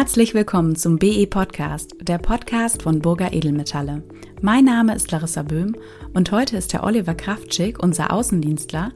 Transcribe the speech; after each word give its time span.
Herzlich 0.00 0.32
willkommen 0.32 0.76
zum 0.76 0.96
BE 0.96 1.26
Podcast, 1.26 1.94
der 2.00 2.16
Podcast 2.16 2.84
von 2.84 3.00
Burger 3.00 3.34
Edelmetalle. 3.34 4.02
Mein 4.40 4.64
Name 4.64 4.96
ist 4.96 5.10
Larissa 5.10 5.42
Böhm 5.42 5.76
und 6.14 6.32
heute 6.32 6.56
ist 6.56 6.72
Herr 6.72 6.84
Oliver 6.84 7.12
Kraftschick, 7.12 7.82
unser 7.82 8.10
Außendienstler, 8.10 8.92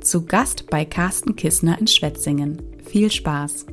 zu 0.00 0.26
Gast 0.26 0.68
bei 0.68 0.84
Carsten 0.84 1.36
Kissner 1.36 1.78
in 1.78 1.86
Schwetzingen. 1.86 2.60
Viel 2.84 3.08
Spaß! 3.08 3.66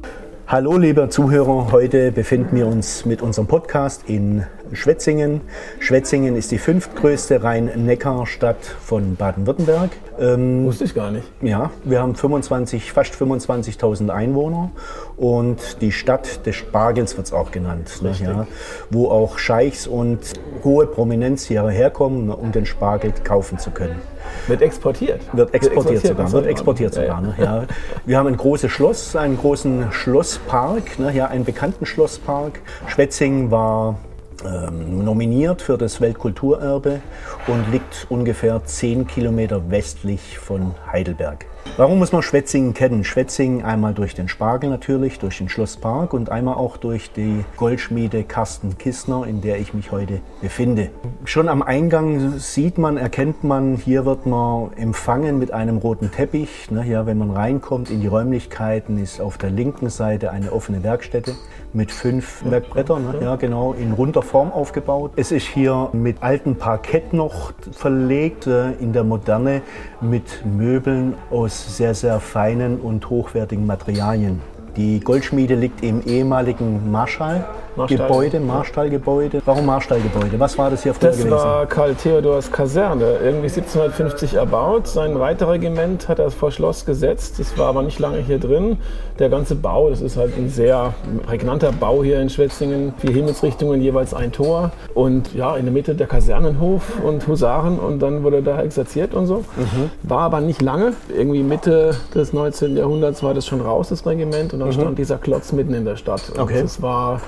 Hallo 0.45 0.77
liebe 0.77 1.09
Zuhörer, 1.09 1.71
heute 1.71 2.11
befinden 2.11 2.55
wir 2.55 2.67
uns 2.67 3.03
mit 3.03 3.23
unserem 3.23 3.47
Podcast 3.47 4.03
in 4.07 4.45
Schwetzingen. 4.73 5.41
Schwetzingen 5.79 6.35
ist 6.35 6.51
die 6.51 6.57
fünftgrößte 6.57 7.43
Rhein-Neckar-Stadt 7.43 8.63
von 8.63 9.15
Baden-Württemberg. 9.15 9.91
Ähm, 10.19 10.65
Wusste 10.65 10.85
ich 10.85 10.95
gar 10.95 11.11
nicht. 11.11 11.25
Ja, 11.41 11.71
wir 11.83 12.01
haben 12.01 12.15
25, 12.15 12.91
fast 12.91 13.13
25.000 13.13 14.09
Einwohner 14.09 14.71
und 15.17 15.81
die 15.81 15.91
Stadt 15.91 16.45
des 16.45 16.55
Spargels 16.55 17.17
wird 17.17 17.27
es 17.27 17.33
auch 17.33 17.51
genannt, 17.51 18.01
ne, 18.01 18.13
ja, 18.19 18.47
wo 18.89 19.09
auch 19.09 19.37
Scheichs 19.37 19.87
und 19.87 20.19
hohe 20.63 20.87
Prominenz 20.87 21.45
hierher 21.45 21.89
kommen, 21.89 22.29
um 22.29 22.51
den 22.51 22.65
Spargel 22.65 23.13
kaufen 23.23 23.59
zu 23.59 23.71
können. 23.71 24.01
Wird 24.47 24.61
exportiert. 24.61 25.21
Wird 25.33 25.53
exportiert, 25.53 26.03
wird 26.03 26.17
sogar. 26.17 26.31
Wird 26.31 26.45
exportiert 26.47 26.93
sogar. 26.93 27.21
Ne? 27.21 27.35
Ja. 27.37 27.65
Wir 28.05 28.17
haben 28.17 28.27
ein 28.27 28.37
großes 28.37 28.71
Schloss, 28.71 29.15
einen 29.15 29.37
großen 29.37 29.91
Schlosspark, 29.91 30.99
ne? 30.99 31.11
ja, 31.13 31.27
einen 31.27 31.45
bekannten 31.45 31.85
Schlosspark. 31.85 32.59
Schwetzingen 32.87 33.51
war 33.51 33.97
nominiert 34.45 35.61
für 35.61 35.77
das 35.77 36.01
Weltkulturerbe 36.01 37.01
und 37.47 37.71
liegt 37.71 38.07
ungefähr 38.09 38.63
10 38.63 39.07
Kilometer 39.07 39.69
westlich 39.69 40.37
von 40.37 40.75
Heidelberg. 40.91 41.45
Warum 41.77 41.99
muss 41.99 42.13
man 42.13 42.21
Schwetzingen 42.21 42.73
kennen? 42.73 43.03
Schwetzingen 43.03 43.65
einmal 43.65 43.93
durch 43.93 44.15
den 44.15 44.29
Spargel 44.29 44.69
natürlich, 44.69 45.19
durch 45.19 45.39
den 45.39 45.49
Schlosspark 45.49 46.13
und 46.13 46.29
einmal 46.29 46.55
auch 46.55 46.77
durch 46.77 47.11
die 47.11 47.43
Goldschmiede 47.57 48.23
Carsten 48.23 48.77
Kistner, 48.77 49.27
in 49.27 49.41
der 49.41 49.59
ich 49.59 49.73
mich 49.73 49.91
heute 49.91 50.21
befinde. 50.39 50.89
Schon 51.25 51.49
am 51.49 51.61
Eingang 51.61 52.39
sieht 52.39 52.77
man, 52.77 52.95
erkennt 52.95 53.43
man, 53.43 53.75
hier 53.75 54.05
wird 54.05 54.25
man 54.25 54.71
empfangen 54.77 55.37
mit 55.37 55.51
einem 55.51 55.75
roten 55.75 56.11
Teppich. 56.13 56.69
Ja, 56.85 57.05
wenn 57.07 57.17
man 57.17 57.31
reinkommt 57.31 57.89
in 57.89 57.99
die 57.99 58.07
Räumlichkeiten, 58.07 58.97
ist 58.97 59.19
auf 59.19 59.37
der 59.37 59.49
linken 59.49 59.89
Seite 59.89 60.31
eine 60.31 60.53
offene 60.53 60.81
Werkstätte 60.81 61.33
mit 61.73 61.91
fünf 61.91 62.41
Werkbrettern, 62.49 63.03
ne? 63.03 63.19
ja 63.21 63.35
genau, 63.35 63.73
in 63.73 63.91
runder 63.91 64.21
Form 64.21 64.49
aufgebaut. 64.53 65.11
Es 65.17 65.33
ist 65.33 65.45
hier 65.45 65.89
mit 65.91 66.23
altem 66.23 66.55
Parkett 66.55 67.11
noch 67.11 67.51
verlegt, 67.73 68.47
äh, 68.47 68.71
in 68.79 68.93
der 68.93 69.03
Moderne 69.03 69.61
mit 69.99 70.45
Möbeln 70.45 71.15
aus 71.31 71.54
sehr, 71.55 71.93
sehr 71.93 72.19
feinen 72.19 72.79
und 72.79 73.09
hochwertigen 73.09 73.65
Materialien. 73.65 74.41
Die 74.75 74.99
Goldschmiede 74.99 75.55
liegt 75.55 75.83
im 75.83 76.01
ehemaligen 76.05 76.91
Marschall. 76.91 77.45
Gebäude, 77.87 78.39
Marstallgebäude. 78.39 79.41
Warum 79.45 79.65
Marstallgebäude? 79.65 80.39
Was 80.39 80.57
war 80.57 80.69
das 80.69 80.83
hier 80.83 80.93
früher 80.93 81.09
das 81.09 81.17
gewesen? 81.17 81.31
Das 81.31 81.43
war 81.43 81.65
Karl 81.65 81.95
Theodors 81.95 82.51
Kaserne, 82.51 83.17
irgendwie 83.23 83.47
1750 83.47 84.35
erbaut. 84.35 84.87
Sein 84.87 85.15
Reiterregiment 85.15 86.07
hat 86.07 86.19
er 86.19 86.31
vor 86.31 86.51
Schloss 86.51 86.85
gesetzt. 86.85 87.39
Das 87.39 87.57
war 87.57 87.67
aber 87.67 87.83
nicht 87.83 87.99
lange 87.99 88.19
hier 88.19 88.39
drin. 88.39 88.77
Der 89.19 89.29
ganze 89.29 89.55
Bau, 89.55 89.89
das 89.89 90.01
ist 90.01 90.17
halt 90.17 90.37
ein 90.37 90.49
sehr 90.49 90.93
prägnanter 91.25 91.71
Bau 91.71 92.03
hier 92.03 92.21
in 92.21 92.29
Schwetzingen. 92.29 92.93
Vier 92.97 93.11
Himmelsrichtungen, 93.11 93.81
jeweils 93.81 94.13
ein 94.13 94.31
Tor. 94.31 94.71
Und 94.93 95.33
ja, 95.33 95.55
in 95.55 95.65
der 95.65 95.73
Mitte 95.73 95.95
der 95.95 96.07
Kasernenhof 96.07 97.01
und 97.03 97.27
Husaren. 97.27 97.79
Und 97.79 97.99
dann 97.99 98.23
wurde 98.23 98.41
da 98.41 98.61
exerziert 98.61 99.13
und 99.13 99.25
so. 99.25 99.37
Mhm. 99.55 99.89
War 100.03 100.21
aber 100.21 100.41
nicht 100.41 100.61
lange. 100.61 100.93
Irgendwie 101.09 101.43
Mitte 101.43 101.95
des 102.13 102.33
19. 102.33 102.77
Jahrhunderts 102.77 103.21
war 103.23 103.33
das 103.33 103.45
schon 103.45 103.61
raus, 103.61 103.89
das 103.89 104.05
Regiment. 104.05 104.53
Und 104.53 104.59
dann 104.59 104.69
mhm. 104.69 104.73
stand 104.73 104.97
dieser 104.97 105.17
Klotz 105.17 105.51
mitten 105.51 105.73
in 105.73 105.85
der 105.85 105.97
Stadt. 105.97 106.29
Und 106.29 106.39
okay. 106.39 106.61
das 106.61 106.81
war 106.81 107.21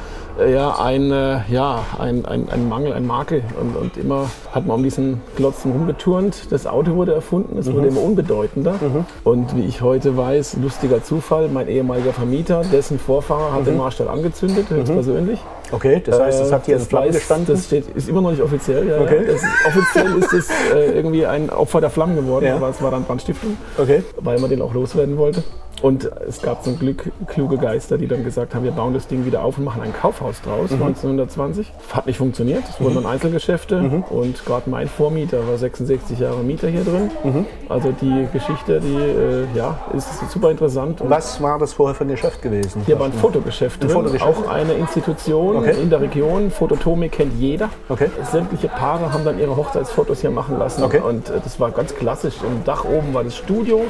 ja, 0.46 0.76
ein, 0.80 1.12
äh, 1.12 1.40
ja, 1.50 1.84
ein, 1.98 2.26
ein, 2.26 2.50
ein 2.50 2.70
Mangel, 2.70 2.94
ein 2.94 3.06
Makel. 3.06 3.44
Und, 3.60 3.76
und, 3.76 3.98
immer 3.98 4.30
hat 4.52 4.66
man 4.66 4.78
um 4.78 4.84
diesen 4.84 5.22
Glotzen 5.36 5.72
rumgeturnt. 5.72 6.52
Das 6.52 6.68
Auto 6.68 6.96
wurde 6.96 7.14
erfunden, 7.14 7.58
es 7.58 7.68
mhm. 7.68 7.74
wurde 7.74 7.88
immer 7.88 8.02
unbedeutender. 8.02 8.74
Mhm. 8.74 9.06
Und 9.24 9.56
wie 9.56 9.66
ich 9.66 9.82
heute 9.82 10.18
weiß, 10.18 10.58
lustiger 10.62 11.04
Zufall, 11.04 11.50
mein 11.50 11.68
ehemaliger 11.68 12.14
Vermieter, 12.14 12.62
dessen 12.72 13.00
Vorfahrer 13.00 13.54
hat 13.54 13.62
mhm. 13.62 13.66
den 13.66 13.78
Marstall 13.78 14.10
angezündet, 14.10 14.70
höchstpersönlich. 14.70 15.40
Okay, 15.72 16.02
das 16.06 16.20
heißt, 16.20 16.40
das 16.40 16.52
hat 16.52 16.66
hier 16.66 16.76
jetzt 16.76 16.90
Flamme 16.90 17.12
gestanden? 17.12 17.48
Das 17.48 17.66
steht, 17.66 17.90
ist 17.94 18.08
immer 18.08 18.22
noch 18.22 18.32
nicht 18.32 18.42
offiziell. 18.42 18.88
Ja, 18.88 19.02
okay. 19.02 19.26
Das, 19.28 19.42
offiziell 19.68 20.18
ist 20.18 20.34
es 20.34 20.50
äh, 20.74 20.92
irgendwie 20.92 21.26
ein 21.26 21.50
Opfer 21.50 21.82
der 21.82 21.90
Flammen 21.90 22.16
geworden, 22.16 22.46
ja. 22.46 22.56
aber 22.56 22.70
es 22.70 22.82
war 22.82 22.92
dann 22.92 23.04
Brandstiftung, 23.04 23.58
okay. 23.78 24.04
weil 24.22 24.40
man 24.40 24.50
den 24.50 24.62
auch 24.62 24.74
loswerden 24.74 25.18
wollte. 25.18 25.44
Und 25.82 26.10
es 26.28 26.42
gab 26.42 26.64
zum 26.64 26.80
Glück 26.80 27.12
kluge 27.28 27.58
Geister, 27.58 27.98
die 27.98 28.08
dann 28.08 28.24
gesagt 28.24 28.56
haben, 28.56 28.64
wir 28.64 28.72
bauen 28.72 28.94
das 28.94 29.08
Ding 29.08 29.26
wieder 29.26 29.44
auf 29.44 29.58
und 29.58 29.66
machen 29.66 29.82
ein 29.82 29.94
Kaufhaus 29.94 30.42
draus, 30.42 30.72
mhm. 30.72 30.84
1920. 30.84 31.72
Hat 31.94 32.08
nicht 32.08 32.18
funktioniert, 32.18 32.64
es 32.68 32.82
wurden 32.82 32.96
mhm. 32.96 33.04
dann 33.04 33.14
Einzelgeschäfte 33.14 33.82
mhm. 33.82 34.04
und 34.10 34.44
gerade 34.44 34.70
mein 34.70 34.88
Vormieter 34.88 35.48
war 35.48 35.58
66 35.58 36.20
Jahre 36.20 36.40
Mieter 36.40 36.68
hier 36.68 36.84
drin. 36.84 37.12
Mhm. 37.24 37.46
Also 37.70 37.94
die 38.02 38.28
Geschichte, 38.34 38.80
die 38.80 38.96
äh, 38.96 39.46
ja, 39.56 39.78
ist 39.96 40.32
super 40.32 40.50
interessant. 40.50 41.02
Und 41.02 41.10
Was 41.10 41.42
war 41.42 41.60
das 41.60 41.74
vorher 41.74 41.94
für 41.94 42.06
ein 42.06 42.10
Geschäft 42.10 42.42
gewesen? 42.42 42.82
Hier 42.86 43.00
war 43.00 43.06
ein 43.06 43.14
Fotogeschäft 43.14 43.82
drin, 43.82 43.92
Fotogeschäft. 43.92 44.24
auch 44.24 44.50
eine 44.50 44.74
Institution 44.74 45.58
okay. 45.58 45.76
in 45.80 45.90
der 45.90 46.02
Region. 46.02 46.50
Fototomik 46.50 47.12
kennt 47.12 47.40
jeder. 47.40 47.70
Okay. 47.88 48.10
Sämtliche 48.32 48.68
Paare 48.68 49.14
haben 49.14 49.24
dann 49.24 49.40
ihre 49.40 49.56
Hochzeitsfotos 49.56 50.22
hier 50.22 50.32
machen 50.32 50.58
lassen 50.58 50.84
okay. 50.84 51.02
und 51.02 51.30
äh, 51.30 51.34
das 51.44 51.60
war 51.60 51.70
ganz 51.70 51.94
klassisch. 51.94 52.36
Im 52.42 52.64
Dach 52.64 52.84
oben 52.86 53.14
war 53.14 53.24
das 53.24 53.36
Studio, 53.36 53.86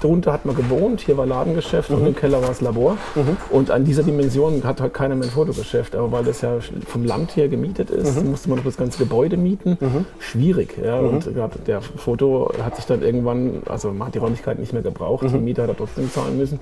drunter 0.00 0.32
hat 0.32 0.46
man 0.46 0.56
gewohnt, 0.56 1.00
hier 1.00 1.17
war 1.18 1.26
Ladengeschäft 1.26 1.90
mhm. 1.90 1.96
und 1.96 2.06
im 2.06 2.16
Keller 2.16 2.40
war 2.40 2.48
das 2.48 2.60
Labor. 2.60 2.96
Mhm. 3.14 3.36
Und 3.50 3.70
an 3.70 3.84
dieser 3.84 4.02
Dimension 4.02 4.64
hat 4.64 4.80
halt 4.80 4.94
keiner 4.94 5.14
mehr 5.14 5.28
ein 5.28 5.30
Fotogeschäft. 5.30 5.94
Aber 5.94 6.12
weil 6.12 6.24
das 6.24 6.40
ja 6.40 6.58
vom 6.86 7.04
Land 7.04 7.36
her 7.36 7.48
gemietet 7.48 7.90
ist, 7.90 8.22
mhm. 8.22 8.30
musste 8.30 8.48
man 8.48 8.58
noch 8.58 8.64
das 8.64 8.76
ganze 8.76 8.98
Gebäude 8.98 9.36
mieten. 9.36 9.76
Mhm. 9.80 10.06
Schwierig. 10.18 10.78
Ja. 10.82 11.02
Mhm. 11.02 11.08
Und 11.08 11.34
gerade 11.34 11.58
der 11.58 11.82
Foto 11.82 12.50
hat 12.62 12.76
sich 12.76 12.86
dann 12.86 13.02
irgendwann, 13.02 13.62
also 13.68 13.90
man 13.90 14.08
hat 14.08 14.14
die 14.14 14.18
Räumlichkeit 14.18 14.58
nicht 14.58 14.72
mehr 14.72 14.82
gebraucht. 14.82 15.24
Mhm. 15.24 15.32
Die 15.32 15.38
Mieter 15.38 15.62
hat 15.62 15.70
er 15.70 15.76
trotzdem 15.76 16.10
zahlen 16.10 16.38
müssen. 16.38 16.60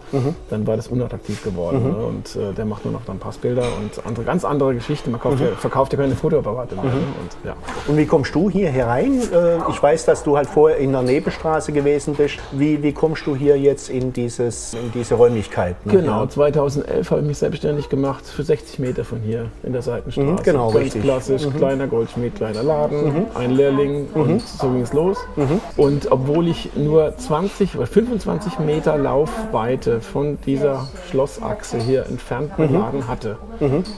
Dann 0.51 0.67
war 0.67 0.77
das 0.77 0.89
unattraktiv 0.89 1.43
geworden. 1.45 1.83
Ne. 1.83 1.97
Und 1.97 2.37
äh, 2.37 2.53
der 2.53 2.65
macht 2.65 2.85
nur 2.85 2.93
noch 2.93 3.05
dann 3.05 3.19
Passbilder 3.19 3.65
und 3.81 4.07
andere, 4.07 4.25
ganz 4.25 4.45
andere 4.45 4.75
Geschichten. 4.75 5.11
Man 5.11 5.21
kauft 5.21 5.41
ja, 5.41 5.49
verkauft 5.49 5.93
ja 5.93 5.99
keine 5.99 6.15
Fotoapparate 6.15 6.75
mehr. 6.75 6.85
Ne. 6.85 6.91
Und, 6.91 7.47
ja. 7.47 7.57
und 7.87 7.97
wie 7.97 8.07
kommst 8.07 8.35
du 8.35 8.51
hier 8.51 8.71
herein? 8.71 9.21
Äh, 9.33 9.59
ich 9.71 9.83
weiß, 9.83 10.07
dass 10.07 10.23
du 10.23 10.37
halt 10.37 10.49
vorher 10.49 10.79
in 10.79 10.93
der 10.93 11.03
Nebenstraße 11.03 11.73
gewesen 11.73 12.15
bist. 12.15 12.39
Wie, 12.53 12.83
wie 12.83 12.93
kommst 12.93 13.27
du 13.27 13.37
hier 13.37 13.59
jetzt 13.59 13.91
in 13.91 14.13
diese 14.13 14.46
dieses, 14.47 14.75
in 14.75 14.93
diese 14.93 15.15
Räumlichkeit. 15.15 15.85
Ne? 15.87 15.93
Genau, 15.93 16.23
ja. 16.23 16.29
2011 16.29 17.11
habe 17.11 17.21
ich 17.21 17.27
mich 17.27 17.39
selbstständig 17.39 17.89
gemacht 17.89 18.27
für 18.27 18.43
60 18.43 18.79
Meter 18.79 19.05
von 19.05 19.21
hier 19.21 19.47
in 19.63 19.73
der 19.73 19.83
Seitenstraße. 19.83 20.27
Mhm, 20.27 20.43
genau, 20.43 20.71
Ganz 20.71 20.85
richtig. 20.85 21.03
klassisch, 21.03 21.47
mhm. 21.47 21.57
kleiner 21.57 21.87
Goldschmied, 21.87 22.35
kleiner 22.35 22.63
Laden, 22.63 23.05
mhm. 23.05 23.27
ein 23.35 23.51
Lehrling 23.53 24.09
und 24.15 24.35
mhm. 24.35 24.41
so 24.41 24.71
ging 24.71 24.83
es 24.83 24.93
los. 24.93 25.19
Mhm. 25.37 25.61
Und 25.77 26.13
obwohl 26.13 26.49
ich 26.49 26.71
nur 26.77 27.17
20 27.17 27.77
oder 27.77 27.87
25 27.87 28.59
Meter 28.61 28.97
Laufweite 28.97 30.01
von 30.01 30.39
dieser 30.47 30.89
Schlossachse 31.11 31.79
hier 31.79 32.07
entfernten 32.07 32.69
mhm. 32.69 32.75
Laden 32.75 33.09
hatte, 33.09 33.39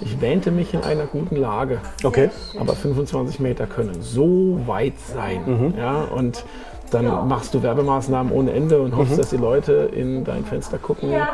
ich 0.01 0.21
wähnte 0.21 0.51
mich 0.51 0.73
in 0.75 0.83
einer 0.83 1.07
guten 1.07 1.37
Lage. 1.37 1.79
Okay. 2.05 2.31
Aber 2.59 2.75
25 2.75 3.41
Meter 3.41 3.67
können 3.67 3.99
so 4.01 4.61
weit 4.67 4.95
sein. 5.13 5.75
Ja, 5.77 6.03
und 6.03 6.45
dann 6.91 7.29
machst 7.29 7.55
du 7.55 7.63
Werbemaßnahmen 7.63 8.33
ohne 8.33 8.53
Ende 8.53 8.81
und 8.81 8.97
hoffst, 8.97 9.13
mhm. 9.13 9.17
dass 9.17 9.31
die 9.31 9.37
Leute 9.37 9.91
in 9.95 10.25
dein 10.25 10.45
Fenster 10.45 10.79
gucken. 10.79 11.11
Ja. 11.11 11.29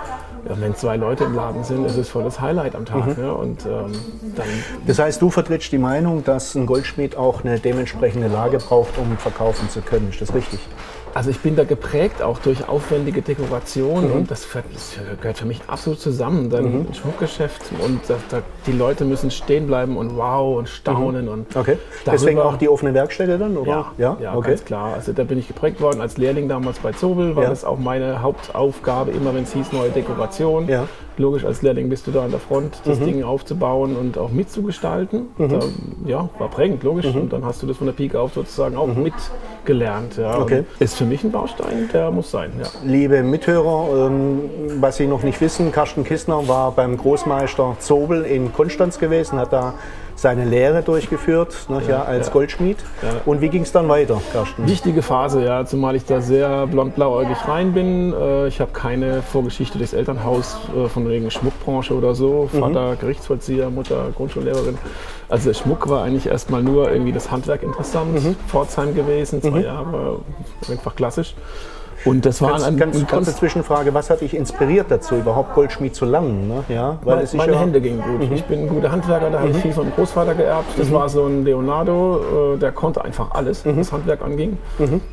Ja, 0.49 0.61
wenn 0.61 0.75
zwei 0.75 0.97
Leute 0.97 1.25
im 1.25 1.35
Laden 1.35 1.65
sind, 1.65 1.87
ist 1.87 1.97
es 1.97 2.11
volles 2.11 2.39
Highlight 2.39 2.75
am 2.75 2.85
Tag. 2.85 3.17
Mhm. 3.17 3.25
Ja, 3.25 3.33
und, 3.33 3.65
ähm, 3.65 3.93
dann 4.37 4.47
das 4.87 4.99
heißt, 4.99 5.23
du 5.23 5.31
vertrittst 5.31 5.73
die 5.73 5.79
Meinung, 5.79 6.23
dass 6.23 6.55
ein 6.55 6.67
Goldschmied 6.67 7.17
auch 7.17 7.45
eine 7.45 7.59
dementsprechende 7.59 8.29
Lage 8.29 8.59
braucht, 8.59 8.99
um 8.99 9.17
verkaufen 9.17 9.71
zu 9.71 9.81
können. 9.81 10.11
Ist 10.11 10.21
das 10.21 10.35
richtig? 10.35 10.61
Also 11.15 11.31
ich 11.31 11.39
bin 11.39 11.55
da 11.55 11.63
geprägt 11.63 12.23
auch 12.23 12.41
durch 12.41 12.69
aufwendige 12.69 13.23
Dekoration 13.23 14.09
mhm. 14.09 14.13
und 14.13 14.31
das, 14.33 14.49
das, 14.73 14.99
gehört 15.21 15.39
für 15.39 15.47
mich 15.47 15.61
absolut 15.69 16.01
zusammen. 16.01 16.51
Dann 16.51 16.65
mhm. 16.65 16.87
ein 16.89 16.95
Schmuckgeschäft 16.95 17.63
und 17.79 18.01
da, 18.09 18.17
da, 18.31 18.43
die 18.67 18.73
Leute 18.73 19.05
müssen 19.05 19.31
stehen 19.31 19.69
bleiben 19.69 19.97
und 19.97 20.17
wow 20.17 20.59
und 20.59 20.69
staunen. 20.69 21.27
Mhm. 21.27 21.31
Und 21.31 21.57
okay. 21.57 21.79
Deswegen 22.05 22.41
auch 22.41 22.57
die 22.57 22.69
offene 22.69 22.95
Werkstätte 22.95 23.39
dann? 23.39 23.57
Oder? 23.57 23.71
Ja, 23.71 23.93
ja? 23.97 24.17
ja 24.21 24.35
okay. 24.35 24.49
ganz 24.49 24.65
klar. 24.65 24.95
Also 24.95 25.13
da 25.13 25.23
bin 25.23 25.39
ich 25.39 25.47
geprägt 25.47 25.81
worden 25.81 26.01
als 26.01 26.19
Lehrling 26.19 26.49
damals 26.49 26.81
bei 26.81 26.91
Zobel, 26.91 27.37
war 27.37 27.45
ja. 27.45 27.51
das 27.51 27.65
auch 27.65 27.79
meine 27.79 28.21
Hauptaufgabe, 28.21 29.13
immer 29.13 29.33
wenn 29.35 29.45
es 29.45 29.53
hieß 29.53 29.71
neue 29.73 29.91
Dekoration. 29.91 30.69
Ja. 30.69 30.89
Logisch, 31.17 31.45
als 31.45 31.63
Lehrling 31.63 31.89
bist 31.89 32.07
du 32.07 32.11
da 32.11 32.25
an 32.25 32.31
der 32.31 32.41
Front, 32.41 32.81
das 32.85 32.99
mhm. 32.99 33.05
Ding 33.05 33.23
aufzubauen 33.23 33.97
und 33.97 34.19
auch 34.19 34.31
mitzugestalten. 34.31 35.27
Mhm. 35.39 35.49
Da, 35.49 35.61
ja, 36.07 36.29
war 36.39 36.49
prägend, 36.49 36.83
logisch. 36.83 37.07
Mhm. 37.15 37.23
Und 37.23 37.33
dann 37.33 37.45
hast 37.45 37.63
du 37.63 37.67
das 37.67 37.77
von 37.77 37.87
der 37.87 37.95
Pike 37.95 38.19
auf 38.19 38.35
sozusagen 38.35 38.77
auch 38.77 38.89
mhm. 38.89 39.05
mitgelernt. 39.05 40.17
Ja. 40.17 40.41
Okay. 40.41 40.65
Ist 40.81 40.97
für 40.97 41.05
mich 41.05 41.23
ein 41.23 41.31
Baustein, 41.31 41.89
der 41.93 42.11
muss 42.11 42.31
sein. 42.31 42.53
Ja. 42.59 42.67
Liebe 42.85 43.23
Mithörer, 43.23 44.07
ähm, 44.07 44.41
was 44.81 44.97
Sie 44.97 45.07
noch 45.07 45.23
nicht 45.23 45.41
wissen, 45.41 45.71
Carsten 45.71 46.03
Kissner 46.05 46.49
war 46.49 46.73
beim 46.73 46.97
Großmeister 46.97 47.77
Zobel 47.79 48.25
in 48.25 48.53
Konstanz 48.53 48.99
gewesen, 48.99 49.39
hat 49.39 49.53
da 49.53 49.75
seine 50.25 50.47
Lehre 50.47 50.83
durchgeführt 50.83 51.55
ne, 51.69 51.83
ja, 51.87 52.03
als. 52.03 52.31
Goldschmied. 52.33 52.79
Und 53.27 53.43
wie 53.43 53.51
ging 53.51 53.61
es 53.61 53.73
dann 53.73 53.91
weiter, 53.91 54.23
Carsten? 54.33 54.67
Wichtige 54.67 55.03
Phase, 55.03 55.45
ja, 55.45 55.67
zumal 55.67 55.97
ich 55.97 56.07
da 56.07 56.23
sehr 56.23 56.67
blond-blauäugig 56.67 57.37
rein 57.47 57.75
bin. 57.75 58.15
Äh, 58.15 58.49
Ich 58.49 58.59
habe 58.59 58.73
keine 58.73 59.21
Vorgeschichte 59.21 59.79
des 59.79 59.93
Elternhaus 59.93 60.57
äh, 60.75 60.89
von 60.89 61.07
wegen 61.11 61.31
Schmuckbranche 61.31 61.93
oder 61.95 62.15
so. 62.15 62.49
Vater 62.59 62.97
Gerichtsvollzieher, 62.97 63.69
Mutter 63.69 64.07
Grundschullehrerin. 64.17 64.79
Also 65.29 65.51
der 65.51 65.55
Schmuck 65.55 65.91
war 65.91 66.03
eigentlich 66.05 66.27
erstmal 66.27 66.63
nur 66.63 66.91
irgendwie 66.91 67.13
das 67.13 67.31
Handwerk 67.31 67.63
interessant. 67.63 68.19
Pforzheim 68.49 68.95
gewesen, 68.95 69.43
zwei 69.43 69.61
Jahre, 69.61 70.21
einfach 70.71 70.97
klassisch. 70.97 71.35
Und 72.05 72.27
das 72.27 72.43
war 72.43 72.51
Ganz, 72.53 72.65
ein, 72.65 72.77
ganz 72.77 72.97
ein 72.97 73.07
kurze 73.07 73.35
Zwischenfrage, 73.35 73.95
was 73.95 74.11
hat 74.11 74.21
dich 74.21 74.35
inspiriert 74.35 74.87
dazu, 74.91 75.17
überhaupt 75.17 75.55
Goldschmied 75.55 75.95
zu 75.95 76.05
lernen? 76.05 76.49
Ne? 76.49 76.65
Ja, 76.69 76.99
weil 77.03 77.17
Meine, 77.17 77.29
meine 77.35 77.59
Hände 77.59 77.81
gingen 77.81 78.03
gut. 78.03 78.31
Ich 78.33 78.45
bin 78.45 78.61
ein 78.61 78.69
guter 78.69 78.93
Handwerker, 78.93 79.31
da 79.31 79.41
habe 79.41 79.51
ich 79.51 79.57
viel 79.57 79.73
vom 79.73 79.91
Großvater 79.91 80.35
geerbt. 80.35 80.79
Das 80.79 80.93
war 80.93 81.09
so 81.09 81.27
ein 81.27 81.45
Leonardo, 81.45 82.55
äh, 82.55 82.59
der 82.59 82.73
konnte 82.73 83.05
einfach 83.05 83.31
alles, 83.33 83.65
was 83.65 83.93
Handwerk 83.93 84.23
anging. 84.23 84.59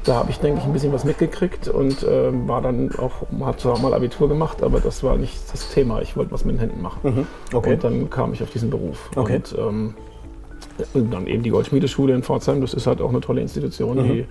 Da 0.04 0.16
habe 0.16 0.30
ich, 0.32 0.40
denke 0.40 0.60
ich, 0.60 0.66
ein 0.66 0.74
bisschen 0.74 0.94
was 0.94 1.04
mitgekriegt 1.04 1.68
und 1.68 2.06
ähm, 2.10 2.48
war 2.48 2.62
dann 2.62 2.92
auch, 2.98 3.12
hat 3.46 3.60
zwar 3.60 3.80
mal 3.80 3.94
Abitur 3.94 4.28
gemacht, 4.28 4.64
aber 4.64 4.80
das 4.80 5.04
war 5.04 5.18
nicht 5.18 5.40
das 5.52 5.70
Thema. 5.70 6.02
Ich 6.02 6.16
wollte 6.18 6.32
was 6.32 6.46
mit 6.46 6.56
den 6.56 6.60
Händen 6.60 6.82
machen. 6.82 7.28
Okay. 7.54 7.74
Und 7.74 7.84
dann 7.84 8.10
kam 8.10 8.34
ich 8.34 8.44
auf 8.44 8.50
diesen 8.50 8.70
Beruf. 8.70 9.10
Okay. 9.16 9.36
Und, 9.36 9.56
ähm, 9.58 9.94
und 10.94 11.12
dann 11.14 11.28
eben 11.28 11.44
die 11.44 11.50
Goldschmiedeschule 11.50 12.14
in 12.14 12.24
Pforzheim, 12.24 12.62
das 12.62 12.74
ist 12.74 12.88
halt 12.88 13.02
auch 13.02 13.10
eine 13.10 13.22
tolle 13.22 13.42
Institution, 13.42 14.04
die 14.04 14.26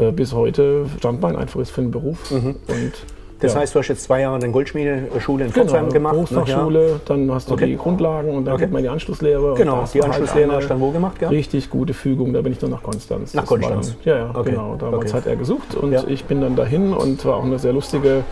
äh, 0.00 0.10
bis 0.12 0.32
heute 0.32 0.86
Standbein 0.98 1.36
einfach 1.36 1.60
ist 1.60 1.70
für 1.70 1.80
den 1.82 1.90
Beruf. 1.90 2.30
Und, 2.30 2.52
Das 3.38 3.52
ja. 3.54 3.60
heißt, 3.60 3.74
du 3.74 3.78
hast 3.80 3.88
jetzt 3.88 4.04
zwei 4.04 4.22
Jahre 4.22 4.36
eine 4.36 4.50
Goldschmiedeschule 4.50 5.44
in 5.44 5.52
Pforzheim 5.52 5.90
gemacht. 5.92 6.14
ne? 6.14 6.22
Berufsfachschule, 6.24 7.00
dann 7.04 7.30
hast 7.30 7.50
du 7.50 7.54
Okay. 7.54 7.66
die 7.66 7.76
Grundlagen 7.76 8.30
und 8.30 8.46
dann 8.46 8.54
Okay. 8.54 8.64
geht 8.64 8.72
man 8.72 8.78
in 8.78 8.84
die 8.84 8.88
Anschlusslehre. 8.88 9.54
Genau, 9.56 9.84
die 9.92 10.00
halt 10.00 10.04
Anschlusslehre 10.12 10.48
eine 10.48 10.56
hast 10.56 10.64
du 10.64 10.68
dann 10.70 10.80
wo 10.80 10.90
gemacht? 10.90 11.20
Ja? 11.20 11.28
Richtig 11.28 11.68
gute 11.68 11.92
Fügung, 11.92 12.32
da 12.32 12.40
bin 12.40 12.52
ich 12.52 12.58
dann 12.58 12.70
nach 12.70 12.82
Konstanz. 12.82 13.34
Nach 13.34 13.42
Das 13.42 13.48
Konstanz? 13.48 13.96
Dann, 14.04 14.14
ja, 14.14 14.18
ja, 14.24 14.30
Okay. 14.34 14.50
genau. 14.52 14.76
Damals 14.76 15.12
hat 15.12 15.26
er 15.26 15.36
gesucht 15.36 15.74
und 15.74 15.92
Ja. 15.92 16.04
ich 16.08 16.24
bin 16.24 16.40
dann 16.40 16.56
dahin 16.56 16.94
und 16.94 17.24
war 17.26 17.36
auch 17.36 17.44
eine 17.44 17.58
sehr 17.58 17.74
lustige 17.74 18.24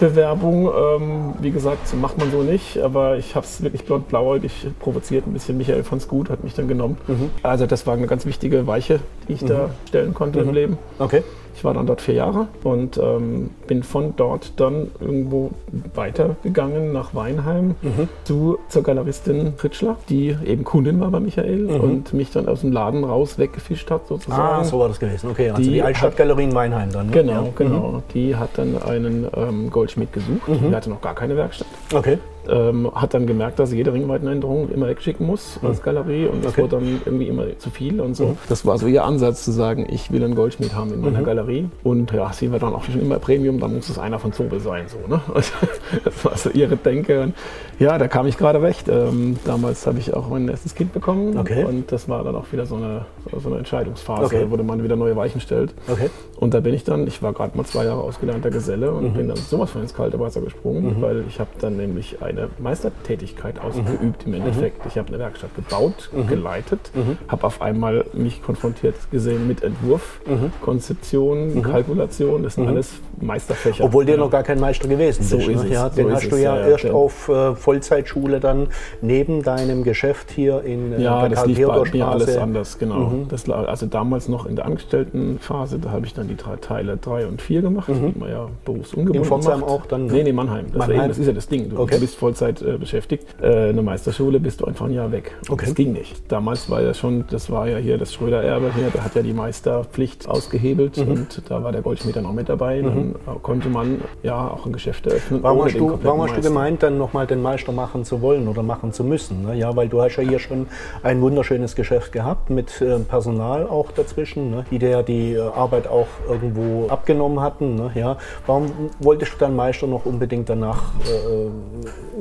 Bewerbung. 0.00 0.66
Ähm, 0.68 1.34
wie 1.40 1.50
gesagt, 1.50 1.94
macht 2.00 2.18
man 2.18 2.30
so 2.30 2.42
nicht, 2.42 2.78
aber 2.78 3.16
ich 3.16 3.34
habe 3.34 3.46
es 3.46 3.62
wirklich 3.62 3.84
blond-blauäugig 3.84 4.66
provoziert, 4.80 5.26
ein 5.26 5.32
bisschen. 5.32 5.56
Michael 5.56 5.82
es 5.98 6.08
gut, 6.08 6.30
hat 6.30 6.42
mich 6.44 6.54
dann 6.54 6.68
genommen. 6.68 6.96
Mhm. 7.06 7.30
Also 7.42 7.66
das 7.66 7.86
war 7.86 7.94
eine 7.94 8.06
ganz 8.06 8.26
wichtige 8.26 8.66
Weiche, 8.66 9.00
die 9.28 9.34
ich 9.34 9.44
da 9.44 9.70
stellen 9.88 10.14
konnte 10.14 10.40
Mhm. 10.42 10.48
im 10.48 10.54
Leben. 10.54 10.78
Okay. 10.98 11.22
Ich 11.56 11.64
war 11.64 11.72
dann 11.74 11.86
dort 11.86 12.00
vier 12.00 12.14
Jahre 12.14 12.48
und 12.64 12.98
ähm, 12.98 13.50
bin 13.66 13.82
von 13.82 14.14
dort 14.16 14.52
dann 14.60 14.88
irgendwo 15.00 15.50
weitergegangen 15.94 16.92
nach 16.92 17.14
Weinheim 17.14 17.74
Mhm. 17.82 18.08
zu, 18.24 18.58
zur 18.68 18.82
Galeristin 18.82 19.54
Ritschler, 19.62 19.96
die 20.08 20.36
eben 20.44 20.64
Kundin 20.64 21.00
war 21.00 21.10
bei 21.10 21.20
Michael 21.20 21.66
und 21.66 22.12
mich 22.12 22.30
dann 22.32 22.48
aus 22.48 22.60
dem 22.62 22.72
Laden 22.72 23.04
raus 23.04 23.38
weggefischt 23.38 23.90
hat 23.90 24.06
sozusagen. 24.08 24.42
Mhm. 24.42 24.60
Ah, 24.60 24.64
so 24.64 24.78
war 24.80 24.88
das 24.88 24.98
gewesen. 24.98 25.30
Okay, 25.30 25.50
also 25.50 25.62
die, 25.62 25.70
Die 25.70 25.82
Altstadtgalerie 25.82 26.44
in 26.44 26.54
Weinheim 26.54 26.90
dann. 26.90 27.06
Ne? 27.06 27.12
Genau, 27.12 27.32
Ja. 27.44 27.48
genau. 27.56 28.02
Die 28.12 28.34
hat 28.36 28.50
dann 28.56 28.82
einen 28.82 29.26
ähm, 29.36 29.70
Goldschmied 29.70 30.12
gesucht. 30.12 30.48
Mhm. 30.48 30.70
Die 30.70 30.74
hatte 30.74 30.90
noch 30.90 31.00
gar 31.00 31.14
keine 31.14 31.36
Werkstatt. 31.36 31.68
Okay. 31.94 32.18
Ähm, 32.48 32.90
hat 32.94 33.14
dann 33.14 33.26
gemerkt, 33.26 33.58
dass 33.58 33.72
jede 33.72 33.92
Ringweitenänderung 33.92 34.68
immer 34.70 34.86
wegschicken 34.88 35.26
muss 35.26 35.58
als 35.62 35.82
Galerie 35.82 36.26
und 36.26 36.44
das 36.44 36.52
Okay. 36.52 36.62
wurde 36.62 36.76
dann 36.76 37.00
irgendwie 37.04 37.28
immer 37.28 37.44
zu 37.58 37.70
viel 37.70 38.00
und 38.00 38.14
so. 38.16 38.36
Das 38.48 38.66
war 38.66 38.76
so 38.78 38.86
ihr 38.86 39.04
Ansatz 39.04 39.44
zu 39.44 39.50
sagen, 39.52 39.86
ich 39.90 40.12
will 40.12 40.22
einen 40.22 40.34
Goldschmied 40.34 40.74
haben 40.74 40.92
in 40.92 41.00
meiner 41.00 41.22
Galerie 41.22 41.68
und 41.82 42.12
ja, 42.12 42.32
sie 42.32 42.52
war 42.52 42.58
dann 42.58 42.74
auch 42.74 42.84
schon 42.84 43.00
immer 43.00 43.18
Premium, 43.18 43.60
dann 43.60 43.74
muss 43.74 43.88
es 43.88 43.98
einer 43.98 44.18
von 44.18 44.32
Zobel 44.32 44.60
sein, 44.60 44.84
so, 44.88 44.98
ne? 45.08 45.20
das 46.04 46.24
war 46.24 46.36
so 46.36 46.50
ihre 46.50 46.76
Denke 46.76 47.32
ja, 47.78 47.98
da 47.98 48.08
kam 48.08 48.26
ich 48.26 48.36
gerade 48.38 48.60
recht. 48.62 48.88
Ähm, 48.88 49.36
damals 49.44 49.86
habe 49.86 49.98
ich 49.98 50.14
auch 50.14 50.28
mein 50.28 50.48
erstes 50.48 50.74
Kind 50.74 50.92
bekommen 50.92 51.36
Okay. 51.38 51.64
und 51.64 51.90
das 51.92 52.08
war 52.08 52.22
dann 52.24 52.36
auch 52.36 52.50
wieder 52.52 52.66
so 52.66 52.76
eine, 52.76 53.06
so 53.42 53.48
eine 53.48 53.58
Entscheidungsphase, 53.58 54.24
Okay. 54.24 54.46
wo 54.48 54.56
man 54.62 54.82
wieder 54.82 54.96
neue 54.96 55.16
Weichen 55.16 55.40
stellt. 55.40 55.74
Okay. 55.88 56.10
Und 56.36 56.52
da 56.54 56.60
bin 56.60 56.74
ich 56.74 56.84
dann, 56.84 57.06
ich 57.06 57.22
war 57.22 57.32
gerade 57.32 57.56
mal 57.56 57.64
zwei 57.64 57.84
Jahre 57.84 58.00
ausgelernter 58.02 58.50
Geselle 58.50 58.90
und 58.92 59.04
Mhm. 59.04 59.12
bin 59.14 59.28
dann 59.28 59.36
sowas 59.36 59.70
von 59.70 59.82
ins 59.82 59.94
kalte 59.94 60.18
Wasser 60.20 60.40
gesprungen, 60.40 60.96
weil 61.00 61.24
ich 61.28 61.40
habe 61.40 61.50
dann 61.60 61.76
nämlich 61.76 62.20
eine 62.22 62.48
Meistertätigkeit 62.58 63.56
Mhm. 63.56 63.60
ausgeübt 63.68 64.26
im 64.26 64.34
Endeffekt. 64.34 64.84
Ich 64.86 64.98
habe 64.98 65.08
eine 65.08 65.18
Werkstatt 65.18 65.54
gebaut, 65.54 66.10
geleitet, 66.28 66.90
habe 67.28 67.44
auf 67.46 67.62
einmal 67.62 68.04
mich 68.12 68.42
konfrontiert 68.42 68.94
gesehen 69.10 69.46
mit 69.48 69.62
Entwurf, 69.62 70.20
Mhm. 70.26 70.52
Konzeption, 70.60 71.62
Kalkulation, 71.62 72.42
das 72.42 72.54
sind 72.54 72.68
alles 72.68 72.92
Meisterfächer. 73.20 73.84
Obwohl 73.84 74.04
du 74.04 74.12
Ja. 74.12 74.18
noch 74.18 74.30
gar 74.30 74.42
kein 74.42 74.60
Meister 74.60 74.88
gewesen 74.88 75.22
So 75.24 75.36
bist. 75.36 75.48
ist 75.48 75.56
ne? 75.62 75.64
es, 75.68 75.72
Ja, 75.72 75.88
so 75.90 75.96
den 75.96 76.08
ist 76.08 76.14
hast 76.14 76.30
du 76.30 76.36
es, 76.36 76.42
ja, 76.42 76.56
ja, 76.58 76.66
erst 76.68 76.90
auf 76.90 77.28
äh, 77.28 77.54
Vollzeitschule 77.64 78.40
dann 78.40 78.68
neben 79.00 79.42
deinem 79.42 79.84
Geschäft 79.84 80.30
hier 80.30 80.62
in 80.62 80.92
äh, 80.92 81.02
Ja, 81.02 81.20
der 81.22 81.30
das 81.30 81.46
lief 81.46 81.66
bei 81.66 81.82
mir 81.92 82.06
alles 82.08 82.36
anders, 82.36 82.78
genau. 82.78 83.12
Das, 83.28 83.46
la- 83.46 83.64
also 83.64 83.86
damals 83.86 84.28
noch 84.28 84.44
in 84.46 84.56
der 84.56 84.66
Angestelltenphase, 84.66 85.78
da 85.78 85.90
habe 85.90 86.04
ich 86.06 86.12
dann 86.14 86.28
die 86.28 86.36
drei 86.36 86.56
Teile 86.56 86.96
3 86.98 87.26
und 87.26 87.40
4 87.40 87.62
gemacht, 87.62 87.88
die 87.88 88.18
man 88.18 88.28
ja 88.28 88.46
berufsungebunden 88.66 89.22
In 89.22 89.28
Pforzheim 89.28 89.60
macht. 89.60 89.70
auch 89.70 89.86
dann, 89.86 90.06
ne? 90.06 90.12
Nee, 90.12 90.22
nee, 90.24 90.32
Mannheim. 90.32 90.66
Das, 90.66 90.74
Mannheim. 90.78 90.96
War 90.98 91.04
eben, 91.04 91.08
das 91.08 91.18
ist 91.18 91.26
ja 91.26 91.32
das 91.32 91.48
Ding. 91.48 91.70
Du, 91.70 91.78
Okay. 91.78 91.98
bist 91.98 92.16
Vollzeit 92.16 92.60
äh, 92.62 92.76
beschäftigt. 92.76 93.26
Äh, 93.40 93.70
eine 93.70 93.80
Meisterschule 93.82 94.38
bist 94.40 94.60
du 94.60 94.66
einfach 94.66 94.84
ein 94.86 94.92
Jahr 94.92 95.10
weg. 95.10 95.32
Und 95.48 95.54
Okay. 95.54 95.64
Das 95.66 95.74
ging 95.74 95.92
nicht. 95.92 96.30
Damals 96.30 96.68
war 96.68 96.82
ja 96.82 96.92
schon, 96.92 97.24
das 97.30 97.50
war 97.50 97.66
ja 97.68 97.78
hier 97.78 97.96
das 97.96 98.12
Schröder-Erbe 98.12 98.72
hier, 98.74 98.90
der 98.90 99.04
hat 99.04 99.14
ja 99.14 99.22
die 99.22 99.32
Meisterpflicht 99.32 100.28
ausgehebelt 100.28 100.96
Mhm. 100.98 101.10
und 101.12 101.42
da 101.48 101.62
war 101.64 101.72
der 101.72 101.80
Goldschmied 101.80 102.16
dann 102.16 102.26
auch 102.26 102.32
mit 102.34 102.48
dabei. 102.48 102.82
Dann 102.82 103.14
konnte 103.42 103.68
man 103.70 104.00
ja 104.22 104.48
auch 104.48 104.66
ein 104.66 104.72
Geschäft 104.72 105.06
eröffnen. 105.06 105.42
Warum 105.42 105.64
hast, 105.64 105.76
du, 105.78 105.98
warum 106.02 106.22
hast 106.22 106.36
du 106.36 106.40
gemeint, 106.42 106.82
dann 106.82 106.98
nochmal 106.98 107.26
den 107.26 107.40
Meister 107.40 107.53
machen 107.72 108.04
zu 108.04 108.20
wollen 108.22 108.48
oder 108.48 108.62
machen 108.62 108.92
zu 108.92 109.04
müssen? 109.04 109.42
Ne? 109.46 109.54
Ja, 109.54 109.74
weil 109.76 109.88
du 109.88 110.02
hast 110.02 110.16
ja 110.16 110.22
hier 110.22 110.38
schon 110.38 110.66
ein 111.02 111.20
wunderschönes 111.20 111.74
Geschäft 111.74 112.12
gehabt 112.12 112.50
mit 112.50 112.80
äh, 112.80 112.98
Personal 113.00 113.66
auch 113.66 113.90
dazwischen, 113.92 114.50
ne? 114.50 114.64
die 114.70 114.78
dir 114.78 114.88
ja 114.90 115.02
die 115.02 115.32
äh, 115.34 115.40
Arbeit 115.40 115.86
auch 115.88 116.06
irgendwo 116.28 116.86
abgenommen 116.88 117.40
hatten. 117.40 117.74
Ne? 117.76 117.90
Ja, 117.94 118.16
warum 118.46 118.70
wolltest 119.00 119.34
du 119.34 119.38
dann 119.38 119.56
Meister 119.56 119.86
noch 119.86 120.04
unbedingt 120.06 120.48
danach 120.48 120.82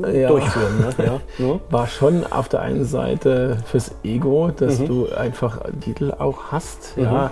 äh, 0.03 0.21
Ja. 0.21 0.27
durchführen? 0.29 0.79
Ne? 0.97 1.05
Ja? 1.05 1.19
Ne? 1.45 1.59
war 1.69 1.87
schon 1.87 2.25
auf 2.31 2.47
der 2.49 2.61
einen 2.61 2.85
Seite 2.85 3.57
fürs 3.65 3.91
Ego, 4.03 4.49
dass 4.55 4.79
Mhm. 4.79 4.87
du 4.87 5.07
einfach 5.15 5.59
Titel 5.81 6.13
auch 6.17 6.51
hast. 6.51 6.93
Ja. 6.97 7.31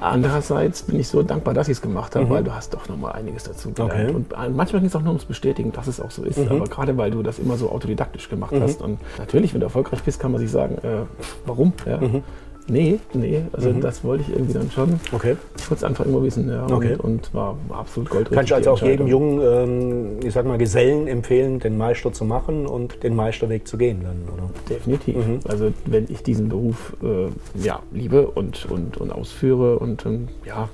Andererseits 0.00 0.82
bin 0.82 1.00
ich 1.00 1.08
so 1.08 1.22
dankbar, 1.22 1.54
dass 1.54 1.68
ich 1.68 1.78
es 1.78 1.82
gemacht 1.82 2.14
habe, 2.16 2.28
weil 2.30 2.44
du 2.44 2.54
hast 2.54 2.74
doch 2.74 2.88
noch 2.88 2.96
mal 2.96 3.12
einiges 3.12 3.44
dazu 3.44 3.72
gelernt. 3.72 3.92
Mhm. 3.92 4.00
Okay. 4.00 4.12
Mhm. 4.12 4.46
Und 4.48 4.56
manchmal 4.56 4.80
ging 4.80 4.88
es 4.88 4.96
auch 4.96 5.00
nur 5.00 5.10
ums 5.10 5.24
Bestätigen, 5.24 5.72
dass 5.72 5.86
es 5.86 6.00
auch 6.00 6.10
so 6.10 6.22
ist. 6.22 6.38
Aber 6.48 6.64
gerade 6.64 6.96
weil 6.96 7.10
du 7.10 7.22
das 7.24 7.38
immer 7.38 7.56
so 7.56 7.70
autodidaktisch 7.70 8.28
gemacht 8.28 8.54
hast. 8.58 8.80
Und 8.82 8.98
natürlich, 9.18 9.52
wenn 9.54 9.60
du 9.60 9.66
erfolgreich 9.66 10.02
bist, 10.02 10.20
kann 10.20 10.32
man 10.32 10.40
sich 10.40 10.50
sagen, 10.50 10.76
äh, 10.82 11.04
warum? 11.46 11.72
Ja. 11.86 12.00
Mhm. 12.00 12.22
Nee, 12.66 12.98
nee, 13.12 13.42
also 13.52 13.72
das 13.72 14.02
wollte 14.04 14.24
ich 14.26 14.30
irgendwie 14.34 14.54
dann 14.54 14.70
schon. 14.70 14.98
Okay. 15.12 15.36
Ich 15.58 15.70
wollte 15.70 15.80
es 15.80 15.84
einfach 15.84 16.06
immer 16.06 16.22
wissen, 16.22 16.48
ja. 16.48 16.64
Okay. 16.64 16.94
Und, 16.94 17.00
und 17.04 17.34
war 17.34 17.58
absolut 17.68 18.08
goldrichtig. 18.08 18.36
Kannst 18.36 18.50
du 18.52 18.54
also 18.54 18.70
auch 18.70 18.82
jedem 18.82 19.06
jungen, 19.06 19.40
ähm, 19.42 20.26
ich 20.26 20.32
sag 20.32 20.46
mal, 20.46 20.56
Gesellen 20.56 21.06
empfehlen, 21.06 21.60
den 21.60 21.76
Meister 21.76 22.10
zu 22.14 22.24
machen 22.24 22.66
und 22.66 23.02
den 23.02 23.14
Meisterweg 23.14 23.68
zu 23.68 23.76
gehen 23.76 24.00
dann, 24.02 24.16
oder? 24.34 24.48
Definitiv. 24.70 25.16
Mhm. 25.16 25.40
Also 25.46 25.72
wenn 25.84 26.06
ich 26.08 26.22
diesen 26.22 26.48
Beruf 26.48 26.96
äh, 27.02 27.28
ja, 27.62 27.80
liebe 27.92 28.28
und, 28.28 28.64
und, 28.70 28.96
und 28.96 29.12
ausführe 29.12 29.78
und 29.78 30.06
ähm, 30.06 30.28
ja, 30.46 30.70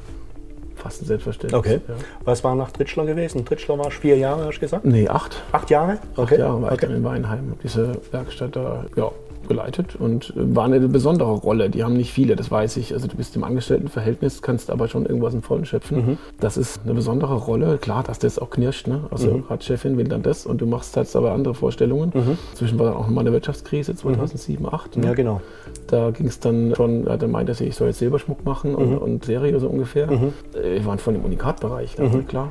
fast 0.80 1.02
ein 1.02 1.06
Selbstverständnis. 1.06 1.58
Okay. 1.58 1.80
Ja. 1.86 1.94
Was 2.24 2.42
war 2.44 2.54
nach 2.54 2.70
Tritschler 2.70 3.06
gewesen? 3.06 3.44
Tritschler 3.44 3.78
war 3.78 3.90
vier 3.90 4.16
Jahre, 4.16 4.46
hast 4.46 4.56
du 4.56 4.60
gesagt? 4.60 4.84
Nee, 4.84 5.08
acht. 5.08 5.42
Acht 5.52 5.70
Jahre? 5.70 5.98
Acht 6.16 6.32
Jahre 6.32 6.62
war 6.62 6.72
ich 6.72 6.80
dann 6.80 6.94
in 6.94 7.04
Weinheim. 7.04 7.54
Diese 7.62 7.92
Werkstatt 8.10 8.56
da 8.56 8.84
ja, 8.96 9.10
geleitet 9.48 9.96
und 9.96 10.30
äh, 10.36 10.54
war 10.56 10.64
eine 10.64 10.80
besondere 10.80 11.30
Rolle. 11.32 11.70
Die 11.70 11.82
haben 11.84 11.94
nicht 11.94 12.12
viele, 12.12 12.36
das 12.36 12.50
weiß 12.50 12.76
ich. 12.76 12.92
Also 12.94 13.08
du 13.08 13.16
bist 13.16 13.34
im 13.36 13.44
Angestelltenverhältnis, 13.44 14.42
kannst 14.42 14.70
aber 14.70 14.88
schon 14.88 15.06
irgendwas 15.06 15.34
im 15.34 15.42
Vollen 15.42 15.64
schöpfen. 15.64 15.96
Mhm. 16.06 16.18
Das 16.38 16.56
ist 16.56 16.80
eine 16.84 16.94
besondere 16.94 17.34
Rolle. 17.34 17.78
Klar, 17.78 18.02
dass 18.02 18.18
das 18.18 18.38
auch 18.38 18.50
knirscht. 18.50 18.86
Ne? 18.86 19.00
Also 19.10 19.30
Mhm. 19.32 19.46
gerade 19.46 19.62
Chefin 19.64 19.96
will 19.98 20.08
dann 20.08 20.22
das 20.22 20.46
und 20.46 20.60
du 20.60 20.66
machst 20.66 20.96
halt 20.96 21.14
aber 21.16 21.32
andere 21.32 21.54
Vorstellungen. 21.54 22.12
Zwischen 22.54 22.78
war 22.78 22.86
dann 22.86 22.94
auch 22.94 23.06
nochmal 23.06 23.22
eine 23.24 23.32
Wirtschaftskrise 23.32 23.94
2007, 23.94 24.58
2008. 24.64 24.96
Ne? 24.98 25.06
Ja, 25.06 25.14
genau. 25.14 25.40
Da 25.86 26.10
ging 26.10 26.26
es 26.26 26.38
dann 26.40 26.74
schon, 26.76 27.06
ja, 27.06 27.16
dann 27.16 27.30
meinte 27.30 27.54
sie, 27.54 27.64
ich 27.64 27.76
soll 27.76 27.88
jetzt 27.88 27.98
Silberschmuck 27.98 28.44
machen 28.44 28.74
und, 28.74 28.96
und 28.98 29.24
Serie 29.24 29.58
so 29.58 29.68
ungefähr. 29.68 30.08
Äh, 30.10 30.74
Wir 30.74 30.86
waren 30.86 30.98
voll 30.98 31.14
im 31.14 31.24
Unikatbereich, 31.24 31.98
war 31.98 32.08
klar. 32.22 32.48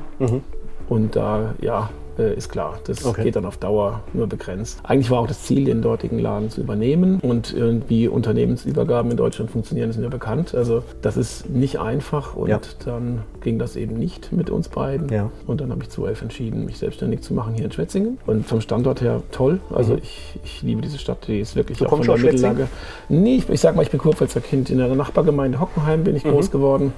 Und 0.88 1.14
da, 1.16 1.54
ja, 1.60 1.88
äh, 2.18 2.34
ist 2.34 2.48
klar, 2.48 2.78
das 2.86 3.04
Okay. 3.04 3.24
geht 3.24 3.36
dann 3.36 3.44
auf 3.44 3.56
Dauer 3.56 4.00
nur 4.12 4.26
begrenzt. 4.26 4.80
Eigentlich 4.82 5.10
war 5.10 5.20
auch 5.20 5.26
das 5.26 5.42
Ziel, 5.42 5.64
den 5.64 5.82
dortigen 5.82 6.18
Laden 6.18 6.50
zu 6.50 6.60
übernehmen. 6.60 7.20
Und 7.20 7.52
irgendwie 7.52 8.08
Unternehmensübergaben 8.08 9.10
in 9.10 9.16
Deutschland 9.16 9.50
funktionieren, 9.50 9.92
sind 9.92 10.02
ja 10.02 10.08
bekannt. 10.08 10.54
Also 10.54 10.82
das 11.02 11.16
ist 11.16 11.48
nicht 11.50 11.78
einfach 11.78 12.34
und 12.36 12.48
Ja. 12.48 12.60
dann 12.84 13.20
ging 13.42 13.58
das 13.58 13.76
eben 13.76 13.94
nicht 13.98 14.32
mit 14.32 14.50
uns 14.50 14.68
beiden. 14.68 15.08
Ja. 15.10 15.30
Und 15.46 15.60
dann 15.60 15.70
habe 15.70 15.82
ich 15.82 15.90
2011 15.90 16.22
entschieden, 16.22 16.64
mich 16.64 16.78
selbstständig 16.78 17.20
zu 17.22 17.34
machen 17.34 17.54
hier 17.54 17.64
in 17.64 17.72
Schwetzingen. 17.72 18.18
Und 18.26 18.46
vom 18.46 18.60
Standort 18.60 19.00
her 19.00 19.22
toll. 19.32 19.60
Also 19.72 19.96
ich, 20.00 20.38
ich 20.44 20.62
liebe 20.62 20.80
diese 20.82 20.98
Stadt, 20.98 21.26
die 21.28 21.40
ist 21.40 21.56
wirklich 21.56 21.80
Mhm. 21.80 21.84
Du 21.84 21.90
auch 21.90 21.96
von 21.96 22.06
der? 22.06 22.18
Mittellage. 22.18 22.68
Nee, 23.08 23.36
ich, 23.36 23.48
ich 23.48 23.60
sag 23.60 23.76
mal, 23.76 23.82
ich 23.82 23.90
bin 23.90 23.98
Kurpfälzer 24.00 24.40
Kind. 24.40 24.70
In 24.70 24.78
der 24.78 24.94
Nachbargemeinde 24.94 25.60
Hockenheim 25.60 26.04
bin 26.04 26.16
ich 26.16 26.24
Mhm. 26.24 26.30
groß 26.30 26.50
geworden. 26.50 26.92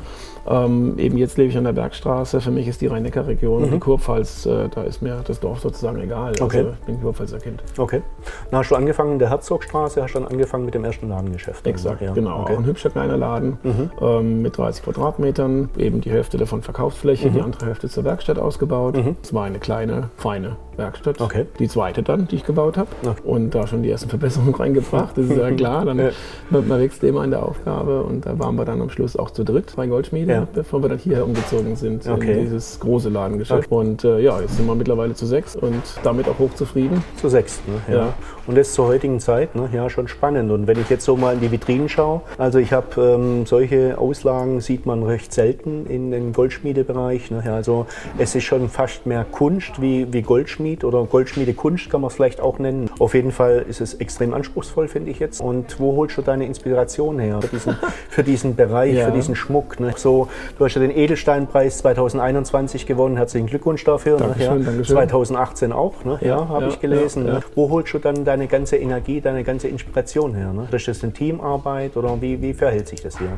Ähm, 0.47 0.99
eben 0.99 1.17
jetzt 1.19 1.39
lebe 1.39 1.51
ich 1.51 1.57
an 1.59 1.65
der 1.65 1.73
Bergstraße. 1.73 2.41
Für 2.41 2.51
mich 2.51 2.67
ist 2.69 2.81
die 2.81 2.87
Rhein-Neckar-Region, 2.87 3.63
Mhm. 3.67 3.71
die 3.73 3.79
Kurpfalz, 3.79 4.47
äh, 4.47 4.69
da 4.69 4.83
ist 4.83 5.03
mir 5.03 5.23
das 5.27 5.39
Dorf 5.41 5.61
sozusagen 5.61 6.01
egal. 6.01 6.33
Okay. 6.41 6.59
Also 6.59 6.71
ich 6.81 6.87
bin 6.87 7.01
Kurpfälzer 7.01 7.39
Kind. 7.39 7.63
Okay. 7.79 8.03
Dann 8.51 8.61
hast 8.61 8.71
du 8.71 8.75
angefangen 8.75 9.13
in 9.13 9.19
der 9.19 9.31
Herzogstraße, 9.31 10.03
hast 10.03 10.15
dann 10.15 10.27
angefangen 10.27 10.65
mit 10.65 10.75
dem 10.75 10.85
ersten 10.85 11.09
Ladengeschäft. 11.09 11.67
Exakt, 11.67 12.03
ja. 12.03 12.13
genau. 12.13 12.41
Okay. 12.43 12.57
Ein 12.57 12.65
hübscher 12.65 12.91
kleiner 12.91 13.17
Laden 13.17 13.59
ähm, 14.01 14.43
mit 14.43 14.57
30 14.59 14.85
Quadratmetern, 14.85 15.71
eben 15.79 16.01
die 16.01 16.11
Hälfte 16.11 16.39
davon 16.39 16.63
Verkaufsfläche, 16.63 17.31
die 17.31 17.41
andere 17.41 17.67
Hälfte 17.67 17.89
zur 17.89 18.05
Werkstatt 18.05 18.39
ausgebaut. 18.39 18.97
Es 19.23 19.33
war 19.33 19.45
eine 19.45 19.59
kleine, 19.59 20.11
feine 20.17 20.57
Werkstatt. 20.77 21.21
Okay. 21.21 21.47
Die 21.59 21.69
zweite 21.69 22.03
dann, 22.03 22.27
die 22.29 22.37
ich 22.37 22.45
gebaut 22.45 22.77
habe. 22.77 22.89
Okay. 23.03 23.21
Und 23.25 23.51
da 23.55 23.67
schon 23.67 23.83
die 23.83 23.91
ersten 23.91 24.09
Verbesserungen 24.09 24.55
reingebracht, 24.59 25.17
das 25.17 25.27
ist 25.27 25.37
ja 25.37 25.51
klar. 25.51 25.85
Dann 25.85 26.11
man, 26.51 26.69
wächst 26.81 27.05
immer 27.05 27.25
in 27.25 27.31
der 27.31 27.43
Aufgabe 27.43 28.03
und 28.03 28.27
da 28.27 28.39
waren 28.39 28.57
wir 28.57 28.65
dann 28.65 28.81
am 28.81 28.91
Schluss 28.91 29.17
auch 29.17 29.31
zu 29.31 29.45
dritt 29.45 29.75
bei 29.77 29.87
Goldschmiede, 29.87 30.33
Ja. 30.33 30.47
bevor 30.53 30.83
wir 30.83 30.89
dann 30.89 30.99
hierher 30.99 31.25
umgezogen 31.25 31.77
sind 31.77 32.07
Okay. 32.07 32.33
in 32.33 32.41
dieses 32.45 32.81
große 32.81 33.09
Ladengeschäft. 33.09 33.71
Und 33.71 34.05
äh, 34.05 34.21
ja, 34.21 34.41
jetzt 34.41 34.57
sind 34.57 34.67
wir 34.67 34.75
mittlerweile 34.75 35.15
zu 35.15 35.27
sechs 35.27 35.57
und 35.57 35.83
damit 36.03 36.29
auch 36.29 36.39
hochzufrieden. 36.39 37.03
Zu 37.17 37.29
sechs. 37.29 37.61
Ne? 37.67 37.95
Ja. 37.95 38.01
Ja. 38.03 38.15
Und 38.47 38.57
das 38.59 38.73
zur 38.73 38.87
heutigen 38.89 39.21
Zeit, 39.21 39.55
ne? 39.55 39.69
ja, 39.73 39.89
schon 39.89 40.09
spannend. 40.09 40.51
Und 40.51 40.67
wenn 40.67 40.79
ich 40.81 40.91
jetzt 40.91 41.05
so 41.05 41.17
mal 41.17 41.35
in 41.35 41.41
die 41.41 41.51
Vitrinen 41.53 41.89
schaue, 41.89 42.23
also 42.39 42.59
ich 42.59 42.73
habe 42.73 43.01
ähm, 43.01 43.47
solche 43.47 43.99
Auslagen 43.99 44.61
sieht 44.61 44.85
man 44.85 45.03
recht 45.05 45.33
selten 45.33 45.87
in 45.87 46.11
den 46.11 46.33
Goldschmiedebereich. 46.33 47.31
Ne? 47.31 47.43
Ja, 47.47 47.55
also 47.55 47.87
es 48.19 48.35
ist 48.35 48.45
schon 48.45 48.69
fast 48.69 49.07
mehr 49.07 49.25
Kunst 49.31 49.81
wie, 49.81 50.13
wie 50.13 50.23
Goldschmied 50.63 50.85
oder 50.85 51.05
Goldschmiedekunst 51.05 51.91
kann 51.91 52.01
man 52.03 52.09
es 52.09 52.15
vielleicht 52.15 52.41
auch 52.41 52.59
nennen. 52.59 52.89
Auf 53.01 53.15
jeden 53.15 53.33
Fall 53.33 53.65
ist 53.69 53.81
es 53.81 53.95
extrem 53.95 54.33
anspruchsvoll, 54.33 54.87
finde 54.89 55.11
ich 55.11 55.19
jetzt. 55.19 55.41
Und 55.41 55.81
wo 55.81 55.97
holst 55.97 56.17
du 56.17 56.23
deine 56.23 56.47
Inspiration 56.47 57.19
her 57.19 57.41
für 57.43 57.49
diesen, 57.49 57.77
für 58.11 58.23
diesen 58.23 58.55
Bereich, 58.57 58.95
Ja. 58.95 59.07
für 59.07 59.13
diesen 59.13 59.35
Schmuck? 59.35 59.81
Ne? 59.81 59.93
So, 59.97 60.29
du 60.59 60.65
hast 60.65 60.75
ja 60.75 60.81
den 60.81 60.97
Edelsteinpreis 60.97 61.79
2021 61.79 62.87
gewonnen. 62.87 63.17
Herzlichen 63.17 63.47
Glückwunsch 63.49 63.83
dafür. 63.85 64.19
Dankeschön, 64.19 64.59
ne? 64.59 64.61
ja. 64.61 64.67
Dankeschön. 64.67 64.97
2018 64.97 65.73
auch, 65.73 66.05
ne? 66.05 66.19
ja, 66.21 66.29
Ja, 66.29 66.49
habe 66.49 66.69
ich 66.69 66.81
gelesen. 66.81 67.25
ne? 67.25 67.41
Wo 67.57 67.69
holst 67.71 67.93
du 67.95 67.99
dann 67.99 68.25
deine 68.25 68.47
ganze 68.47 68.77
Energie, 68.77 69.21
deine 69.21 69.43
ganze 69.43 69.67
Inspiration 69.69 70.35
her? 70.35 70.53
Ne? 70.53 70.69
Ist 70.71 70.87
das 70.89 71.03
eine 71.03 71.13
Teamarbeit 71.13 71.97
oder 71.97 72.21
wie, 72.21 72.41
wie 72.41 72.55
verhält 72.55 72.89
sich 72.89 73.03
das 73.03 73.19
hier? 73.19 73.29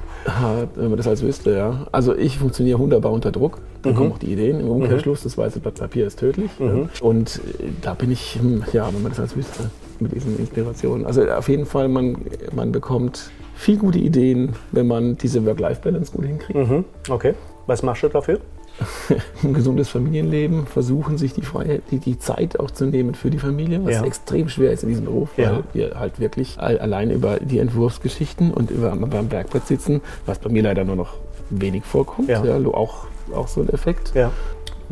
Wenn 0.75 0.89
man 0.89 0.97
das 0.99 1.09
als 1.09 1.23
wüsste, 1.23 1.57
ja. 1.57 1.87
Also 1.91 2.15
ich 2.15 2.39
funktioniere 2.39 2.79
wunderbar 2.79 3.13
unter 3.13 3.33
Druck. 3.33 3.59
Dann 3.85 3.93
Mhm. 3.93 3.97
kommen 3.97 4.13
auch 4.13 4.19
die 4.19 4.33
Ideen. 4.33 4.61
Im 4.61 4.69
Umkehrschluss, 4.69 5.23
das 5.23 5.39
weiße 5.39 5.61
Blatt 5.61 5.77
Papier 5.77 6.07
ist 6.07 6.19
tödlich. 6.19 6.51
Mhm. 6.59 6.67
ja. 6.67 6.89
Und 7.07 7.37
äh, 7.61 7.65
da 7.83 7.95
bin 7.95 8.11
ich, 8.11 8.37
hm, 8.41 8.65
ja, 8.73 8.87
wenn 8.93 9.03
man 9.03 9.13
das 9.13 9.21
als 9.21 9.37
wüsste, 9.37 9.71
mit 10.01 10.13
diesen 10.15 10.39
Inspirationen. 10.39 11.07
Also 11.07 11.23
auf 11.31 11.49
jeden 11.49 11.67
Fall, 11.67 11.89
man, 11.89 12.17
man 12.55 12.73
bekommt 12.73 13.31
viel 13.55 13.77
gute 13.79 13.99
Ideen, 13.99 14.55
wenn 14.73 14.89
man 14.89 15.17
diese 15.17 15.45
Work-Life-Balance 15.47 16.11
gut 16.13 16.25
hinkriegt. 16.27 16.59
Mhm. 16.59 16.85
Okay, 17.09 17.35
was 17.67 17.83
machst 17.85 18.03
du 18.03 18.09
dafür? 18.09 18.41
Ein 19.45 19.55
gesundes 19.55 19.89
Familienleben, 19.89 20.67
versuchen 20.67 21.17
sich 21.17 21.33
die 21.33 21.43
Freiheit, 21.43 21.83
die, 21.93 21.99
die 22.01 22.19
Zeit 22.19 22.59
auch 22.59 22.73
zu 22.73 22.87
nehmen 22.87 23.15
für 23.15 23.31
die 23.31 23.39
Familie, 23.39 23.85
was 23.85 23.93
Ja. 23.95 24.03
extrem 24.05 24.49
schwer 24.49 24.73
ist 24.73 24.83
in 24.83 24.89
diesem 24.89 25.05
Beruf, 25.05 25.29
Ja. 25.37 25.53
weil 25.53 25.63
wir 25.75 26.01
halt 26.01 26.19
wirklich 26.19 26.57
all, 26.59 26.81
allein 26.81 27.13
über 27.13 27.39
die 27.39 27.61
Entwurfsgeschichten 27.61 28.51
und 28.53 28.73
über 28.73 28.91
beim 28.97 29.31
Werkbrett 29.31 29.69
sitzen, 29.69 30.01
was 30.27 30.41
bei 30.41 30.51
mir 30.51 30.65
leider 30.65 30.83
nur 30.85 30.97
noch 30.97 31.15
wenig 31.51 31.85
vorkommt, 31.85 32.29
Ja. 32.29 32.45
ja. 32.45 32.57
auch, 32.73 33.07
auch 33.35 33.49
so 33.49 33.61
ein 33.63 33.69
Effekt. 33.69 34.13
Ja. 34.15 34.31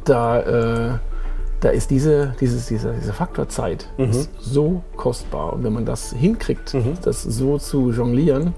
Da, 0.05 0.41
äh, 0.41 0.99
da 1.61 1.69
ist 1.69 1.91
diese, 1.91 2.35
dieses, 2.41 2.67
dieser, 2.67 2.93
dieser 2.93 3.12
Faktor 3.12 3.49
Zeit 3.49 3.89
Mhm. 3.99 4.27
so 4.41 4.83
kostbar. 4.97 5.53
Und 5.53 5.65
wenn 5.65 5.73
man 5.73 5.85
das 5.87 6.12
hinkriegt, 6.12 6.75
Mhm. 6.75 6.95
das 7.03 7.23
so 7.23 7.59
zu 7.59 7.93
jonglieren, 7.93 8.55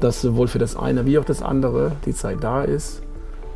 dass 0.00 0.20
sowohl 0.22 0.48
für 0.48 0.58
das 0.58 0.76
eine 0.76 1.04
wie 1.06 1.18
auch 1.18 1.24
das 1.24 1.42
andere 1.42 1.92
die 2.06 2.14
Zeit 2.14 2.38
da 2.42 2.62
ist, 2.62 3.02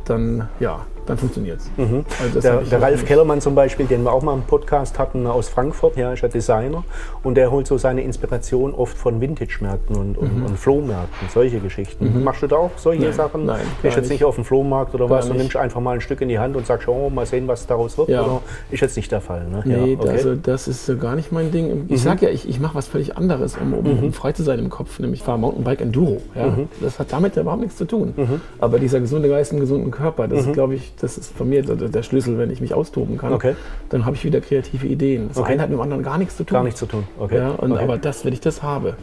dann 0.05 0.47
ja, 0.59 0.81
dann 1.05 1.17
funktioniert 1.17 1.59
es. 1.59 1.69
Also 1.77 1.93
Mhm. 1.95 2.05
Der, 2.41 2.61
ich 2.61 2.69
der 2.69 2.79
auch 2.79 2.83
Ralf. 2.83 3.05
Kellermann 3.05 3.41
zum 3.41 3.55
Beispiel, 3.55 3.85
den 3.85 4.03
wir 4.03 4.11
auch 4.13 4.21
mal 4.23 4.33
im 4.33 4.41
Podcast 4.43 4.97
hatten 4.99 5.27
aus 5.27 5.49
Frankfurt, 5.49 5.97
ja, 5.97 6.13
ist 6.13 6.21
ja 6.21 6.27
Designer 6.29 6.83
und 7.23 7.35
der 7.35 7.51
holt 7.51 7.67
so 7.67 7.77
seine 7.77 8.01
Inspiration 8.03 8.73
oft 8.73 8.97
von 8.97 9.19
Vintage-Märkten 9.21 9.95
und, 9.95 10.17
und, 10.17 10.45
und 10.45 10.57
Flohmärkten, 10.59 11.27
solche 11.33 11.59
Geschichten. 11.59 12.23
Machst 12.23 12.41
du 12.43 12.47
da 12.47 12.55
auch 12.57 12.71
solche 12.77 13.01
Mhm. 13.01 13.07
Nein, 13.07 13.13
Sachen? 13.15 13.45
nein, 13.45 13.61
Bist 13.81 13.95
gar 13.95 14.03
jetzt 14.03 14.11
nicht 14.11 14.23
auf 14.23 14.35
dem 14.35 14.45
Flohmarkt 14.45 14.93
oder 14.95 15.07
Gar 15.07 15.17
was 15.17 15.29
nicht. 15.29 15.37
nimmst 15.37 15.55
einfach 15.55 15.81
mal 15.81 15.95
ein 15.95 16.01
Stück 16.01 16.21
in 16.21 16.29
die 16.29 16.39
Hand 16.39 16.55
und 16.55 16.65
sagst, 16.65 16.87
oh, 16.87 17.09
mal 17.09 17.25
sehen, 17.25 17.47
was 17.47 17.67
daraus 17.67 17.97
wird? 17.97 18.09
Ja. 18.09 18.21
Oder 18.23 18.41
ist 18.71 18.81
jetzt 18.81 18.95
nicht 18.95 19.11
der 19.11 19.21
Fall? 19.21 19.45
Ne? 19.47 19.61
Nee, 19.65 19.73
ja, 19.73 19.81
okay. 19.81 19.95
Mhm. 19.95 20.09
also 20.09 20.35
das 20.35 20.67
ist 20.67 20.85
so 20.85 20.97
gar 20.97 21.15
nicht 21.15 21.31
mein 21.31 21.51
Ding. 21.51 21.85
Ich 21.89 22.01
sag 22.01 22.21
ja, 22.21 22.29
ich, 22.29 22.47
ich 22.47 22.59
mache 22.59 22.75
was 22.75 22.87
völlig 22.87 23.17
anderes, 23.17 23.57
um, 23.57 23.73
um, 23.73 24.03
um 24.03 24.13
frei 24.13 24.31
zu 24.31 24.43
sein 24.43 24.59
im 24.59 24.69
Kopf. 24.69 24.99
Nämlich 24.99 25.19
ich 25.21 25.25
fahre 25.25 25.37
Mountainbike 25.39 25.81
Enduro. 25.81 26.21
Ja? 26.35 26.47
Mhm. 26.47 26.67
Das 26.81 26.99
hat 26.99 27.11
damit 27.11 27.35
überhaupt 27.37 27.61
nichts 27.61 27.77
zu 27.77 27.85
tun. 27.85 28.13
Aber 28.59 28.79
dieser 28.79 28.99
gesunde 28.99 29.29
Geist 29.29 29.51
im 29.53 29.59
gesunden 29.59 29.91
Körper, 29.91 30.27
das 30.27 30.45
ist, 30.45 30.53
glaube 30.53 30.75
ich, 30.75 30.92
das 31.01 31.17
ist 31.17 31.35
von 31.35 31.49
mir 31.49 31.61
der, 31.63 32.03
Schlüssel, 32.03 32.37
wenn 32.37 32.49
ich 32.51 32.61
mich 32.61 32.73
austoben 32.73 33.17
kann. 33.17 33.33
Okay. 33.33 33.55
Dann 33.89 34.05
habe 34.05 34.15
ich 34.15 34.23
wieder 34.23 34.39
kreative 34.41 34.87
Ideen. 34.87 35.27
Das 35.29 35.37
Okay. 35.37 35.53
eine 35.53 35.63
hat 35.63 35.69
mit 35.69 35.77
dem 35.77 35.81
anderen 35.81 36.03
gar 36.03 36.17
nichts 36.17 36.37
zu 36.37 36.43
tun. 36.43 36.55
Gar 36.55 36.63
nichts 36.63 36.79
zu 36.79 36.85
tun. 36.85 37.03
Okay. 37.19 37.37
Ja, 37.37 37.49
und, 37.51 37.71
okay. 37.71 37.83
Aber 37.83 37.97
das, 37.97 38.23
wenn 38.25 38.33
ich 38.33 38.39
das 38.41 38.63
habe 38.63 38.95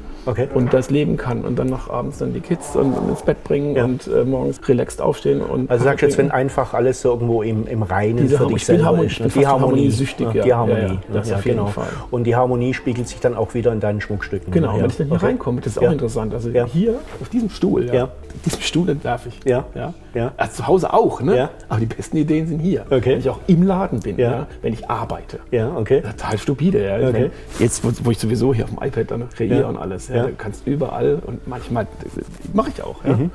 und 0.55 0.73
das 0.73 0.91
leben 0.91 1.17
kann 1.17 1.45
und 1.45 1.59
dann 1.59 1.69
noch 1.69 1.89
abends 1.91 2.19
dann 2.19 2.33
die 2.33 2.41
Kids 2.41 2.77
und, 2.77 2.93
und 2.93 3.09
ins 3.11 3.23
Bett 3.23 3.43
bringen 3.45 3.75
Ja. 3.77 3.85
und 3.85 4.07
äh, 4.07 4.25
morgens 4.25 4.61
relaxed 4.69 5.01
aufstehen 5.01 5.41
und 5.41 5.71
Also 5.71 5.85
sagst 5.85 6.03
du 6.03 6.07
jetzt, 6.07 6.19
wenn 6.19 6.31
einfach 6.31 6.75
alles 6.75 7.01
so 7.03 7.11
irgendwo 7.11 7.43
im, 7.43 7.67
im 7.67 7.83
Reinen 7.83 8.19
Diese 8.19 8.37
für 8.39 8.47
dich 8.47 8.65
selber 8.65 8.85
Harmonie- 8.85 9.07
ist. 9.07 9.21
ne? 9.21 9.29
Die 9.29 9.47
Harmonie. 9.47 9.89
ne? 9.89 10.07
ja. 10.35 10.43
Die 10.45 10.55
Harmonie. 10.55 10.81
Ja, 10.81 10.99
das 11.13 11.29
ja, 11.31 11.37
auf 11.37 11.45
jeden 11.45 11.59
genau. 11.59 11.69
Fall. 11.71 11.89
Und 12.11 12.25
die 12.25 12.37
Harmonie 12.37 12.75
spiegelt 12.75 13.09
sich 13.09 13.21
dann 13.21 13.35
auch 13.35 13.55
wieder 13.55 13.73
in 13.73 13.81
deinen 13.81 14.01
Schmuckstücken. 14.01 14.53
Genau, 14.53 14.79
wenn 14.79 14.87
ich 14.87 14.97
dann 14.97 15.09
hier 15.09 15.23
reinkomme, 15.23 15.61
das 15.61 15.73
ist 15.77 15.79
auch 15.79 15.91
interessant. 15.91 16.35
Also 16.35 16.51
hier 16.51 16.95
auf 17.21 17.29
diesem 17.29 17.51
Stuhl, 17.51 17.87
ja, 17.93 18.09
diesem 18.45 18.61
Stuhl 18.61 18.89
entwerfe 18.91 19.31
ich. 19.31 19.41
Ja. 19.45 19.65
Ja. 19.75 19.95
Ja. 20.15 20.33
Also 20.37 20.57
zu 20.63 20.67
Hause 20.67 20.93
auch, 20.93 21.21
ne? 21.23 21.37
Ja. 21.37 21.51
Aber 21.69 21.81
die 21.81 21.87
besten 21.87 22.17
Ideen 22.17 22.47
sind 22.47 22.59
hier. 22.61 22.85
Okay. 22.91 23.13
Wenn 23.13 23.19
ich 23.21 23.29
auch 23.31 23.41
im 23.47 23.63
Laden 23.63 24.01
bin, 24.01 24.19
Ja. 24.19 24.31
ja. 24.31 24.47
wenn 24.63 24.73
ich 24.73 24.89
arbeite. 24.91 25.39
Ja, 25.51 25.75
okay. 25.77 26.03
Total 26.03 26.39
stupide, 26.39 26.85
ja. 26.85 26.97
Okay. 26.97 27.13
meine, 27.13 27.31
Jetzt, 27.59 27.85
wo, 27.85 27.91
wo 28.05 28.11
ich 28.11 28.19
sowieso 28.19 28.53
hier 28.55 28.65
auf 28.65 28.71
dem 28.71 28.83
iPad 28.83 29.11
dann 29.11 29.29
kreiere 29.31 29.67
und 29.67 29.77
alles, 29.77 30.09
ja, 30.09 30.25
da 30.25 30.31
kannst 30.37 30.67
du 30.67 30.71
überall 30.71 31.21
und 31.25 31.47
manchmal 31.47 31.87
mache 32.53 32.71
ich 32.75 32.83
auch, 32.83 33.05
ja. 33.05 33.17
Mhm. 33.17 33.31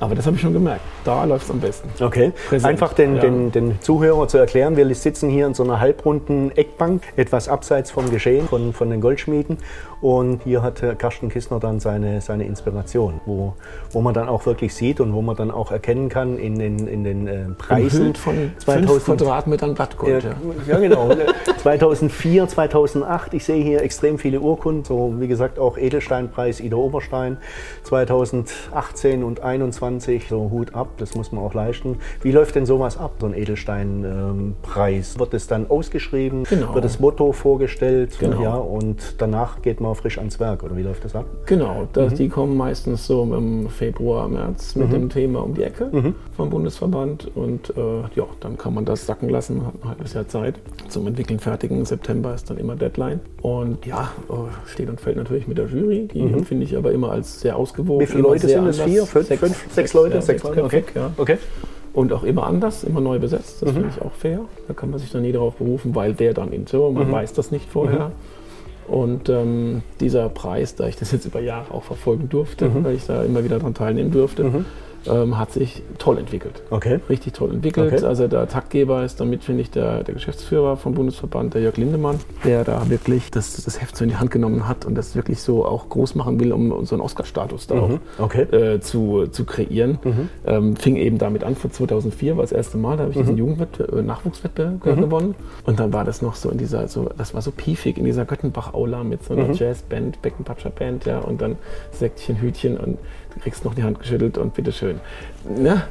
Aber 0.00 0.14
das 0.14 0.26
habe 0.26 0.36
ich 0.36 0.42
schon 0.42 0.52
gemerkt. 0.52 0.82
Da 1.04 1.24
läuft 1.24 1.44
es 1.44 1.50
am 1.50 1.60
besten. 1.60 1.88
Okay. 2.02 2.32
Präsent, 2.48 2.70
Einfach 2.70 2.92
den, 2.92 3.16
ja. 3.16 3.22
den, 3.22 3.50
den 3.50 3.80
Zuhörer 3.80 4.28
zu 4.28 4.38
erklären, 4.38 4.76
wir 4.76 4.94
sitzen 4.94 5.28
hier 5.28 5.46
in 5.46 5.54
so 5.54 5.64
einer 5.64 5.80
halbrunden 5.80 6.52
Eckbank, 6.56 7.02
etwas 7.16 7.48
abseits 7.48 7.90
vom 7.90 8.10
Geschehen 8.10 8.48
von, 8.48 8.72
von 8.72 8.90
den 8.90 9.00
Goldschmieden. 9.00 9.58
Und 10.00 10.42
hier 10.44 10.62
hat 10.62 10.80
Carsten 10.98 11.28
Kistner 11.28 11.58
dann 11.58 11.80
seine, 11.80 12.20
seine 12.20 12.44
Inspiration, 12.44 13.20
wo, 13.26 13.54
wo 13.90 14.00
man 14.00 14.14
dann 14.14 14.28
auch 14.28 14.46
wirklich 14.46 14.72
sieht 14.72 15.00
und 15.00 15.12
wo 15.12 15.22
man 15.22 15.34
dann 15.34 15.50
auch 15.50 15.72
erkennen 15.72 16.08
kann 16.08 16.38
in 16.38 16.56
den, 16.58 16.86
in 16.86 17.02
den 17.02 17.26
äh, 17.26 17.46
Preisen. 17.58 18.00
Umhüllt 18.00 18.18
von 18.18 18.34
5 18.34 18.58
2000 18.58 19.04
Quadratmetern 19.04 19.74
Blattgold. 19.74 20.22
Ja, 20.22 20.30
Ja. 20.30 20.74
ja, 20.74 20.78
genau. 20.78 21.10
2004, 21.62 22.46
2008, 22.46 23.34
ich 23.34 23.44
sehe 23.44 23.62
hier 23.62 23.82
extrem 23.82 24.18
viele 24.18 24.40
Urkunden, 24.40 24.84
so 24.84 25.14
wie 25.18 25.26
gesagt 25.26 25.58
auch 25.58 25.76
Edelsteinpreis 25.76 26.60
Ida 26.60 26.76
Oberstein, 26.76 27.38
2018 27.82 29.24
und 29.24 29.42
21, 29.88 30.28
so 30.28 30.50
Hut 30.50 30.74
ab, 30.74 30.88
das 30.98 31.14
muss 31.14 31.32
man 31.32 31.42
auch 31.42 31.54
leisten. 31.54 31.96
Wie 32.22 32.30
läuft 32.32 32.54
denn 32.54 32.66
sowas 32.66 32.98
ab, 32.98 33.12
so 33.20 33.26
ein 33.26 33.34
Edelsteinpreis? 33.34 35.18
Wird 35.18 35.34
es 35.34 35.46
dann 35.46 35.68
ausgeschrieben, 35.70 36.44
Genau. 36.44 36.74
wird 36.74 36.84
das 36.84 37.00
Motto 37.00 37.32
vorgestellt 37.32 38.18
Genau. 38.18 38.42
ja, 38.42 38.54
und 38.54 39.14
danach 39.18 39.62
geht 39.62 39.80
man 39.80 39.94
frisch 39.94 40.18
ans 40.18 40.38
Werk 40.40 40.62
oder 40.62 40.76
wie 40.76 40.82
läuft 40.82 41.04
das 41.04 41.14
ab? 41.14 41.24
Genau, 41.46 41.82
Mhm. 41.82 41.88
das, 41.94 42.14
die 42.14 42.28
kommen 42.28 42.56
meistens 42.56 43.06
so 43.06 43.22
im 43.22 43.68
Februar, 43.70 44.28
März 44.28 44.76
mit 44.76 44.92
dem 44.92 45.08
Thema 45.08 45.42
um 45.42 45.54
die 45.54 45.62
Ecke 45.62 45.88
Mhm. 45.90 46.14
vom 46.36 46.50
Bundesverband 46.50 47.30
und 47.34 47.70
äh, 47.76 47.80
ja, 48.14 48.24
dann 48.40 48.58
kann 48.58 48.74
man 48.74 48.84
das 48.84 49.06
sacken 49.06 49.28
lassen, 49.28 49.66
hat 49.66 49.74
ein 49.82 49.88
halbes 49.88 50.12
Jahr 50.14 50.28
Zeit 50.28 50.56
zum 50.88 51.06
Entwickeln 51.06 51.38
fertigen. 51.38 51.84
September 51.84 52.34
ist 52.34 52.50
dann 52.50 52.58
immer 52.58 52.76
Deadline 52.76 53.20
und 53.42 53.86
ja, 53.86 54.10
äh, 54.28 54.34
steht 54.70 54.88
und 54.90 55.00
fällt 55.00 55.16
natürlich 55.16 55.46
mit 55.48 55.56
der 55.58 55.66
Jury, 55.66 56.08
die 56.12 56.20
empfinde 56.20 56.64
ich 56.64 56.76
aber 56.76 56.92
immer 56.92 57.10
als 57.10 57.40
sehr 57.40 57.56
ausgewogen. 57.56 57.98
Mhm. 57.98 58.02
Wie 58.02 58.06
viele 58.06 58.22
Leute 58.22 58.48
sind 58.48 58.66
es? 58.66 58.80
Vier, 58.80 59.06
fünf, 59.06 59.26
Sechs, 59.26 59.40
fünf, 59.40 59.56
sechs 59.82 59.94
Leute? 59.94 60.14
ja, 60.16 60.20
Sechs 60.22 60.42
Leute, 60.42 60.64
okay. 60.64 60.84
ja. 60.94 61.10
okay. 61.16 61.38
Und 61.94 62.12
auch 62.12 62.22
immer 62.22 62.46
anders, 62.46 62.84
immer 62.84 63.00
neu 63.00 63.18
besetzt. 63.18 63.62
Mhm. 63.62 63.66
Das 63.66 63.74
finde 63.74 63.88
ich 63.96 64.02
auch 64.02 64.12
fair. 64.12 64.40
Da 64.68 64.74
kann 64.74 64.90
man 64.90 64.98
sich 65.00 65.10
dann 65.10 65.22
nie 65.22 65.32
darauf 65.32 65.54
berufen, 65.56 65.94
weil 65.94 66.12
der 66.14 66.34
dann 66.34 66.52
in 66.52 66.64
Mhm. 66.72 66.94
man 66.94 67.10
weiß 67.12 67.32
das 67.32 67.50
nicht 67.50 67.68
vorher. 67.70 68.12
Und 68.86 69.28
ähm, 69.28 69.82
dieser 70.00 70.28
Preis, 70.30 70.74
da 70.74 70.86
ich 70.86 70.96
das 70.96 71.12
jetzt 71.12 71.26
über 71.26 71.40
Jahre 71.40 71.72
auch 71.74 71.82
verfolgen 71.82 72.28
durfte, 72.28 72.66
Mhm. 72.68 72.84
weil 72.84 72.94
ich 72.94 73.06
da 73.06 73.22
immer 73.22 73.44
wieder 73.44 73.58
daran 73.58 73.74
teilnehmen 73.74 74.10
durfte, 74.10 74.64
ähm, 75.06 75.38
hat 75.38 75.52
sich 75.52 75.82
toll 75.98 76.18
entwickelt. 76.18 76.62
Okay. 76.70 77.00
Richtig 77.08 77.34
toll 77.34 77.52
entwickelt. 77.52 77.92
Okay. 77.92 78.04
Also 78.04 78.28
der 78.28 78.48
Taktgeber 78.48 79.04
ist 79.04 79.20
damit, 79.20 79.44
finde 79.44 79.62
ich, 79.62 79.70
der, 79.70 80.02
der 80.04 80.14
Geschäftsführer 80.14 80.76
vom 80.76 80.94
Bundesverband, 80.94 81.54
der 81.54 81.62
Jörg 81.62 81.76
Lindemann, 81.76 82.18
der 82.44 82.64
da 82.64 82.88
wirklich 82.90 83.30
das, 83.30 83.62
das 83.64 83.80
Heft 83.80 83.96
so 83.96 84.04
in 84.04 84.10
die 84.10 84.16
Hand 84.16 84.30
genommen 84.30 84.68
hat 84.68 84.84
und 84.84 84.94
das 84.94 85.14
wirklich 85.16 85.40
so 85.40 85.64
auch 85.64 85.88
groß 85.88 86.14
machen 86.14 86.40
will, 86.40 86.52
um 86.52 86.84
so 86.84 86.94
einen 86.94 87.02
Oscar-Status 87.02 87.66
da 87.66 87.74
auch 87.78 87.90
Okay. 88.18 88.42
äh, 88.42 88.80
zu, 88.80 89.26
zu 89.28 89.44
kreieren. 89.44 89.98
Ähm, 90.46 90.76
fing 90.76 90.96
eben 90.96 91.18
damit 91.18 91.44
an, 91.44 91.54
vor 91.54 91.70
2004 91.70 92.36
war 92.36 92.42
das 92.42 92.52
erste 92.52 92.78
Mal, 92.78 92.96
da 92.96 93.04
habe 93.04 93.12
ich 93.12 93.18
diesen 93.18 93.36
Jugendwettbewerb, 93.36 93.92
äh, 93.98 94.02
Nachwuchswettbewerb 94.02 94.82
gewonnen. 94.82 95.34
Und 95.64 95.80
dann 95.80 95.92
war 95.92 96.04
das 96.04 96.22
noch 96.22 96.34
so 96.34 96.50
in 96.50 96.58
dieser, 96.58 96.88
so, 96.88 97.08
das 97.16 97.34
war 97.34 97.42
so 97.42 97.50
piefig 97.50 97.98
in 97.98 98.04
dieser 98.04 98.24
Göttenbach-Aula 98.24 99.04
mit 99.04 99.24
so 99.24 99.34
einer 99.34 99.52
Jazzband, 99.52 100.20
Beckenpatscher-Band, 100.22 101.04
ja, 101.06 101.18
und 101.18 101.40
dann 101.40 101.56
Säckchen, 101.92 102.40
Hütchen 102.40 102.76
und 102.76 102.98
du 103.34 103.40
kriegst 103.40 103.64
noch 103.64 103.74
die 103.74 103.82
Hand 103.82 104.00
geschüttelt 104.00 104.38
und 104.38 104.54
bitteschön. 104.54 105.00
schön. 105.44 105.62
Ne? 105.62 105.82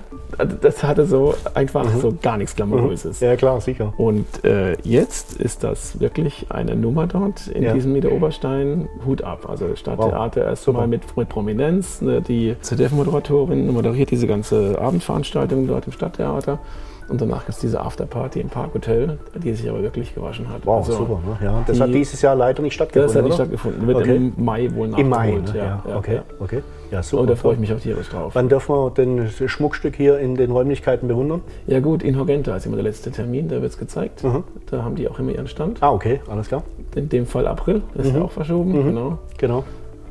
Das 0.62 0.84
hatte 0.84 1.06
so 1.06 1.36
einfach 1.54 1.86
mhm. 1.86 2.00
so 2.00 2.14
gar 2.22 2.38
nichts 2.38 2.56
Glamouröses. 2.56 3.20
Ja, 3.22 3.36
klar, 3.36 3.62
sicher. 3.62 3.94
Und 3.98 4.44
äh, 4.44 4.78
jetzt 4.84 5.34
ist 5.40 5.64
das 5.64 6.00
wirklich 6.00 6.48
eine 6.50 6.76
Nummer 6.76 7.08
dort 7.08 7.48
in 7.48 7.64
ja. 7.64 7.74
diesem 7.74 7.94
Niederoberstein. 7.94 8.88
Hut 9.06 9.24
ab. 9.24 9.50
Also 9.50 9.76
Stadttheater 9.76 10.42
wow. 10.42 10.50
erstmal 10.50 10.88
mit, 10.88 11.16
mit 11.16 11.30
Prominenz. 11.30 12.02
Ne? 12.02 12.22
Die 12.22 12.56
ZDF-Moderatorin 12.60 13.72
moderiert 13.72 14.12
diese 14.12 14.28
ganze 14.28 14.80
Abendveranstaltung 14.80 15.68
dort 15.68 15.88
im 15.88 15.94
Stadttheater. 15.94 16.60
Und 17.10 17.22
danach 17.22 17.46
gibt 17.46 17.50
es 17.50 17.60
diese 17.60 17.80
Afterparty 17.80 18.42
im 18.42 18.50
Parkhotel, 18.50 19.18
die 19.36 19.54
sich 19.54 19.70
aber 19.70 19.82
wirklich 19.82 20.14
gewaschen 20.14 20.50
hat. 20.50 20.66
Wow, 20.66 20.86
also, 20.86 20.98
super. 20.98 21.22
Ne? 21.26 21.46
Ja, 21.46 21.64
das 21.66 21.78
die, 21.78 21.84
hat 21.84 21.94
dieses 21.94 22.22
Jahr 22.22 22.36
leider 22.36 22.62
nicht 22.62 22.74
stattgefunden. 22.74 23.08
Das 23.08 23.16
hat 23.16 23.24
nicht 23.26 23.36
stattgefunden. 23.36 23.88
Wird 23.88 23.98
okay. 23.98 24.16
im 24.18 24.34
Mai 24.38 24.70
wohl 24.74 24.90
nachgeholt. 24.90 25.00
Im 25.00 25.10
Mai, 25.10 25.32
ne? 25.32 25.58
ja, 25.58 25.84
ja, 25.88 25.98
okay. 25.98 26.16
Ja. 26.16 26.24
okay. 26.40 26.62
Ja, 26.92 27.04
super. 27.04 27.22
Und 27.22 27.30
da 27.30 27.36
freue 27.36 27.54
ich 27.54 27.60
mich 27.60 27.74
auch 27.74 27.80
tierisch 27.80 28.10
drauf. 28.10 28.36
Wann 28.36 28.50
dürfen 28.50 28.76
wir 28.76 28.92
denn 28.92 29.18
das 29.18 29.52
Schmuckstück 29.52 29.96
hier 29.96 30.20
in 30.20 30.36
den 30.36 30.52
Räumlichkeiten 30.52 31.08
bewundern? 31.08 31.42
Ja 31.66 31.80
gut, 31.80 32.04
in 32.04 32.18
Horgenta 32.18 32.56
ist 32.56 32.66
immer 32.66 32.76
der 32.76 32.84
letzte 32.84 33.12
Termin, 33.12 33.48
da 33.48 33.62
wird 33.62 33.72
es 33.72 33.78
gezeigt. 33.78 34.24
Mhm. 34.24 34.44
Da 34.70 34.84
haben 34.84 34.96
die 34.96 35.08
auch 35.08 35.20
immer 35.20 35.32
ihren 35.32 35.48
Stand. 35.48 35.82
Ah, 35.82 35.92
okay, 35.92 36.22
alles 36.30 36.48
klar. 36.48 36.64
In 36.96 37.10
dem 37.10 37.26
Fall 37.26 37.48
April, 37.48 37.82
ist 37.96 38.12
mhm. 38.12 38.20
ja 38.20 38.24
auch 38.24 38.32
verschoben. 38.32 38.72
Mhm. 38.72 38.84
Genau. 38.86 39.18
genau. 39.38 39.64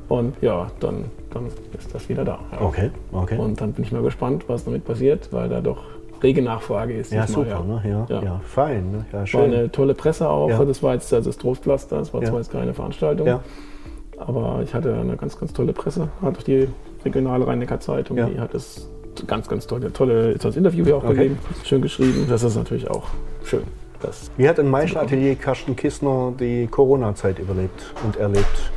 Und 0.09 0.35
ja, 0.41 0.69
dann, 0.81 1.07
dann 1.33 1.47
ist 1.47 1.93
das 1.93 2.09
wieder 2.09 2.25
da. 2.25 2.39
Ja. 2.53 2.61
Okay, 2.61 2.91
okay. 3.13 3.39
Und 3.39 3.61
dann 3.61 3.73
bin 3.73 3.85
ich 3.85 3.93
mal 3.93 4.03
gespannt, 4.03 4.45
was 4.47 4.65
damit 4.65 4.85
passiert, 4.85 5.33
weil 5.33 5.49
da 5.49 5.61
doch 5.61 5.83
rege 6.23 6.43
Nachfrage 6.43 6.95
ist. 6.95 7.13
Ja, 7.13 7.27
super, 7.27 7.49
ja. 7.49 7.61
Ne? 7.63 7.83
Ja, 7.85 8.07
ja. 8.09 8.23
ja, 8.23 8.41
fein. 8.45 8.91
Ne? 8.91 9.07
Ja, 9.13 9.27
schön. 9.27 9.41
War 9.41 9.47
eine 9.47 9.73
tolle 9.73 9.95
Presse 9.95 10.29
auch. 10.29 10.65
Das 10.65 10.83
war 10.83 10.95
jetzt 10.95 11.13
also 11.13 11.31
das 11.31 11.39
Trostpflaster, 11.39 11.99
das 11.99 12.13
war 12.13 12.23
zwar 12.23 12.39
jetzt 12.39 12.53
keine 12.53 12.75
Veranstaltung. 12.75 13.41
Aber 14.19 14.61
ich 14.65 14.75
hatte 14.75 14.95
eine 14.95 15.17
ganz, 15.17 15.39
ganz 15.39 15.53
tolle 15.53 15.73
Presse. 15.73 16.09
Hat 16.23 16.39
auch 16.39 16.43
die 16.43 16.69
regionale 17.05 17.47
Rhein-Neckar-Zeitung, 17.47 18.17
die 18.17 18.41
hat 18.41 18.55
das 18.55 18.89
ganz, 19.27 19.49
ganz 19.49 19.67
tolle, 19.67 19.93
tolle 19.93 20.35
das 20.35 20.57
Interview 20.57 20.85
hier 20.85 20.97
auch 20.97 21.05
okay. 21.05 21.15
gegeben. 21.15 21.39
Schön 21.65 21.83
geschrieben. 21.83 22.27
Das 22.29 22.43
ist 22.43 22.57
natürlich 22.57 22.91
auch 22.91 23.05
schön. 23.45 23.63
Wie 24.37 24.49
hat 24.49 24.59
in 24.59 24.69
Meischl 24.69 24.99
Atelier 24.99 25.35
Carsten 25.37 25.75
Kissner 25.75 26.33
die 26.39 26.67
Corona-Zeit 26.67 27.39
überlebt 27.39 27.95
und 28.05 28.17
erlebt? 28.17 28.71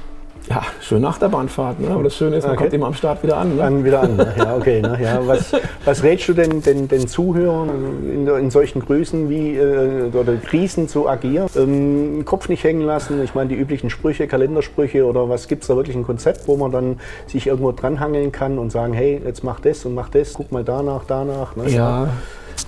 Ja, 0.50 0.64
schöne 0.82 1.08
Achterbahnfahrt, 1.08 1.80
ne? 1.80 1.90
aber 1.92 2.04
das 2.04 2.16
Schöne 2.16 2.38
ist, 2.38 2.44
man 2.44 2.54
okay. 2.54 2.64
kommt 2.64 2.74
immer 2.74 2.88
am 2.88 2.96
Start 2.96 3.22
wieder 3.22 3.38
an. 3.38 3.56
Ne? 3.56 3.58
Dann 3.58 3.86
wieder 3.86 4.02
an, 4.02 4.16
ne? 4.16 4.34
ja, 4.36 4.56
okay. 4.56 4.82
Ne? 4.82 4.98
Ja, 5.00 5.28
was, 5.28 5.54
was 5.86 6.02
rätst 6.02 6.28
du 6.28 6.34
denn 6.34 6.64
den, 6.64 6.88
den 6.88 7.08
Zuhörern 7.08 7.70
in, 8.04 8.28
in, 8.28 8.50
solchen 8.50 8.80
Größen 8.80 9.30
wie 9.30 9.56
äh, 9.56 10.10
oder 10.12 10.38
Krisen 10.38 10.88
zu 10.88 11.08
agieren? 11.08 11.48
Ähm, 11.56 12.26
Kopf 12.26 12.50
nicht 12.50 12.64
hängen 12.64 12.82
lassen, 12.82 13.24
ich 13.24 13.36
meine 13.36 13.50
die 13.50 13.56
üblichen 13.56 13.92
Sprüche, 13.92 14.28
Kalendersprüche 14.28 15.06
oder 15.06 15.30
was 15.30 15.48
gibt 15.48 15.62
es 15.62 15.68
da 15.68 15.76
wirklich 15.76 15.96
ein 15.96 16.04
Konzept, 16.04 16.48
wo 16.48 16.58
man 16.58 16.72
dann 16.72 17.00
sich 17.28 17.46
irgendwo 17.46 17.72
dranhangeln 17.72 18.32
kann 18.32 18.58
und 18.58 18.72
sagen, 18.72 18.94
hey, 18.94 19.22
jetzt 19.24 19.44
mach 19.44 19.60
das 19.60 19.86
und 19.86 19.94
mach 19.94 20.10
das, 20.10 20.34
guck 20.34 20.52
mal 20.52 20.64
danach, 20.64 21.04
danach. 21.08 21.56
Ne? 21.56 21.70
Ja. 21.70 22.08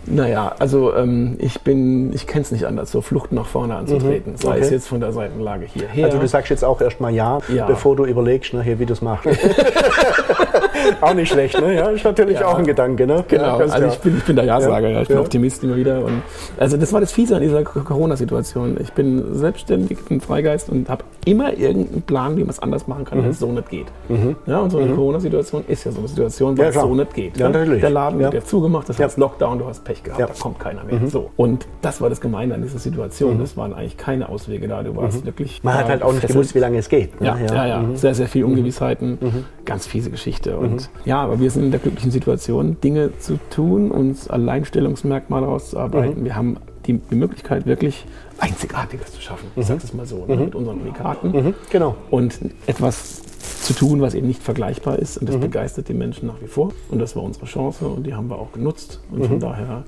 Naja, 0.06 0.56
also 0.60 0.96
ähm, 0.96 1.36
ich 1.40 1.62
bin, 1.62 2.14
ich 2.14 2.28
kenne 2.28 2.42
es 2.42 2.52
nicht 2.52 2.66
anders, 2.66 2.92
so 2.92 3.02
Flucht 3.02 3.32
nach 3.32 3.46
vorne 3.46 3.76
anzutreten, 3.76 4.34
mhm. 4.34 4.38
sei 4.38 4.52
okay. 4.52 4.60
es 4.62 4.70
jetzt 4.70 4.88
von 4.88 5.00
der 5.00 5.12
Seitenlage 5.12 5.66
hierher. 5.66 6.06
Also 6.06 6.20
du 6.20 6.28
sagst 6.28 6.50
jetzt 6.50 6.64
auch 6.64 6.82
erstmal 6.82 7.14
ja, 7.14 7.40
ja, 7.54 7.66
bevor 7.66 7.96
du 7.96 8.06
überlegst, 8.06 8.54
ne, 8.54 8.62
hier, 8.64 8.80
wie 8.80 8.86
du 8.86 8.94
es 8.94 9.02
machst. 9.02 9.28
auch 11.02 11.14
nicht 11.14 11.32
schlecht, 11.32 11.60
ne? 11.60 11.76
Ja, 11.76 11.90
ist 11.90 12.04
natürlich 12.04 12.40
ja. 12.40 12.48
auch 12.48 12.58
ein 12.58 12.66
Gedanke, 12.66 13.06
ne? 13.06 13.24
Genau, 13.28 13.60
ja, 13.60 13.66
also 13.66 13.88
ich 13.88 14.00
bin, 14.00 14.18
ich 14.18 14.24
bin 14.24 14.36
der 14.36 14.46
Ja-Sager, 14.46 14.90
ja. 14.90 15.02
ich 15.02 15.08
bin 15.08 15.18
Optimist 15.18 15.64
immer 15.64 15.76
wieder. 15.76 16.04
Und 16.04 16.22
also 16.58 16.78
das 16.78 16.92
war 16.94 17.02
das 17.02 17.12
Fiese 17.12 17.36
an 17.36 17.42
dieser 17.42 17.64
Corona-Situation. 17.64 18.78
Ich 18.80 18.94
bin 18.94 19.36
selbstständig, 19.36 20.04
bin 20.06 20.22
Freigeist 20.22 20.70
und 20.70 20.90
habe 20.90 21.04
immer 21.26 21.54
irgendeinen 21.58 22.02
Plan, 22.02 22.36
wie 22.38 22.42
man 22.42 22.50
es 22.50 22.60
anders 22.60 22.88
machen 22.88 23.06
kann, 23.06 23.20
mhm. 23.20 23.24
wenn 23.24 23.32
es 23.32 23.40
so 23.40 23.52
nicht 23.52 23.70
geht. 23.70 23.88
Mhm. 24.10 24.36
Ja, 24.46 24.60
und 24.60 24.70
so 24.70 24.80
eine 24.80 24.92
mhm. 24.92 24.96
Corona-Situation 24.96 25.64
ist 25.68 25.84
ja 25.84 25.92
so 25.92 26.00
eine 26.00 26.08
Situation, 26.08 26.58
wo 26.58 26.62
es 26.62 26.76
so 26.76 26.96
nicht 26.96 27.14
geht. 27.14 27.38
Ja, 27.38 27.50
natürlich. 27.50 27.82
Der 27.82 27.90
Laden 27.90 28.20
wird 28.20 28.34
ja 28.34 28.44
zugemacht, 28.44 28.90
das 28.90 29.00
heißt 29.00 29.18
Lockdown, 29.18 29.60
du 29.60 29.66
hast 29.66 29.81
Pech 29.84 30.04
gehabt, 30.04 30.20
da 30.20 30.28
kommt 30.28 30.60
keiner 30.60 30.84
mehr. 30.84 31.00
Mhm. 31.00 31.08
So. 31.08 31.32
Und 31.38 31.68
das 31.82 32.02
war 32.02 32.10
das 32.10 32.22
Gemeine 32.22 32.56
an 32.56 32.62
dieser 32.62 32.80
Situation. 32.80 33.38
Mhm. 33.38 33.44
Es 33.44 33.58
waren 33.58 33.74
eigentlich 33.74 33.98
keine 33.98 34.30
Auswege 34.30 34.68
da. 34.68 34.84
Du 34.84 34.96
warst 34.96 35.26
wirklich. 35.26 35.64
Man 35.64 35.76
hat 35.76 35.88
halt 35.88 36.04
auch 36.04 36.14
nicht 36.14 36.28
gewusst, 36.28 36.56
wie 36.56 36.60
lange 36.60 36.78
es 36.78 36.90
geht. 36.90 37.20
Ne? 37.20 37.28
Ja, 37.28 37.38
ja, 37.38 37.66
ja. 37.68 37.86
Sehr, 37.96 38.16
sehr 38.16 38.28
viel 38.28 38.44
Ungewissheiten. 38.44 39.18
Ganz 39.66 39.88
fiese 39.88 40.10
Geschichte. 40.10 40.58
Und 40.58 40.90
ja, 41.06 41.22
aber 41.22 41.40
wir 41.40 41.50
sind 41.52 41.64
in 41.64 41.72
der 41.72 41.80
glücklichen 41.80 42.12
Situation, 42.12 42.78
Dinge 42.82 43.18
zu 43.20 43.40
tun, 43.50 43.92
uns 43.92 44.30
Alleinstellungsmerkmale 44.30 45.46
rauszuarbeiten. 45.46 46.24
Wir 46.24 46.36
haben 46.36 46.58
die, 46.86 46.98
die 46.98 47.16
Möglichkeit, 47.16 47.66
wirklich 47.66 48.06
Einzigartiges 48.40 49.14
zu 49.14 49.22
schaffen. 49.22 49.48
Ich 49.56 49.64
mhm. 49.64 49.68
sage 49.68 49.82
es 49.84 49.94
mal 49.94 50.06
so, 50.06 50.26
ne? 50.26 50.36
mhm. 50.36 50.46
mit 50.46 50.56
unseren 50.56 50.82
Unikaten. 50.82 51.32
Mhm. 51.32 51.54
Genau. 51.70 51.96
Und 52.10 52.40
etwas 52.68 53.22
zu 53.62 53.74
tun, 53.74 54.02
was 54.02 54.14
eben 54.14 54.28
nicht 54.28 54.42
vergleichbar 54.42 55.00
ist. 55.00 55.18
Und 55.18 55.30
das 55.30 55.38
mhm. 55.38 55.42
begeistert 55.42 55.88
die 55.88 55.94
Menschen 55.94 56.28
nach 56.28 56.42
wie 56.42 56.48
vor. 56.48 56.74
Und 56.90 57.00
das 57.00 57.16
war 57.16 57.24
unsere 57.24 57.46
Chance 57.46 57.86
und 57.86 58.06
die 58.06 58.14
haben 58.14 58.30
wir 58.30 58.40
auch 58.40 58.52
genutzt. 58.52 59.00
Und 59.12 59.26
von 59.26 59.36
mhm. 59.36 59.40
daher 59.40 59.84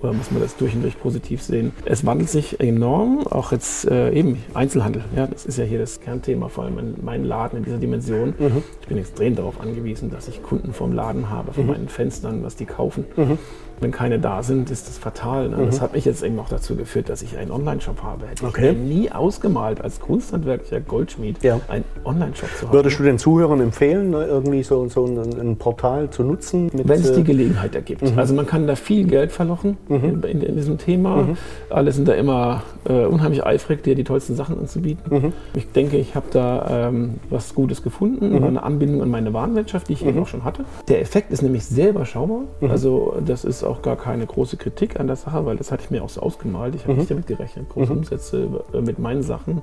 oder 0.00 0.12
muss 0.12 0.30
man 0.30 0.40
das 0.40 0.56
durch 0.56 0.74
und 0.74 0.82
durch 0.82 0.98
positiv 0.98 1.42
sehen. 1.42 1.72
Es 1.84 2.04
wandelt 2.04 2.30
sich 2.30 2.60
enorm, 2.60 3.26
auch 3.26 3.52
jetzt 3.52 3.88
äh, 3.90 4.10
eben 4.12 4.42
Einzelhandel. 4.54 5.04
Ja, 5.14 5.26
das 5.26 5.46
ist 5.46 5.58
ja 5.58 5.64
hier 5.64 5.78
das 5.78 6.00
Kernthema, 6.00 6.48
vor 6.48 6.64
allem 6.64 6.78
in 6.78 7.04
meinem 7.04 7.24
Laden 7.24 7.58
in 7.58 7.64
dieser 7.64 7.78
Dimension. 7.78 8.34
Mhm. 8.38 8.62
Ich 8.80 8.88
bin 8.88 8.98
extrem 8.98 9.36
darauf 9.36 9.60
angewiesen, 9.60 10.10
dass 10.10 10.28
ich 10.28 10.42
Kunden 10.42 10.72
vom 10.72 10.92
Laden 10.92 11.30
habe, 11.30 11.52
von 11.52 11.64
mhm. 11.64 11.70
meinen 11.70 11.88
Fenstern, 11.88 12.42
was 12.42 12.56
die 12.56 12.66
kaufen. 12.66 13.04
Mhm 13.16 13.38
wenn 13.82 13.90
keine 13.90 14.18
da 14.18 14.42
sind, 14.42 14.70
ist 14.70 14.88
das 14.88 14.98
fatal. 14.98 15.48
Ne? 15.48 15.56
Mhm. 15.56 15.66
Das 15.66 15.80
hat 15.80 15.94
mich 15.94 16.04
jetzt 16.04 16.22
eben 16.22 16.38
auch 16.38 16.48
dazu 16.48 16.76
geführt, 16.76 17.08
dass 17.08 17.22
ich 17.22 17.36
einen 17.36 17.50
Online-Shop 17.50 18.02
habe. 18.02 18.26
Hätte 18.26 18.46
okay. 18.46 18.70
ich 18.70 18.76
mir 18.76 18.82
nie 18.82 19.10
ausgemalt, 19.10 19.80
als 19.80 20.00
kunsthandwerklicher 20.00 20.80
Goldschmied 20.80 21.42
ja. 21.42 21.60
einen 21.68 21.84
Online-Shop 22.04 22.48
zu 22.58 22.66
haben. 22.66 22.74
Würdest 22.74 22.98
du 22.98 23.02
den 23.02 23.18
Zuhörern 23.18 23.60
empfehlen, 23.60 24.10
ne, 24.10 24.24
irgendwie 24.24 24.62
so, 24.62 24.88
so 24.88 25.04
ein, 25.04 25.18
ein, 25.38 25.56
Portal 25.56 26.10
zu 26.10 26.22
nutzen? 26.22 26.70
wenn 26.72 27.00
es 27.00 27.12
die 27.12 27.20
äh, 27.20 27.24
Gelegenheit 27.24 27.74
ergibt. 27.74 28.02
Mhm. 28.02 28.18
Also 28.18 28.34
man 28.34 28.46
kann 28.46 28.66
da 28.66 28.76
viel 28.76 29.06
Geld 29.06 29.32
verlochen 29.32 29.76
mhm. 29.88 30.22
in, 30.24 30.42
in, 30.42 30.56
diesem 30.56 30.78
Thema. 30.78 31.16
Mhm. 31.16 31.36
Alle 31.70 31.92
sind 31.92 32.08
da 32.08 32.14
immer 32.14 32.62
äh, 32.88 33.04
unheimlich 33.04 33.44
eifrig, 33.44 33.82
dir 33.82 33.94
die 33.94 34.04
tollsten 34.04 34.36
Sachen 34.36 34.58
anzubieten. 34.58 35.02
Mhm. 35.14 35.32
Ich 35.54 35.70
denke, 35.72 35.96
ich 35.96 36.14
habe 36.14 36.26
da 36.30 36.88
ähm, 36.88 37.14
was 37.30 37.54
Gutes 37.54 37.82
gefunden, 37.82 38.30
mhm. 38.30 38.44
eine 38.44 38.62
Anbindung 38.62 39.02
an 39.02 39.10
meine 39.10 39.32
Warenwirtschaft, 39.32 39.88
die 39.88 39.94
ich 39.94 40.06
eben 40.06 40.20
auch 40.20 40.28
schon 40.28 40.44
hatte. 40.44 40.64
Der 40.88 41.00
Effekt 41.00 41.32
ist 41.32 41.42
nämlich 41.42 41.64
sehr 41.64 41.90
überschaubar. 41.90 42.42
Also 42.68 43.14
das 43.24 43.44
ist 43.44 43.64
auch 43.64 43.71
auch 43.72 43.82
gar 43.82 43.96
keine 43.96 44.26
große 44.26 44.56
Kritik 44.56 45.00
an 45.00 45.06
der 45.06 45.16
Sache, 45.16 45.44
weil 45.46 45.56
das 45.56 45.72
hatte 45.72 45.84
ich 45.84 45.90
mir 45.90 46.02
auch 46.02 46.08
so 46.08 46.20
ausgemalt. 46.20 46.74
Ich 46.74 46.82
habe 46.82 46.92
mhm. 46.92 46.98
nicht 47.00 47.10
damit 47.10 47.26
gerechnet, 47.26 47.68
große 47.70 47.92
mhm. 47.92 47.98
Umsätze 47.98 48.48
äh, 48.72 48.80
mit 48.80 48.98
meinen 48.98 49.22
Sachen 49.22 49.62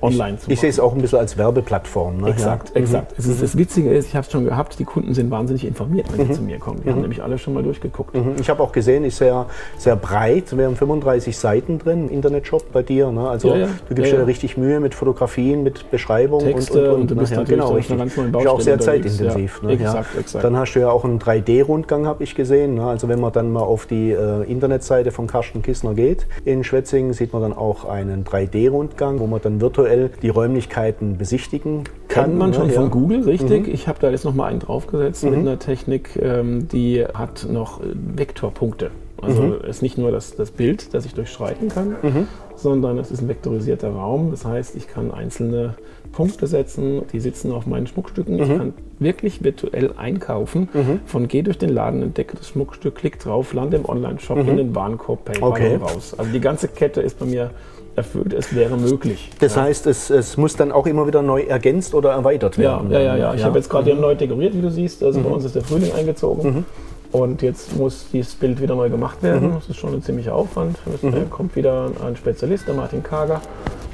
online 0.00 0.34
ich, 0.34 0.40
zu 0.40 0.44
machen. 0.44 0.52
Ich 0.52 0.60
sehe 0.60 0.70
es 0.70 0.80
auch 0.80 0.94
ein 0.94 1.00
bisschen 1.00 1.18
als 1.18 1.36
Werbeplattform. 1.36 2.18
Ne? 2.18 2.30
Exakt, 2.30 2.70
ja. 2.70 2.76
exakt. 2.76 3.18
Mhm. 3.18 3.30
Ist, 3.30 3.42
das 3.42 3.56
Witzige 3.56 3.92
ist, 3.92 4.08
ich 4.08 4.16
habe 4.16 4.26
es 4.26 4.32
schon 4.32 4.44
gehabt, 4.44 4.78
die 4.78 4.84
Kunden 4.84 5.14
sind 5.14 5.30
wahnsinnig 5.30 5.64
informiert, 5.66 6.06
wenn 6.10 6.26
sie 6.26 6.32
mhm. 6.32 6.36
zu 6.36 6.42
mir 6.42 6.58
kommen. 6.58 6.80
Die 6.82 6.88
haben 6.88 6.96
mhm. 6.96 7.02
nämlich 7.02 7.22
alle 7.22 7.38
schon 7.38 7.54
mal 7.54 7.62
durchgeguckt. 7.62 8.14
Mhm. 8.14 8.36
Ich 8.40 8.48
habe 8.48 8.62
auch 8.62 8.72
gesehen, 8.72 9.04
ist 9.04 9.18
sehr, 9.18 9.46
sehr 9.76 9.96
breit. 9.96 10.56
Wir 10.56 10.66
haben 10.66 10.76
35 10.76 11.36
Seiten 11.36 11.78
drin, 11.78 12.08
im 12.08 12.14
Internetshop 12.14 12.72
bei 12.72 12.82
dir. 12.82 13.10
Ne? 13.10 13.28
Also 13.28 13.48
ja, 13.48 13.56
ja. 13.56 13.68
du 13.88 13.94
gibst 13.94 14.12
ja, 14.12 14.18
dir 14.18 14.26
richtig 14.26 14.56
Mühe 14.56 14.80
mit 14.80 14.94
Fotografien, 14.94 15.62
mit 15.62 15.90
Beschreibung 15.90 16.40
Texte 16.40 16.78
und, 16.78 16.86
und, 16.86 16.94
und, 16.94 17.00
und 17.00 17.10
du 17.10 17.16
bist 17.16 17.32
ne? 17.32 17.44
genau, 17.44 17.72
richtig. 17.72 17.98
Ist 17.98 18.46
auch 18.46 18.60
sehr 18.60 18.78
zeitintensiv. 18.78 19.62
Ne? 19.62 19.72
Exakt, 19.72 20.16
exakt. 20.18 20.44
Dann 20.44 20.56
hast 20.56 20.74
du 20.74 20.80
ja 20.80 20.90
auch 20.90 21.04
einen 21.04 21.18
3D-Rundgang, 21.18 22.06
habe 22.06 22.24
ich 22.24 22.34
gesehen. 22.34 22.74
Ne? 22.74 22.86
Also 22.86 23.08
wenn 23.08 23.20
man 23.20 23.32
dann 23.32 23.47
mal 23.50 23.62
auf 23.62 23.86
die 23.86 24.12
äh, 24.12 24.28
äh, 24.28 24.50
Internetseite 24.50 25.10
von 25.10 25.26
Carsten 25.26 25.62
Kissner 25.62 25.94
geht. 25.94 26.26
In 26.44 26.64
Schwetzingen 26.64 27.12
sieht 27.12 27.32
man 27.32 27.42
dann 27.42 27.52
auch 27.52 27.84
einen 27.84 28.24
3D-Rundgang, 28.24 29.20
wo 29.20 29.26
man 29.26 29.40
dann 29.42 29.60
virtuell 29.60 30.10
die 30.22 30.28
Räumlichkeiten 30.28 31.16
besichtigen 31.16 31.84
kann. 32.08 32.24
Kennt 32.24 32.38
man 32.38 32.54
schon 32.54 32.68
ja. 32.68 32.74
von 32.74 32.90
Google, 32.90 33.22
richtig. 33.22 33.66
Mhm. 33.66 33.74
Ich 33.74 33.88
habe 33.88 33.98
da 34.00 34.10
jetzt 34.10 34.24
noch 34.24 34.34
mal 34.34 34.46
einen 34.46 34.60
draufgesetzt 34.60 35.24
mhm. 35.24 35.30
mit 35.30 35.38
einer 35.40 35.58
Technik, 35.58 36.18
ähm, 36.20 36.68
die 36.68 37.04
hat 37.04 37.46
noch 37.50 37.80
Vektorpunkte. 37.82 38.90
Also 39.20 39.42
mhm. 39.42 39.60
ist 39.68 39.82
nicht 39.82 39.98
nur 39.98 40.12
das, 40.12 40.36
das 40.36 40.50
Bild, 40.50 40.94
das 40.94 41.04
ich 41.04 41.14
durchschreiten 41.14 41.68
kann, 41.68 41.96
mhm. 42.02 42.28
sondern 42.56 42.98
es 42.98 43.10
ist 43.10 43.20
ein 43.20 43.28
vektorisierter 43.28 43.90
Raum. 43.90 44.30
Das 44.30 44.44
heißt, 44.44 44.76
ich 44.76 44.86
kann 44.88 45.10
einzelne 45.10 45.74
Punkte 46.12 46.46
setzen, 46.46 47.02
die 47.12 47.20
sitzen 47.20 47.52
auf 47.52 47.66
meinen 47.66 47.86
Schmuckstücken. 47.86 48.36
Mhm. 48.36 48.42
Ich 48.42 48.48
kann 48.56 48.74
wirklich 48.98 49.44
virtuell 49.44 49.92
einkaufen. 49.96 50.68
Mhm. 50.72 51.00
Von 51.06 51.28
geh 51.28 51.42
durch 51.42 51.58
den 51.58 51.70
Laden, 51.70 52.02
entdecke 52.02 52.36
das 52.36 52.48
Schmuckstück, 52.48 52.94
klick 52.94 53.18
drauf, 53.18 53.52
lande 53.52 53.76
im 53.76 53.88
Online-Shop 53.88 54.38
mhm. 54.38 54.48
in 54.48 54.56
den 54.56 54.74
Warenkorb, 54.74 55.24
PayPal 55.24 55.50
okay. 55.50 55.76
raus. 55.76 56.14
Also 56.16 56.30
die 56.30 56.40
ganze 56.40 56.68
Kette 56.68 57.00
ist 57.00 57.18
bei 57.18 57.26
mir 57.26 57.50
erfüllt, 57.96 58.32
es 58.32 58.54
wäre 58.54 58.76
möglich. 58.76 59.30
Das 59.40 59.56
ja. 59.56 59.62
heißt, 59.62 59.86
es, 59.88 60.08
es, 60.08 60.36
muss 60.36 60.56
dann 60.56 60.72
auch 60.72 60.86
immer 60.86 61.06
wieder 61.06 61.20
neu 61.20 61.42
ergänzt 61.42 61.94
oder 61.94 62.12
erweitert 62.12 62.56
werden. 62.56 62.90
Ja, 62.90 63.00
ja, 63.00 63.04
ja. 63.04 63.16
ja. 63.16 63.34
Ich 63.34 63.40
ja. 63.40 63.46
habe 63.46 63.58
jetzt 63.58 63.68
gerade 63.68 63.94
mhm. 63.94 64.00
neu 64.00 64.14
dekoriert, 64.14 64.54
wie 64.54 64.62
du 64.62 64.70
siehst. 64.70 65.02
Also 65.02 65.20
bei 65.20 65.28
mhm. 65.28 65.34
uns 65.34 65.44
ist 65.44 65.54
der 65.54 65.62
Frühling 65.62 65.92
eingezogen. 65.92 66.50
Mhm. 66.50 66.64
Und 67.10 67.40
jetzt 67.42 67.74
muss 67.76 68.06
dieses 68.12 68.34
Bild 68.34 68.60
wieder 68.60 68.74
neu 68.74 68.90
gemacht 68.90 69.22
werden. 69.22 69.50
Mhm. 69.50 69.54
Das 69.54 69.68
ist 69.68 69.76
schon 69.76 69.94
ein 69.94 70.02
ziemlicher 70.02 70.34
Aufwand. 70.34 70.78
Es 70.94 71.02
mhm. 71.02 71.30
kommt 71.30 71.56
wieder 71.56 71.90
ein 72.04 72.16
Spezialist, 72.16 72.68
der 72.68 72.74
Martin 72.74 73.02
Kager, 73.02 73.40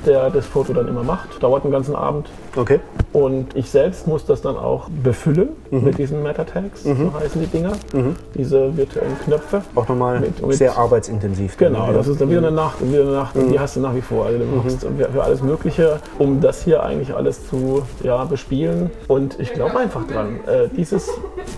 der 0.07 0.31
das 0.31 0.47
Foto 0.47 0.73
dann 0.73 0.89
immer 0.89 1.03
macht. 1.03 1.43
Dauert 1.43 1.65
einen 1.65 1.73
ganzen 1.73 1.95
Abend. 1.97 2.29
Okay. 2.57 2.81
Und 3.13 3.57
ich 3.57 3.71
selbst 3.71 4.07
muss 4.07 4.25
das 4.27 4.43
dann 4.43 4.57
auch 4.57 4.89
befüllen 5.03 5.51
mit 5.71 5.99
diesen 5.99 6.23
Meta-Tags, 6.23 6.83
so 6.85 6.91
heißen 7.21 7.41
die 7.41 7.47
Dinger, 7.47 7.73
diese 8.35 8.77
virtuellen 8.77 9.19
Knöpfe. 9.25 9.63
Auch 9.75 9.89
nochmal 9.89 10.21
Mit- 10.21 10.45
mit- 10.45 10.57
sehr 10.57 10.77
arbeitsintensiv. 10.77 11.57
Genau, 11.57 11.87
Ja. 11.87 11.93
das 11.93 12.09
ist 12.09 12.21
dann 12.21 12.29
wieder 12.31 12.39
eine 12.39 12.51
Nacht 12.51 12.81
und 12.81 12.93
wieder 12.93 13.03
eine 13.03 13.13
Nacht 13.13 13.37
und 13.37 13.51
die 13.51 13.59
hast 13.61 13.77
du 13.77 13.81
nach 13.81 13.95
wie 13.95 14.01
vor. 14.01 14.27
Also 14.27 14.39
du 14.39 14.45
machst 14.47 14.87
für 15.13 15.23
alles 15.23 15.43
Mögliche, 15.43 15.99
um 16.19 16.41
das 16.41 16.63
hier 16.65 16.83
eigentlich 16.83 17.15
alles 17.15 17.49
zu 17.49 17.83
ja, 18.03 18.25
bespielen. 18.25 18.91
Und 19.09 19.39
ich 19.39 19.53
glaube 19.53 19.79
einfach 19.79 20.07
dran, 20.07 20.41
äh, 20.47 20.69
dieses 20.77 21.09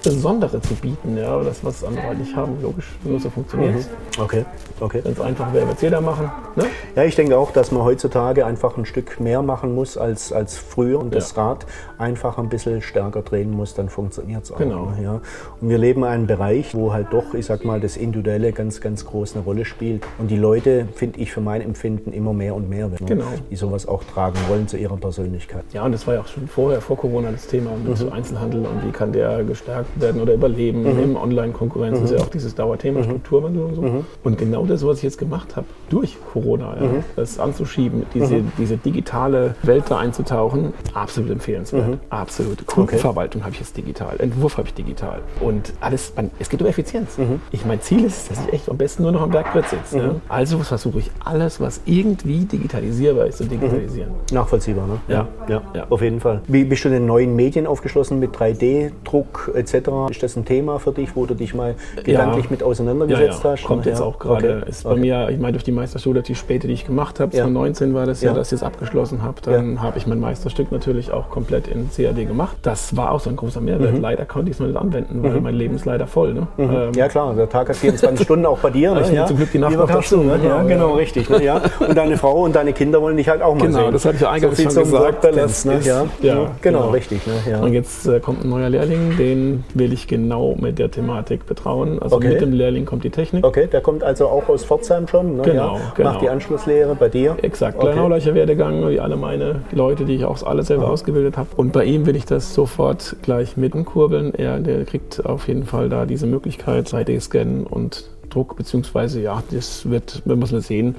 Besondere 0.03 0.61
zu 0.61 0.75
bieten, 0.75 1.17
ja, 1.17 1.41
das, 1.43 1.65
was 1.65 1.83
andere 1.85 2.05
halt 2.07 2.19
nicht 2.19 2.37
haben, 2.37 2.57
logisch, 2.63 2.87
nur 3.05 3.19
so 3.21 3.31
funktioniert 3.31 3.77
es. 3.79 3.89
Okay, 4.21 4.45
okay. 4.81 5.01
Ganz 5.03 5.21
einfach 5.21 5.53
wäre, 5.55 5.69
wird 5.69 5.81
jeder 5.81 6.01
machen. 6.01 6.31
Ne? 6.55 6.65
Ja, 6.95 7.05
ich 7.05 7.17
denke 7.17 7.37
auch, 7.39 7.51
dass 7.53 7.73
man 7.73 7.83
heutzutage 7.83 8.36
einfach 8.44 8.77
ein 8.77 8.85
Stück 8.85 9.18
mehr 9.20 9.40
machen 9.40 9.75
muss 9.75 9.96
als, 9.96 10.33
als 10.33 10.59
früher 10.59 10.99
und 11.01 11.14
das 11.14 11.35
Ja. 11.35 11.46
Rad 11.49 11.66
einfach 11.96 12.37
ein 12.37 12.49
bisschen 12.51 12.83
stärker 12.83 13.22
drehen 13.22 13.51
muss, 13.51 13.72
dann 13.75 13.88
funktioniert 13.88 14.44
es 14.44 14.53
auch. 14.53 14.59
Genau. 14.59 14.90
Ne, 14.90 15.03
ja. 15.03 15.20
Und 15.61 15.68
wir 15.70 15.79
leben 15.79 16.01
in 16.03 16.09
einem 16.09 16.27
Bereich, 16.27 16.75
wo 16.75 16.92
halt 16.92 17.07
doch, 17.12 17.33
ich 17.33 17.46
sag 17.46 17.64
mal, 17.64 17.81
das 17.81 17.96
Individuelle 17.96 18.53
ganz, 18.53 18.81
ganz 18.81 19.07
groß 19.07 19.35
eine 19.37 19.44
Rolle 19.44 19.64
spielt. 19.64 20.03
Und 20.18 20.31
die 20.31 20.37
Leute, 20.37 20.87
finde 20.94 21.20
ich 21.20 21.33
für 21.33 21.40
mein 21.40 21.62
Empfinden, 21.62 22.12
immer 22.12 22.33
mehr 22.35 22.55
und 22.55 22.68
mehr 22.68 22.90
werden, 22.90 23.07
Genau. 23.07 23.25
die 23.51 23.57
sowas 23.57 23.88
auch 23.88 24.05
tragen 24.05 24.37
wollen 24.49 24.68
zu 24.68 24.77
ihrer 24.77 24.96
Persönlichkeit. 24.96 25.64
Ja, 25.72 25.85
und 25.85 25.92
das 25.92 26.07
war 26.07 26.14
ja 26.14 26.20
auch 26.20 26.27
schon 26.27 26.49
vorher, 26.49 26.81
vor 26.81 26.96
Corona, 26.99 27.31
das 27.31 27.46
Thema 27.46 27.70
mit 27.83 27.99
Mhm. 28.01 28.12
Einzelhandel 28.12 28.66
und 28.66 28.85
wie 28.87 28.90
kann 28.90 29.12
der 29.12 29.44
gestärkt 29.44 30.01
werden 30.01 30.20
oder 30.20 30.35
überleben 30.35 30.85
im 30.85 31.16
Online-Konkurrenz. 31.16 32.01
Das 32.01 32.11
ist 32.11 32.18
ja 32.18 32.25
auch 32.25 32.31
dieses 32.31 32.55
Dauerthema 32.55 33.03
Strukturwandel 33.05 33.62
und 33.64 33.75
so. 33.77 33.83
Mhm. 33.83 34.05
Und 34.25 34.38
genau 34.38 34.64
das, 34.66 34.85
was 34.85 34.99
ich 34.99 35.05
jetzt 35.05 35.18
gemacht 35.18 35.55
habe, 35.57 35.66
durch 35.88 36.16
Corona, 36.33 36.77
ja, 36.81 36.88
das 37.14 37.38
anzuschieben, 37.38 38.05
diese, 38.14 38.26
Mhm. 38.35 38.53
diese 38.59 38.77
digitale 38.77 39.55
Welt 39.62 39.85
da 39.89 39.99
einzutauchen, 39.99 40.73
absolut 40.95 41.31
empfehlenswert. 41.31 41.99
Absolut. 42.11 42.67
Kundenverwaltung 42.67 43.43
habe 43.43 43.53
ich 43.53 43.61
jetzt 43.61 43.77
digital, 43.77 44.17
Entwurf 44.21 44.57
habe 44.59 44.69
ich 44.69 44.75
digital. 44.75 45.21
Und 45.41 45.73
alles, 45.81 46.12
man, 46.17 46.31
es 46.39 46.49
geht 46.49 46.61
um 46.61 46.67
Effizienz. 46.67 47.19
Mhm. 47.19 47.41
Ich 47.53 47.65
mein 47.65 47.81
Ziel 47.81 48.05
ist, 48.05 48.31
dass 48.31 48.39
ich 48.47 48.53
echt 48.53 48.69
am 48.71 48.77
besten 48.77 49.03
nur 49.03 49.12
noch 49.12 49.23
am 49.23 49.31
Bergbrett 49.31 49.69
sitze. 49.69 49.99
Ja. 49.99 50.15
Also 50.29 50.59
versuche 50.59 50.99
ich 50.99 51.11
alles, 51.25 51.61
was 51.61 51.81
irgendwie 51.85 52.45
digitalisierbar 52.45 53.27
ist, 53.27 53.39
zu 53.39 53.45
digitalisieren. 53.45 54.11
Nachvollziehbar, 54.33 54.87
ne? 54.87 54.99
Ja. 55.09 55.29
ja, 55.49 55.62
Ja. 55.75 55.87
auf 55.91 56.03
jeden 56.03 56.21
Fall. 56.21 56.41
Wie 56.49 56.65
bist 56.65 56.85
du 56.85 56.89
den 56.89 57.07
neuen 57.07 57.35
Medien 57.37 57.67
aufgeschlossen 57.67 58.19
mit 58.19 58.33
3D-Druck 58.37 59.51
etc.? 59.55 59.75
Ist 60.11 60.23
das 60.23 60.37
ein 60.37 60.45
Thema 60.45 60.79
für 60.79 60.93
dich, 60.93 61.15
wo 61.17 61.27
du 61.27 61.35
dich 61.35 61.55
mal 61.55 61.75
gedanklich 62.05 62.51
mit 62.51 62.62
auseinandergesetzt 62.62 63.43
ja, 63.45 63.51
ja. 63.51 63.57
hast? 63.57 63.65
Kommt 63.65 63.85
Ja. 63.87 63.93
jetzt 63.93 64.01
auch 64.01 64.19
gerade. 64.19 64.59
Okay. 64.61 64.71
Ist 64.71 64.85
bei 64.85 64.91
Okay. 64.91 65.01
mir, 65.01 65.29
ich 65.31 65.39
meine, 65.39 65.53
durch 65.53 65.65
die 65.65 65.73
Meisterschule, 65.73 66.23
die 66.23 66.35
späte, 66.35 66.67
die 66.67 66.75
ich 66.75 66.87
gemacht 66.87 67.21
habe, 67.21 67.37
Ja. 67.37 67.45
2019 67.45 67.95
war 67.95 68.07
das 68.07 68.15
ja, 68.20 68.31
Ja. 68.31 68.35
dass 68.37 68.48
ich 68.52 68.57
es 68.59 68.62
abgeschlossen 68.62 69.22
habe. 69.22 69.37
Dann 69.42 69.83
habe 69.83 69.98
ich 69.98 70.07
mein 70.07 70.20
Meisterstück 70.20 70.72
natürlich 70.72 71.12
auch 71.12 71.29
komplett 71.31 71.68
in 71.68 71.88
CAD 71.90 72.26
gemacht. 72.26 72.57
Das 72.62 72.96
war 72.96 73.12
auch 73.12 73.20
so 73.20 73.31
ein 73.31 73.37
großer 73.37 73.61
Mehrwert. 73.61 73.94
Mhm. 73.94 74.00
Leider 74.00 74.24
konnte 74.24 74.50
ich 74.50 74.57
es 74.57 74.61
noch 74.61 74.66
nicht 74.66 74.76
anwenden, 74.76 75.22
weil 75.22 75.40
mein 75.40 75.55
Leben 75.55 75.74
ist 75.76 75.85
leider 75.85 76.07
voll. 76.07 76.35
Ne? 76.35 76.46
Ähm, 76.59 76.92
Ja 76.94 77.09
klar, 77.09 77.35
der 77.35 77.48
Tag 77.48 77.68
hat 77.68 77.76
24 77.76 78.24
Stunden 78.24 78.46
auch 78.46 78.59
bei 78.59 78.70
dir. 78.70 78.94
Ne? 78.94 79.02
Nehme 79.02 79.26
zum 79.26 79.37
Glück 79.37 79.52
die 79.52 79.59
Nacht 79.59 79.74
noch 79.76 79.87
dazu, 79.88 80.18
ne? 80.18 80.33
Ja, 80.33 80.62
genau, 80.62 80.68
genau, 80.68 80.88
ja. 80.90 80.94
richtig. 80.96 81.29
Ne? 81.31 81.42
Ja. 81.44 81.61
Und 81.87 81.96
deine 81.96 82.16
Frau 82.18 82.42
und 82.44 82.55
deine 82.57 82.72
Kinder 82.72 83.00
wollen 83.02 83.16
dich 83.16 83.29
halt 83.29 83.42
auch 83.42 83.55
mal 83.55 83.66
Genau, 83.66 83.79
sehen. 83.85 83.92
das 83.92 84.05
hatte 84.05 84.16
ich 84.16 84.22
ja 84.22 84.31
eingangs 84.31 84.57
so 84.57 84.62
schon 84.70 84.74
gesagt. 84.85 85.05
Work-Balance, 85.05 85.68
ne? 85.68 85.74
Das 85.76 85.87
ja. 85.87 86.05
ja, 86.22 86.35
genau, 86.35 86.48
genau. 86.61 86.90
richtig. 86.90 87.26
Ne? 87.26 87.33
Ja. 87.50 87.61
Und 87.61 87.72
jetzt 87.72 88.07
äh, 88.07 88.20
kommt 88.20 88.44
ein 88.44 88.48
neuer 88.50 88.68
Lehrling, 88.68 89.16
den 89.16 89.64
will 89.74 89.92
ich 89.92 90.07
genau 90.09 90.57
mit 90.59 90.79
der 90.79 90.90
Thematik 90.90 91.46
betrauen. 91.46 91.98
Also 92.00 92.16
Okay. 92.16 92.29
mit 92.31 92.40
dem 92.40 92.52
Lehrling 92.52 92.85
kommt 92.87 93.05
die 93.05 93.11
Technik. 93.11 93.44
Okay, 93.46 93.66
der 93.66 93.81
kommt 93.81 94.02
also 94.02 94.26
auch 94.29 94.48
aus 94.48 94.64
Pforzheim 94.64 95.07
schon. 95.09 95.37
Ne? 95.37 95.42
Genau, 95.42 95.74
ja. 95.76 95.81
genau. 95.94 96.11
Macht 96.12 96.22
die 96.22 96.29
Anschlusslehre 96.31 96.94
bei 96.94 97.09
dir. 97.09 97.37
Exakt, 97.42 97.76
Okay. 97.79 97.94
Kleiner 97.97 98.09
gleicher 98.09 98.35
Werdegang, 98.35 98.89
wie 98.89 99.01
alle 99.01 99.17
meine 99.17 99.63
Leute, 99.73 100.05
die 100.05 100.15
ich 100.15 100.25
auch 100.25 100.43
alle 100.43 100.63
selber 100.63 100.91
ausgebildet 100.91 101.37
habe. 101.37 101.49
Und 101.57 101.73
bei 101.73 101.85
ihm 101.85 102.07
will 102.07 102.17
ich 102.17 102.25
das 102.25 102.55
sofort 102.55 103.17
gleich 103.23 103.57
mittenkurbeln. 103.57 104.35
Er, 104.35 104.61
der 104.61 104.85
kriegt 104.85 105.25
auf 105.25 105.49
jeden 105.49 105.65
Fall 105.65 105.89
da 105.89 106.07
diese 106.07 106.27
Möglichkeit, 106.27 106.89
3D-Scannen 106.89 107.67
und 107.67 108.11
Druck, 108.31 108.57
beziehungsweise 108.57 109.21
ja, 109.21 109.43
das 109.51 109.89
wird, 109.89 110.23
wir 110.25 110.37
müssen 110.37 110.61
sehen, 110.61 110.97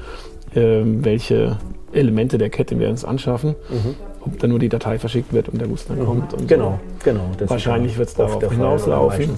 ähm, 0.55 1.03
welche 1.03 1.57
Elemente 1.91 2.37
der 2.37 2.49
Kette 2.49 2.79
wir 2.79 2.89
uns 2.89 3.05
anschaffen, 3.05 3.55
ob 4.21 4.39
dann 4.39 4.49
nur 4.49 4.59
die 4.59 4.69
Datei 4.69 4.99
verschickt 4.99 5.33
wird 5.33 5.49
und 5.49 5.59
der 5.59 5.67
Guss 5.67 5.85
dann 5.85 6.03
kommt. 6.03 6.33
Und 6.33 6.43
Mhm. 6.43 6.47
Genau, 6.47 6.79
genau. 7.03 7.31
Das 7.37 7.49
Wahrscheinlich 7.49 7.93
ist 7.93 7.97
wird's 7.99 8.19
oft 8.19 8.41
darauf 8.41 8.51
hinauslaufen. 8.53 9.31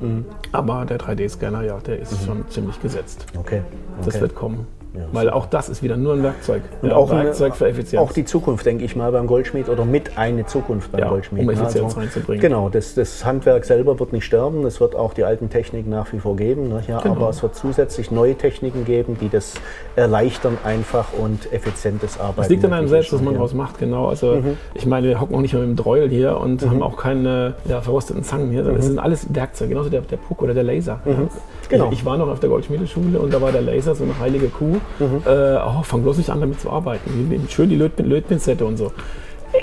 Mhm. 0.00 0.24
So. 0.24 0.48
Aber 0.52 0.84
der 0.84 0.98
3D-Scanner, 0.98 1.62
ja, 1.62 1.78
der 1.78 2.00
ist 2.00 2.24
schon 2.24 2.44
ziemlich 2.48 2.80
gesetzt. 2.80 3.26
Okay. 3.38 3.62
Das 3.98 4.14
okay. 4.14 4.20
wird 4.22 4.34
kommen. 4.34 4.66
Ja, 4.94 5.02
Weil 5.12 5.30
auch 5.30 5.46
das 5.46 5.68
ist 5.68 5.82
wieder 5.82 5.96
nur 5.96 6.14
ein 6.14 6.22
Werkzeug. 6.22 6.62
Und 6.82 6.88
ja, 6.88 6.96
auch, 6.96 7.10
ein 7.10 7.24
Werkzeug 7.24 7.54
für 7.54 7.68
Effizienz. 7.68 8.02
auch 8.02 8.12
die 8.12 8.24
Zukunft, 8.24 8.64
denke 8.66 8.84
ich 8.84 8.96
mal, 8.96 9.12
beim 9.12 9.26
Goldschmied 9.26 9.68
oder 9.68 9.84
mit 9.84 10.16
eine 10.16 10.46
Zukunft 10.46 10.90
beim 10.92 11.00
Ja, 11.02 11.08
Goldschmied. 11.08 11.42
um 11.42 11.46
ne? 11.46 11.52
Effizienz 11.52 11.96
reinzubringen. 11.96 12.40
Genau, 12.40 12.68
das, 12.68 12.94
das 12.94 13.24
Handwerk 13.24 13.64
selber 13.66 13.98
wird 14.00 14.12
nicht 14.12 14.24
sterben, 14.24 14.64
es 14.66 14.80
wird 14.80 14.96
auch 14.96 15.12
die 15.12 15.24
alten 15.24 15.50
Techniken 15.50 15.90
nach 15.90 16.12
wie 16.12 16.18
vor 16.18 16.36
geben. 16.36 16.68
Ne? 16.70 16.82
Ja, 16.88 17.00
Genau. 17.00 17.16
Aber 17.16 17.28
es 17.28 17.42
wird 17.42 17.54
zusätzlich 17.54 18.10
neue 18.10 18.34
Techniken 18.34 18.84
geben, 18.84 19.16
die 19.20 19.28
das 19.28 19.54
erleichtern 19.94 20.56
einfach 20.64 21.08
und 21.12 21.52
effizientes 21.52 22.18
Arbeiten. 22.18 22.40
Es 22.42 22.48
liegt 22.48 22.64
an 22.64 22.72
einem 22.72 22.88
selbst, 22.88 23.12
was 23.12 23.20
man 23.20 23.34
daraus 23.34 23.54
macht, 23.54 23.78
genau. 23.78 24.08
Also 24.08 24.36
Mhm. 24.36 24.56
ich 24.74 24.86
meine, 24.86 25.08
wir 25.08 25.20
hocken 25.20 25.34
auch 25.34 25.40
nicht 25.40 25.52
mehr 25.52 25.62
mit 25.62 25.70
dem 25.70 25.76
Dreuel 25.82 26.08
hier 26.08 26.38
und 26.38 26.64
haben 26.66 26.82
auch 26.82 26.96
keine 26.96 27.54
verrosteten 27.66 28.22
Zangen 28.24 28.50
hier. 28.50 28.62
sondern 28.64 28.80
Es 28.80 28.86
sind 28.86 28.98
alles 28.98 29.26
Werkzeuge, 29.34 29.70
genauso 29.70 29.90
der, 29.90 30.00
der 30.00 30.16
Puck 30.16 30.42
oder 30.42 30.54
der 30.54 30.64
Laser. 30.64 31.00
Mhm. 31.04 31.28
Genau. 31.68 31.86
Ich, 31.88 31.98
ich 31.98 32.04
war 32.04 32.16
noch 32.16 32.28
auf 32.28 32.40
der 32.40 32.48
Goldschmiedeschule 32.48 33.18
und 33.18 33.32
da 33.34 33.40
war 33.42 33.52
der 33.52 33.60
Laser 33.60 33.94
so 33.94 34.02
eine 34.04 34.18
heilige 34.18 34.48
Kuh. 34.48 34.77
Mhm. 34.98 35.22
Äh, 35.26 35.56
oh, 35.56 35.82
fang 35.82 36.02
bloß 36.02 36.18
nicht 36.18 36.30
an, 36.30 36.40
damit 36.40 36.60
zu 36.60 36.70
arbeiten. 36.70 37.28
Wie- 37.30 37.40
Schön 37.52 37.68
die 37.68 37.76
Lötpin 37.76 38.06
Lötpinzette 38.06 38.64
und 38.64 38.76
so. 38.76 38.92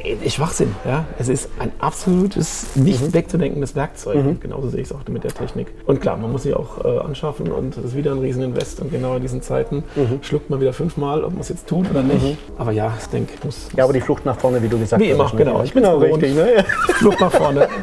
Ey, 0.04 0.30
Schwachsinn, 0.30 0.76
ja. 0.86 1.06
Es 1.20 1.30
ist 1.30 1.50
ein 1.60 1.72
absolutes, 1.80 2.76
nicht 2.76 3.02
Mhm. 3.02 3.14
wegzudenkendes 3.14 3.76
Werkzeug. 3.76 4.42
Genauso 4.42 4.70
sehe 4.70 4.82
ich 4.82 4.88
es 4.90 4.94
auch 4.96 5.00
mit 5.08 5.24
der 5.24 5.34
Technik. 5.34 5.68
Und 5.86 6.02
klar, 6.02 6.18
man 6.18 6.32
muss 6.32 6.44
sie 6.44 6.54
auch 6.54 6.84
äh, 6.84 7.00
anschaffen 7.00 7.52
und 7.52 7.78
das 7.78 7.86
ist 7.86 7.96
wieder 7.96 8.12
ein 8.12 8.20
Rieseninvest. 8.20 8.82
Und 8.82 8.92
genau 8.92 9.16
in 9.16 9.22
diesen 9.22 9.42
Zeiten 9.42 9.84
Mhm. 9.96 10.20
schluckt 10.22 10.50
man 10.50 10.60
wieder 10.60 10.74
fünfmal, 10.74 11.24
ob 11.24 11.32
man 11.32 11.42
es 11.42 11.50
jetzt 11.50 11.68
tut 11.68 11.90
oder 11.90 12.04
nicht. 12.04 12.38
Aber 12.58 12.72
ja, 12.72 12.94
ich 13.00 13.08
denke, 13.08 13.34
muss, 13.44 13.70
Ja, 13.76 13.84
aber 13.86 13.94
die 13.94 14.02
Flucht 14.02 14.26
nach 14.26 14.38
vorne, 14.40 14.62
wie 14.62 14.68
du 14.68 14.78
gesagt 14.80 15.02
Wie 15.02 15.10
immer, 15.10 15.26
hast. 15.26 15.34
ne? 15.34 15.40
genau. 15.46 15.64
Ich 15.64 15.74
genau, 15.74 16.00
gewohnt. 16.00 16.24
richtig. 16.24 16.36
Ne? 16.36 16.66
Flucht 16.96 17.20
nach 17.22 17.32
vorne. 17.32 17.68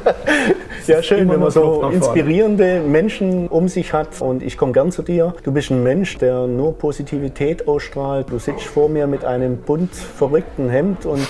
Ja, 0.88 1.01
schön, 1.01 1.29
wenn 1.31 1.38
man 1.38 1.53
so 1.53 1.81
inspirierende 1.92 2.81
Menschen 2.81 3.46
um 3.46 3.68
sich 3.68 3.92
hat. 3.92 4.20
Und 4.20 4.42
ich 4.42 4.57
komme 4.59 4.72
gern 4.72 4.90
zu 4.90 5.03
dir. 5.03 5.33
Du 5.44 5.53
bist 5.53 5.70
ein 5.70 5.85
Mensch, 5.85 6.18
der 6.18 6.48
nur 6.48 6.77
Positivität 6.77 7.68
ausstrahlt. 7.68 8.27
Du 8.31 8.40
sitzt 8.40 8.64
vor 8.64 8.88
mir 8.88 9.07
mit 9.07 9.25
einem 9.25 9.59
bunt 9.59 9.94
verrückten 9.94 10.68
Hemd 10.70 11.07
und 11.07 11.25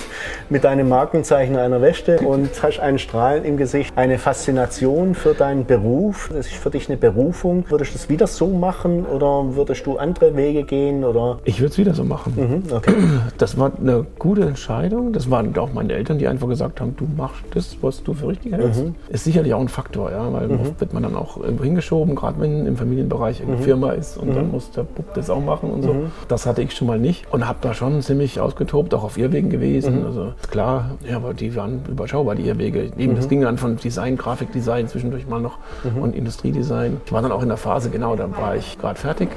mit 0.48 0.64
deinem 0.64 0.71
Markenzeichen 0.84 1.56
einer 1.56 1.80
Weste 1.82 2.18
und 2.20 2.50
hast 2.62 2.80
ein 2.80 2.98
Strahlen 2.98 3.44
im 3.44 3.56
Gesicht. 3.56 3.92
Eine 3.96 4.18
Faszination 4.18 5.14
für 5.14 5.34
deinen 5.34 5.66
Beruf. 5.66 6.30
Das 6.34 6.46
ist 6.46 6.54
für 6.54 6.70
dich 6.70 6.88
eine 6.88 6.96
Berufung. 6.96 7.64
Würdest 7.68 7.92
du 7.94 7.96
es 7.98 8.08
wieder 8.08 8.26
so 8.26 8.46
machen 8.48 9.04
oder 9.06 9.54
würdest 9.54 9.86
du 9.86 9.98
andere 9.98 10.36
Wege 10.36 10.64
gehen? 10.64 11.04
Oder? 11.04 11.38
Ich 11.44 11.60
würde 11.60 11.72
es 11.72 11.78
wieder 11.78 11.94
so 11.94 12.04
machen. 12.04 12.32
Mhm, 12.36 12.72
Okay. 12.74 12.92
Das 13.38 13.58
war 13.58 13.72
eine 13.78 14.06
gute 14.18 14.42
Entscheidung. 14.42 15.12
Das 15.12 15.30
waren 15.30 15.56
auch 15.58 15.72
meine 15.72 15.92
Eltern, 15.92 16.18
die 16.18 16.26
einfach 16.28 16.48
gesagt 16.48 16.80
haben, 16.80 16.94
du 16.96 17.06
machst 17.16 17.42
das, 17.54 17.76
was 17.82 18.02
du 18.02 18.14
für 18.14 18.28
richtig 18.28 18.52
hältst. 18.52 18.84
Mhm. 18.84 18.94
Ist 19.10 19.24
sicherlich 19.24 19.52
auch 19.54 19.60
ein 19.60 19.68
Faktor, 19.68 20.10
ja, 20.10 20.32
weil 20.32 20.50
oft 20.50 20.80
wird 20.80 20.92
man 20.92 21.02
dann 21.02 21.14
auch 21.16 21.36
irgendwo 21.38 21.64
hingeschoben, 21.64 22.14
gerade 22.14 22.40
wenn 22.40 22.66
im 22.66 22.76
Familienbereich 22.76 23.42
Mhm. 23.42 23.48
eine 23.54 23.58
Firma 23.58 23.92
ist 23.92 24.16
und 24.18 24.34
dann 24.34 24.50
muss 24.50 24.70
der 24.70 24.82
Bub 24.84 25.12
das 25.14 25.28
auch 25.30 25.40
machen 25.40 25.70
und 25.70 25.82
so. 25.82 25.94
Das 26.28 26.46
hatte 26.46 26.62
ich 26.62 26.72
schon 26.72 26.86
mal 26.86 26.98
nicht 26.98 27.24
und 27.32 27.46
habe 27.48 27.58
da 27.60 27.74
schon 27.74 28.00
ziemlich 28.02 28.40
ausgetobt, 28.40 28.94
auch 28.94 29.04
auf 29.04 29.18
Irrwegen 29.18 29.50
gewesen. 29.50 30.00
Mhm. 30.00 30.06
Also 30.06 30.32
klar, 30.52 30.90
ja, 31.08 31.16
aber 31.16 31.34
die 31.34 31.56
waren 31.56 31.80
überschaubar, 31.88 32.34
die 32.36 32.46
Irrwege. 32.46 32.84
Eben, 32.96 33.12
Mhm. 33.12 33.16
das 33.16 33.28
ging 33.28 33.40
dann 33.40 33.58
von 33.58 33.76
Design, 33.76 34.16
Grafikdesign 34.16 34.86
zwischendurch 34.86 35.26
mal 35.26 35.40
noch 35.40 35.58
und 36.00 36.14
Industriedesign. 36.14 37.00
Ich 37.04 37.12
war 37.12 37.22
dann 37.22 37.32
auch 37.32 37.42
in 37.42 37.48
der 37.48 37.56
Phase, 37.56 37.90
genau, 37.90 38.14
da 38.14 38.30
war 38.38 38.54
ich 38.54 38.78
gerade 38.78 38.98
fertig. 39.00 39.28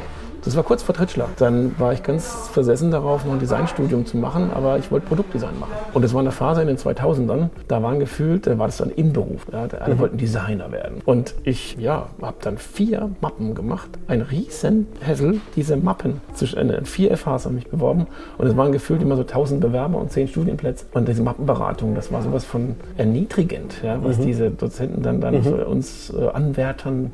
Das 0.46 0.56
war 0.56 0.64
kurz 0.64 0.84
vor 0.84 0.94
Trittschlag. 0.94 1.36
Dann 1.38 1.78
war 1.80 1.92
ich 1.92 2.04
ganz 2.04 2.50
versessen 2.50 2.92
darauf, 2.92 3.26
noch 3.26 3.34
ein 3.34 3.40
Designstudium 3.40 4.06
zu 4.06 4.16
machen, 4.18 4.52
aber 4.54 4.78
ich 4.78 4.92
wollte 4.92 5.08
Produktdesign 5.08 5.60
machen. 5.60 5.72
Und 5.94 6.04
das 6.04 6.14
war 6.14 6.22
eine 6.22 6.32
Phase 6.32 6.62
in 6.62 6.68
den 6.68 6.78
2000ern, 6.78 7.50
da 7.68 7.82
waren 7.82 8.00
gefühlt, 8.00 8.46
da 8.46 8.60
war 8.60 8.68
das 8.68 8.78
dann 8.78 8.92
im 8.92 9.12
Beruf. 9.12 9.48
Ja, 9.52 9.68
alle 9.80 9.98
wollten 9.98 10.18
Designer 10.18 10.72
werden. 10.72 11.02
Und 11.06 11.34
ich 11.44 11.78
ja, 11.80 12.10
habe 12.22 12.38
dann 12.42 12.60
vier 12.60 13.10
Mappen 13.22 13.56
gemacht. 13.56 13.90
Ein 14.08 14.22
riesen 14.22 14.86
Hessel, 15.00 15.42
diese 15.56 15.78
Mappen. 15.78 16.22
Zwischen, 16.36 16.70
äh, 16.70 16.86
vier 16.86 17.18
FHs 17.18 17.46
haben 17.46 17.56
mich 17.56 17.68
beworben 17.68 18.06
und 18.38 18.46
es 18.46 18.56
waren 18.56 18.72
gefühlt 18.72 19.02
immer 19.02 19.16
so 19.16 19.24
1000 19.24 19.62
Bewerber 19.62 19.98
und 19.98 20.12
10 20.12 20.28
Studienplätze. 20.28 20.86
Und 20.94 21.08
diese 21.08 21.24
Mappenberatung, 21.24 21.96
das 21.96 22.12
war 22.12 22.22
sowas 22.22 22.46
von 22.46 22.76
erniedrigend, 22.98 23.82
ja, 23.84 23.98
was 24.04 24.20
diese 24.20 24.52
Dozenten 24.52 25.02
dann, 25.02 25.22
dann 25.22 25.42
für 25.42 25.66
uns 25.66 26.14
äh, 26.14 26.28
anwärtern. 26.28 27.12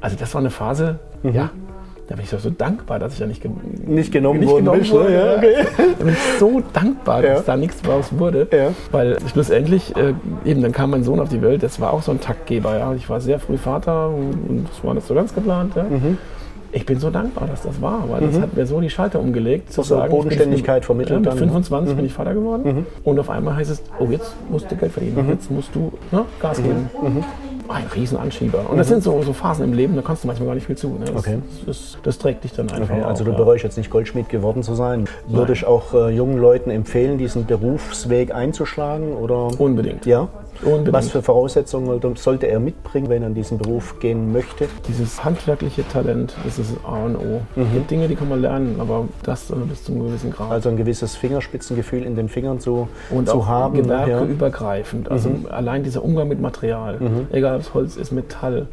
Also 0.00 0.16
das 0.18 0.34
war 0.34 0.40
eine 0.40 0.50
Phase, 0.50 0.98
ja, 1.22 1.50
da 2.08 2.14
bin 2.14 2.24
ich 2.24 2.30
doch 2.30 2.38
so 2.38 2.50
dankbar, 2.50 2.98
dass 2.98 3.14
ich 3.14 3.18
ja 3.18 3.26
nicht, 3.26 3.42
ge 3.42 3.50
Nicht 3.86 4.12
genommen 4.12 4.40
nicht 4.40 4.48
worden 4.48 4.64
genommen 4.64 4.80
bist, 4.80 4.92
ne? 4.92 4.98
wurde. 5.00 5.12
Ja, 5.14 5.36
okay. 5.36 5.54
Da 5.98 6.04
bin 6.04 6.12
ich 6.14 6.38
so 6.38 6.62
dankbar, 6.72 7.22
dass 7.22 7.38
Ja. 7.38 7.42
da 7.46 7.56
nichts 7.56 7.82
draus 7.82 8.06
wurde. 8.16 8.46
Ja. 8.52 8.68
Weil 8.92 9.18
schlussendlich, 9.32 9.94
äh, 9.96 10.14
eben, 10.44 10.62
dann 10.62 10.72
kam 10.72 10.90
mein 10.90 11.02
Sohn 11.04 11.18
auf 11.20 11.28
die 11.28 11.42
Welt, 11.42 11.62
das 11.62 11.80
war 11.80 11.92
auch 11.92 12.02
so 12.02 12.12
ein 12.12 12.20
Taktgeber. 12.20 12.78
Ja. 12.78 12.94
Ich 12.94 13.10
war 13.10 13.20
sehr 13.20 13.38
früh 13.40 13.56
Vater 13.56 14.08
und 14.08 14.66
das 14.68 14.84
war 14.84 14.94
nicht 14.94 15.06
so 15.06 15.14
ganz 15.14 15.34
geplant. 15.34 15.74
Ja. 15.74 15.82
Mhm. 15.84 16.18
Ich 16.72 16.84
bin 16.84 16.98
so 16.98 17.08
dankbar, 17.10 17.48
dass 17.48 17.62
das 17.62 17.80
war, 17.80 18.04
weil 18.10 18.20
das 18.26 18.38
hat 18.38 18.54
mir 18.54 18.66
so 18.66 18.80
die 18.80 18.90
Schalter 18.90 19.18
umgelegt. 19.18 19.72
Zu 19.72 19.82
sagen, 19.82 20.10
Bodenständigkeit 20.10 20.84
vermittelt 20.84 21.12
Ja, 21.14 21.18
mit 21.20 21.26
dann, 21.28 21.34
ne? 21.48 21.52
25 21.52 21.96
bin 21.96 22.04
ich 22.04 22.12
Vater 22.12 22.34
geworden 22.34 22.84
und 23.02 23.18
auf 23.18 23.30
einmal 23.30 23.56
heißt 23.56 23.70
es, 23.70 23.82
oh, 23.98 24.06
jetzt 24.10 24.34
musst 24.50 24.70
du 24.70 24.76
Geld 24.76 24.92
verdienen, 24.92 25.26
jetzt 25.30 25.50
musst 25.50 25.74
du 25.74 25.92
ne, 26.10 26.24
Gas 26.40 26.58
geben. 26.62 26.90
Ein 27.68 27.86
Riesenanschieber. 27.94 28.68
Und 28.70 28.78
das 28.78 28.88
sind 28.88 29.02
so, 29.02 29.22
so 29.22 29.32
Phasen 29.32 29.64
im 29.64 29.72
Leben, 29.72 29.96
da 29.96 30.02
kannst 30.02 30.24
du 30.24 30.26
manchmal 30.28 30.48
gar 30.48 30.54
nicht 30.54 30.66
viel 30.66 30.76
zu. 30.76 30.88
Ne? 30.88 31.06
Das, 31.06 31.16
Okay. 31.16 31.38
das, 31.66 31.98
das, 32.02 32.18
trägt 32.18 32.44
dich 32.44 32.52
dann 32.52 32.70
einfach 32.70 32.94
Okay, 32.94 33.02
auch, 33.02 33.08
also 33.08 33.24
du 33.24 33.30
ja. 33.32 33.36
bereust 33.36 33.64
jetzt 33.64 33.76
nicht 33.76 33.90
Goldschmied 33.90 34.28
geworden 34.28 34.62
zu 34.62 34.74
sein. 34.74 35.06
Würde 35.28 35.52
ich 35.52 35.66
auch 35.66 35.92
äh, 35.94 36.10
jungen 36.10 36.38
Leuten 36.38 36.70
empfehlen, 36.70 37.18
diesen 37.18 37.46
Berufsweg 37.46 38.34
einzuschlagen? 38.34 39.14
Oder? 39.14 39.48
Unbedingt. 39.58 40.06
Ja? 40.06 40.28
Unbedingt. 40.62 40.92
Was 40.92 41.10
für 41.10 41.22
Voraussetzungen 41.22 42.00
sollte 42.16 42.46
er 42.46 42.60
mitbringen, 42.60 43.08
wenn 43.08 43.22
er 43.22 43.28
in 43.28 43.34
diesen 43.34 43.58
Beruf 43.58 43.98
gehen 44.00 44.32
möchte? 44.32 44.68
Dieses 44.88 45.24
handwerkliche 45.24 45.86
Talent, 45.88 46.34
das 46.44 46.58
ist 46.58 46.72
A 46.84 47.04
und 47.04 47.16
O. 47.16 47.40
Es 47.56 47.72
gibt 47.72 47.90
Dinge, 47.90 48.08
die 48.08 48.14
kann 48.16 48.28
man 48.28 48.40
lernen, 48.40 48.76
aber 48.78 49.06
das 49.22 49.50
äh, 49.50 49.54
bis 49.68 49.84
zum 49.84 49.98
gewissen 50.04 50.30
Grad. 50.30 50.50
Also 50.50 50.68
ein 50.68 50.76
gewisses 50.76 51.16
Fingerspitzengefühl 51.16 52.02
in 52.02 52.16
den 52.16 52.28
Fingern 52.28 52.60
zu, 52.60 52.88
und 53.10 53.28
zu 53.28 53.36
auch 53.38 53.46
haben. 53.46 53.76
ne? 53.76 53.82
gewerkeübergreifend. 53.82 55.10
Also 55.10 55.30
allein 55.50 55.82
dieser 55.82 56.04
Umgang 56.04 56.28
mit 56.28 56.40
Material, 56.40 56.98
egal 57.32 57.56
ob 57.56 57.60
es 57.62 57.74
Holz 57.74 57.96
ist, 57.96 58.12
Metall. 58.12 58.66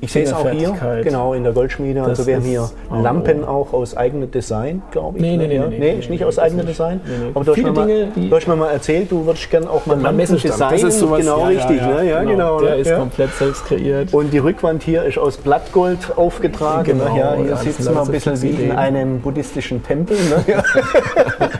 Ich 0.00 0.12
sehe 0.12 0.24
es 0.24 0.32
auch 0.32 0.48
hier, 0.50 0.74
genau, 1.02 1.34
in 1.34 1.42
der 1.42 1.52
Goldschmiede. 1.52 2.02
Also 2.02 2.26
wir 2.26 2.36
haben 2.36 2.42
ist 2.42 2.48
hier 2.48 2.68
Lampen 2.90 3.42
O. 3.44 3.46
auch 3.48 3.72
aus 3.72 3.96
eigenem 3.96 4.30
Design, 4.30 4.82
glaube 4.90 5.18
ich. 5.18 5.22
Nee, 5.22 5.36
nee, 5.36 5.46
ne? 5.46 5.48
nee, 5.48 5.54
Ja? 5.56 5.66
nee, 5.66 5.78
nee, 5.78 5.90
ist 5.90 6.04
nee, 6.04 6.10
nicht 6.10 6.20
nee, 6.20 6.26
aus 6.26 6.38
eigenem 6.38 6.66
nicht. 6.66 6.78
Design. 6.78 7.00
Nee, 7.04 7.12
nee. 7.24 7.30
Aber 7.34 7.44
du 7.44 7.52
hast, 7.52 7.62
mir 7.62 7.72
mal, 7.72 7.86
Dinge, 7.86 8.08
die- 8.14 8.30
du 8.30 8.36
hast 8.36 8.46
mir 8.46 8.56
mal 8.56 8.70
erzählt, 8.70 9.10
du 9.10 9.26
würdest 9.26 9.50
gerne 9.50 9.68
auch 9.70 9.84
mal 9.86 10.00
Lampen 10.00 10.18
designen. 10.26 10.70
das 10.70 10.82
ist 10.82 10.98
sowas, 11.00 11.20
genau 11.20 11.40
ja, 11.40 11.46
richtig, 11.46 11.76
ja, 11.78 11.88
ne? 11.88 12.08
Ja, 12.08 12.24
genau. 12.24 12.60
Der 12.60 12.70
ne? 12.70 12.76
ist 12.76 12.90
ja. 12.90 12.98
komplett 12.98 13.34
selbst 13.34 13.64
kreiert. 13.66 14.14
Und 14.14 14.32
die 14.32 14.38
Rückwand 14.38 14.82
hier 14.82 15.02
ist 15.04 15.18
aus 15.18 15.36
Blattgold 15.36 16.16
aufgetragen. 16.16 16.98
Genau, 16.98 17.16
ja, 17.16 17.34
hier 17.34 17.46
ja, 17.46 17.56
sind 17.56 17.94
mal 17.94 18.02
ein 18.04 18.10
bisschen 18.10 18.40
wie 18.42 18.50
in 18.50 18.72
einem 18.72 19.20
buddhistischen 19.20 19.82
Tempel. 19.82 20.16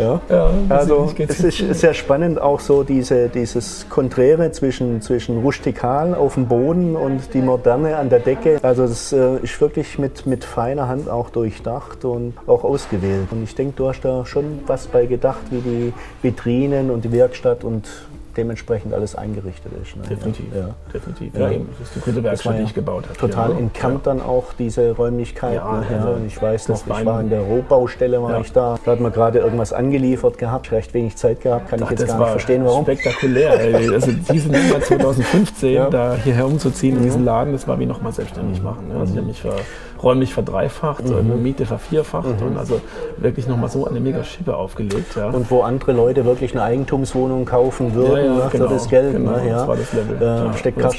Ja. 0.00 0.20
ja. 0.28 0.50
Also 0.68 1.12
es 1.16 1.40
ist 1.40 1.60
ist 1.60 1.80
sehr 1.80 1.94
spannend 1.94 2.40
auch 2.40 2.60
so 2.60 2.82
diese, 2.82 3.28
dieses 3.28 3.86
Konträre 3.88 4.50
zwischen, 4.52 5.00
zwischen 5.00 5.38
rustikal 5.42 6.14
auf 6.14 6.34
dem 6.34 6.46
Boden 6.46 6.96
und 6.96 7.34
die 7.34 7.42
Moderne 7.42 7.96
an 7.96 8.08
der 8.08 8.20
Decke. 8.20 8.58
Also 8.62 8.86
das 8.86 9.12
äh, 9.12 9.36
ist 9.42 9.60
wirklich 9.60 9.98
mit, 9.98 10.26
mit 10.26 10.44
feiner 10.44 10.88
Hand 10.88 11.08
auch 11.08 11.30
durchdacht 11.30 12.04
und 12.04 12.34
auch 12.46 12.64
ausgewählt. 12.64 13.28
Und 13.30 13.42
ich 13.44 13.54
denke, 13.54 13.74
du 13.76 13.88
hast 13.88 14.00
da 14.00 14.24
schon 14.26 14.60
was 14.66 14.86
bei 14.86 15.06
gedacht, 15.06 15.40
wie 15.50 15.60
die 15.60 15.92
Vitrinen 16.22 16.90
und 16.90 17.04
die 17.04 17.12
Werkstatt 17.12 17.64
und 17.64 17.88
dementsprechend 18.36 18.94
alles 18.94 19.14
eingerichtet 19.14 19.72
ist. 19.82 19.96
Ne? 19.96 20.02
Definitiv. 20.08 20.46
Ja. 20.54 20.68
Definitiv. 20.92 21.34
Ja. 21.34 21.40
Ja. 21.40 21.50
eben. 21.52 21.68
Das 21.78 21.88
ist 21.88 21.96
die 21.96 22.00
dritte 22.00 22.22
Werkstatt, 22.24 22.52
ja 22.54 22.58
die 22.60 22.64
ich 22.64 22.74
gebaut 22.74 23.04
habe. 23.08 23.18
Total 23.18 23.50
in 23.52 23.72
Kant 23.72 24.06
dann 24.06 24.20
auch 24.20 24.52
diese 24.58 24.92
Räumlichkeit. 24.92 25.54
Ja, 25.54 25.78
ne? 25.80 25.86
ja, 25.90 25.96
also 26.04 26.20
ich 26.26 26.40
weiß 26.40 26.66
das 26.66 26.86
noch, 26.86 26.98
ich 27.00 27.06
war 27.06 27.20
in 27.20 27.30
der 27.30 27.40
Rohbaustelle, 27.40 28.22
war 28.22 28.32
Ja. 28.32 28.40
ich 28.40 28.52
da. 28.52 28.78
Da 28.84 28.92
hat 28.92 29.00
man 29.00 29.12
gerade 29.12 29.38
irgendwas 29.40 29.72
angeliefert 29.72 30.38
gehabt, 30.38 30.70
recht 30.72 30.92
wenig 30.94 31.16
Zeit 31.16 31.40
gehabt, 31.40 31.68
kann 31.68 31.78
ich 31.80 31.84
Ach, 31.86 31.90
jetzt 31.90 32.00
das 32.02 32.08
gar 32.10 32.18
nicht 32.20 32.30
verstehen, 32.30 32.64
warum. 32.64 32.84
spektakulär. 32.84 33.50
Also 33.92 34.12
diesen 34.32 34.52
Jahr 34.52 34.80
2015 34.80 35.70
Ja. 35.74 35.86
Mhm. 35.86 35.90
da 35.90 36.14
hierher 36.14 36.46
umzuziehen 36.46 36.96
in 36.96 37.02
diesen 37.02 37.24
Laden, 37.24 37.52
das 37.52 37.66
war 37.68 37.78
wie 37.78 37.86
nochmal 37.86 38.12
selbstständig 38.12 38.62
machen. 38.62 38.88
ne? 38.88 38.94
Also 39.00 39.12
ich 39.12 39.18
habe 39.18 39.26
mich 39.28 39.40
ver, 39.40 39.54
räumlich 40.02 40.32
verdreifacht, 40.34 41.04
Mhm. 41.04 41.42
Miete 41.42 41.66
vervierfacht 41.66 42.40
und 42.42 42.56
also 42.58 42.80
wirklich 43.18 43.46
nochmal 43.46 43.68
so 43.68 43.86
eine 43.86 44.00
mega 44.00 44.24
Schippe 44.24 44.56
aufgelegt. 44.56 45.16
Ja. 45.16 45.28
Und 45.30 45.50
wo 45.50 45.62
andere 45.62 45.92
Leute 45.92 46.24
wirklich 46.24 46.52
eine 46.52 46.62
Eigentumswohnung 46.62 47.44
kaufen 47.44 47.94
würden 47.94 48.16
Ja, 48.16 48.22
ja, 48.24 48.32
ne, 48.44 48.48
genau, 48.52 48.68
für 48.68 48.74
das 48.74 48.88
Geld. 48.88 49.12
genau, 49.12 49.32
ne, 49.32 49.48
ja. 49.48 49.58
das 49.58 49.68
war 49.68 49.76
das 49.76 49.92
Level, 49.92 50.16
Äh, 50.20 50.24
ja. 50.24 50.52
steckt 50.54 50.82
Als 50.84 50.94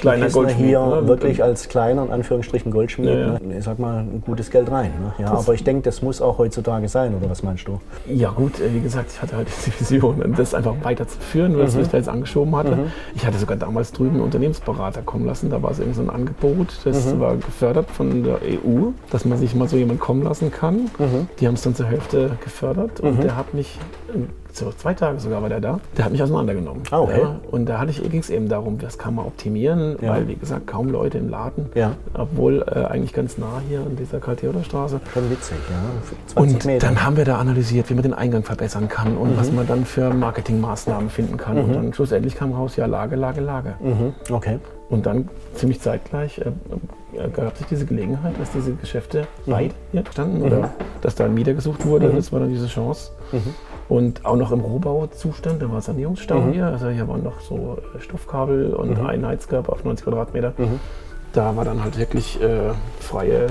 hier 0.55 0.79
ne? 0.79 1.07
wirklich 1.07 1.43
als 1.43 1.67
kleiner, 1.69 2.03
in 2.05 2.11
Anführungsstrichen, 2.11 2.71
Goldschmied. 2.71 3.09
Ne, 3.09 3.39
ich 3.57 3.63
sag 3.63 3.79
mal, 3.79 3.99
ein 3.99 4.21
gutes 4.25 4.49
Geld 4.51 4.69
rein. 4.71 4.91
Ne? 5.17 5.25
Ja, 5.25 5.31
aber 5.31 5.53
ich 5.53 5.63
denke, 5.63 5.83
das 5.83 6.01
muss 6.01 6.21
auch 6.21 6.37
heutzutage 6.37 6.87
sein, 6.87 7.15
oder 7.15 7.29
was 7.29 7.43
meinst 7.43 7.67
du? 7.67 7.79
Ja 8.07 8.29
gut, 8.29 8.59
äh, 8.59 8.73
wie 8.73 8.79
gesagt, 8.81 9.11
ich 9.13 9.21
hatte 9.21 9.35
halt 9.37 9.47
diese 9.47 9.79
Vision, 9.79 10.33
das 10.37 10.53
einfach 10.53 10.75
weiterzuführen, 10.83 11.57
was 11.57 11.73
Mhm. 11.73 11.79
mich 11.81 11.89
da 11.89 11.97
jetzt 11.97 12.09
angeschoben 12.09 12.55
hatte. 12.55 12.77
Ich 13.15 13.25
hatte 13.25 13.37
sogar 13.37 13.57
damals 13.57 13.91
drüben 13.91 14.11
einen 14.15 14.21
Unternehmensberater 14.23 15.01
kommen 15.01 15.25
lassen, 15.25 15.49
da 15.49 15.61
war 15.61 15.71
es 15.71 15.79
irgendwie 15.79 15.97
so 15.97 16.01
ein 16.03 16.09
Angebot, 16.09 16.67
das 16.83 17.13
Mhm. 17.13 17.19
war 17.19 17.35
gefördert 17.35 17.89
von 17.91 18.23
der 18.23 18.35
EU, 18.43 18.90
dass 19.09 19.25
man 19.25 19.37
sich 19.37 19.55
mal 19.55 19.67
so 19.67 19.77
jemand 19.77 19.99
kommen 19.99 20.23
lassen 20.23 20.51
kann. 20.51 20.89
Mhm. 20.99 21.27
Die 21.39 21.47
haben 21.47 21.55
es 21.55 21.61
dann 21.61 21.75
zur 21.75 21.85
Hälfte 21.87 22.31
gefördert 22.43 22.99
und 22.99 23.23
der 23.23 23.35
hat 23.37 23.53
mich, 23.53 23.77
so 24.53 24.69
zwei 24.71 24.93
Tage 24.93 25.17
sogar 25.21 25.41
war 25.41 25.47
der 25.47 25.61
da, 25.61 25.79
der 25.97 26.03
hat 26.05 26.11
mich 26.11 26.21
auseinandergenommen. 26.21 26.83
Ah, 26.91 26.99
okay. 26.99 27.21
Ja, 27.21 27.39
und 27.51 27.67
da 27.67 27.85
ging 27.85 28.19
es 28.19 28.29
eben 28.29 28.49
darum, 28.49 28.79
das 28.79 28.97
kann 28.97 29.15
man 29.15 29.25
optimieren, 29.25 29.95
Ja. 30.01 30.11
weil 30.11 30.27
wie 30.27 30.35
gesagt, 30.35 30.67
kaum 30.67 30.89
Leute 30.89 31.17
im 31.19 31.29
Laden, 31.29 31.67
Ja. 31.73 31.93
obwohl 32.13 32.61
äh, 32.67 32.83
eigentlich 32.85 33.13
ganz 33.13 33.37
nah 33.37 33.61
hier 33.69 33.79
an 33.79 33.95
dieser 33.95 34.19
Karl-Theodor-Straße. 34.19 34.99
Schon 35.13 35.29
witzig, 35.31 35.55
ja. 35.69 36.33
20 36.33 36.37
Und 36.55 36.65
Meter. 36.65 36.85
dann 36.87 37.03
haben 37.05 37.15
wir 37.15 37.23
da 37.23 37.37
analysiert, 37.37 37.89
wie 37.89 37.93
man 37.93 38.03
den 38.03 38.13
Eingang 38.13 38.43
verbessern 38.43 38.89
kann 38.89 39.15
und 39.15 39.31
Mhm. 39.31 39.37
was 39.37 39.51
man 39.53 39.65
dann 39.67 39.85
für 39.85 40.13
Marketingmaßnahmen 40.13 41.09
finden 41.09 41.37
kann. 41.37 41.57
Und 41.57 41.73
dann 41.73 41.93
schlussendlich 41.93 42.35
kam 42.35 42.51
raus, 42.53 42.75
ja, 42.75 42.87
Lage, 42.87 43.15
Lage, 43.15 43.39
Lage. 43.39 43.75
mhm. 43.79 44.13
Okay. 44.29 44.59
Und 44.91 45.05
dann 45.05 45.29
ziemlich 45.55 45.79
zeitgleich 45.81 46.37
äh, 46.39 46.51
äh, 47.17 47.29
gab 47.29 47.57
sich 47.57 47.65
diese 47.67 47.85
Gelegenheit, 47.85 48.33
dass 48.39 48.51
diese 48.51 48.73
Geschäfte 48.73 49.25
Mhm. 49.45 49.51
weit 49.51 49.71
hier 49.91 50.03
standen 50.11 50.41
oder 50.43 50.69
dass 51.01 51.15
da 51.15 51.25
ein 51.25 51.33
Mieter 51.33 51.53
gesucht 51.53 51.85
wurde. 51.85 52.09
Das 52.09 52.31
war 52.31 52.39
dann 52.41 52.49
diese 52.49 52.67
Chance. 52.67 53.11
Mhm. 53.31 53.55
Und 53.89 54.25
auch 54.25 54.35
noch 54.35 54.51
im 54.51 54.59
Rohbauzustand, 54.59 55.61
da 55.61 55.71
war 55.71 55.81
Sanierungsstau 55.81 56.43
hier. 56.51 56.67
Also 56.67 56.89
hier 56.89 57.07
waren 57.07 57.23
noch 57.23 57.39
so 57.41 57.77
äh, 57.95 57.99
Stoffkabel 58.01 58.73
und 58.73 58.99
Mhm. 58.99 59.05
ein 59.05 59.25
Heizkörper 59.25 59.73
auf 59.73 59.83
90 59.83 60.03
Quadratmeter. 60.05 60.53
Da 61.33 61.55
war 61.55 61.63
dann 61.65 61.81
halt 61.83 61.97
wirklich 61.97 62.41
äh, 62.41 62.71
freie, 62.99 63.47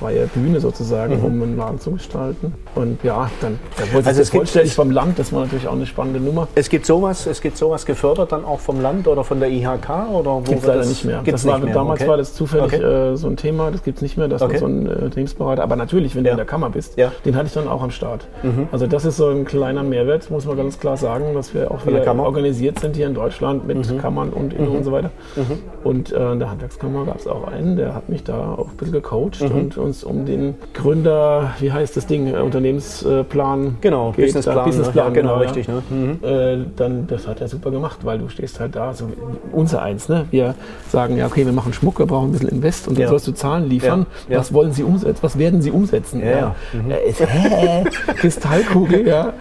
freie 0.00 0.26
Bühne 0.28 0.60
sozusagen, 0.60 1.20
um 1.22 1.42
einen 1.42 1.56
Laden 1.58 1.78
zu 1.78 1.90
gestalten. 1.92 2.54
Und 2.74 3.02
ja, 3.04 3.30
dann 3.40 3.58
da 3.76 3.82
wurde 3.92 4.00
Mhm. 4.02 4.06
Also 4.08 4.22
es 4.22 4.30
vollständig 4.30 4.74
vom 4.74 4.90
Land, 4.90 5.18
das 5.18 5.32
war 5.32 5.42
natürlich 5.42 5.68
auch 5.68 5.72
eine 5.74 5.86
spannende 5.86 6.20
Nummer. 6.20 6.48
Es 6.54 6.68
gibt 6.70 6.86
sowas, 6.86 7.26
es 7.26 7.40
gibt 7.40 7.56
sowas 7.56 7.84
gefördert 7.84 8.32
dann 8.32 8.44
auch 8.44 8.60
vom 8.60 8.80
Land 8.80 9.06
oder 9.08 9.24
von 9.24 9.40
der 9.40 9.50
IHK 9.50 9.88
oder 10.12 10.30
wo 10.36 10.38
Gibt 10.40 10.48
es 10.48 10.54
wird 10.54 10.64
leider 10.66 10.78
das- 10.78 10.88
nicht 10.88 11.04
mehr. 11.04 11.20
Gibt's 11.22 11.42
Das 11.42 11.50
war, 11.52 11.58
mehr. 11.58 11.74
Damals 11.74 12.00
okay. 12.00 12.08
war 12.10 12.16
das 12.16 12.32
zufällig 12.34 12.72
Okay. 12.74 12.82
äh, 12.82 13.16
so 13.16 13.26
ein 13.28 13.36
Thema, 13.36 13.70
das 13.70 13.82
gibt 13.82 13.98
es 13.98 14.02
nicht 14.02 14.16
mehr, 14.16 14.28
dass 14.28 14.40
Okay. 14.42 14.58
so 14.58 14.64
einen 14.66 14.86
äh, 14.86 14.90
Unternehmensberater, 15.04 15.62
aber 15.62 15.76
natürlich, 15.76 16.16
wenn 16.16 16.24
Ja. 16.24 16.30
du 16.30 16.32
in 16.32 16.36
der 16.38 16.46
Kammer 16.46 16.70
bist, 16.70 16.96
Ja. 16.96 17.08
Mhm. 17.08 17.12
den 17.26 17.36
hatte 17.36 17.46
ich 17.48 17.52
dann 17.52 17.68
auch 17.68 17.82
am 17.82 17.90
Start. 17.90 18.26
Also 18.72 18.86
das 18.86 19.04
ist 19.04 19.16
so 19.18 19.28
ein 19.28 19.44
kleiner 19.44 19.82
Mehrwert, 19.82 20.30
muss 20.30 20.46
man 20.46 20.56
ganz 20.56 20.78
klar 20.80 20.96
sagen, 20.96 21.34
dass 21.34 21.52
wir 21.54 21.70
auch 21.70 21.82
der 21.82 22.00
wieder? 22.00 22.14
Mhm. 22.14 22.20
organisiert 22.20 22.78
sind 22.78 22.96
hier 22.96 23.06
in 23.06 23.14
Deutschland 23.14 23.66
mit 23.66 23.98
Kammern 24.00 24.30
und 24.30 24.54
Inno 24.54 24.70
und 24.72 24.84
so 24.84 24.92
weiter. 24.92 25.10
Und 25.84 26.12
äh, 26.12 26.32
in 26.32 26.38
der 26.38 26.50
Handwerkskammer 26.50 27.04
gab 27.04 27.16
es 27.16 27.26
auch 27.26 27.46
einen, 27.48 27.76
der 27.76 27.94
hat 27.94 28.08
mich 28.08 28.24
da 28.24 28.52
auch 28.54 28.68
ein 28.70 28.76
bisschen 28.76 28.92
gecoacht 28.92 29.40
Mhm. 29.42 29.50
und 29.56 29.76
uns 29.90 30.04
um 30.04 30.24
den 30.24 30.54
Gründer, 30.72 31.50
wie 31.58 31.72
heißt 31.72 31.96
das 31.96 32.06
Ding, 32.06 32.28
äh, 32.32 32.38
Unternehmensplan 32.38 33.76
Genau, 33.80 34.12
geht, 34.12 34.26
Businessplan. 34.26 34.56
da, 34.56 34.64
Businessplan, 34.64 35.12
ne? 35.12 35.16
ja, 35.16 35.22
genau, 35.22 35.34
ja. 35.34 35.40
richtig. 35.40 35.68
Ne? 35.68 35.82
Mhm. 35.90 36.18
Äh, 36.22 36.58
dann, 36.76 37.06
das 37.08 37.26
hat 37.26 37.40
er 37.40 37.48
super 37.48 37.70
gemacht, 37.72 37.98
weil 38.04 38.18
du 38.18 38.28
stehst 38.28 38.60
halt 38.60 38.76
da, 38.76 38.94
so 38.94 39.06
unser 39.52 39.82
eins, 39.82 40.08
ne? 40.08 40.26
Wir 40.30 40.54
sagen, 40.88 41.16
ja, 41.16 41.26
okay, 41.26 41.44
wir 41.44 41.52
machen 41.52 41.72
Schmuck, 41.72 41.98
wir 41.98 42.06
brauchen 42.06 42.28
ein 42.28 42.32
bisschen 42.32 42.48
Invest 42.50 42.86
und 42.86 42.94
dann 42.96 43.02
Ja. 43.02 43.08
sollst 43.08 43.26
du 43.26 43.32
Zahlen 43.32 43.68
liefern. 43.68 44.06
Was 44.28 44.54
wollen 44.54 44.72
sie 44.72 44.84
umsetzen? 44.84 45.18
Was 45.22 45.38
werden 45.38 45.60
sie 45.60 45.72
umsetzen? 45.72 46.20
Ja, 46.24 46.30
ja. 46.30 46.54
Äh, 46.88 47.08
ist? 47.10 47.20
Kristallkugel, 48.16 49.06
ja. 49.08 49.32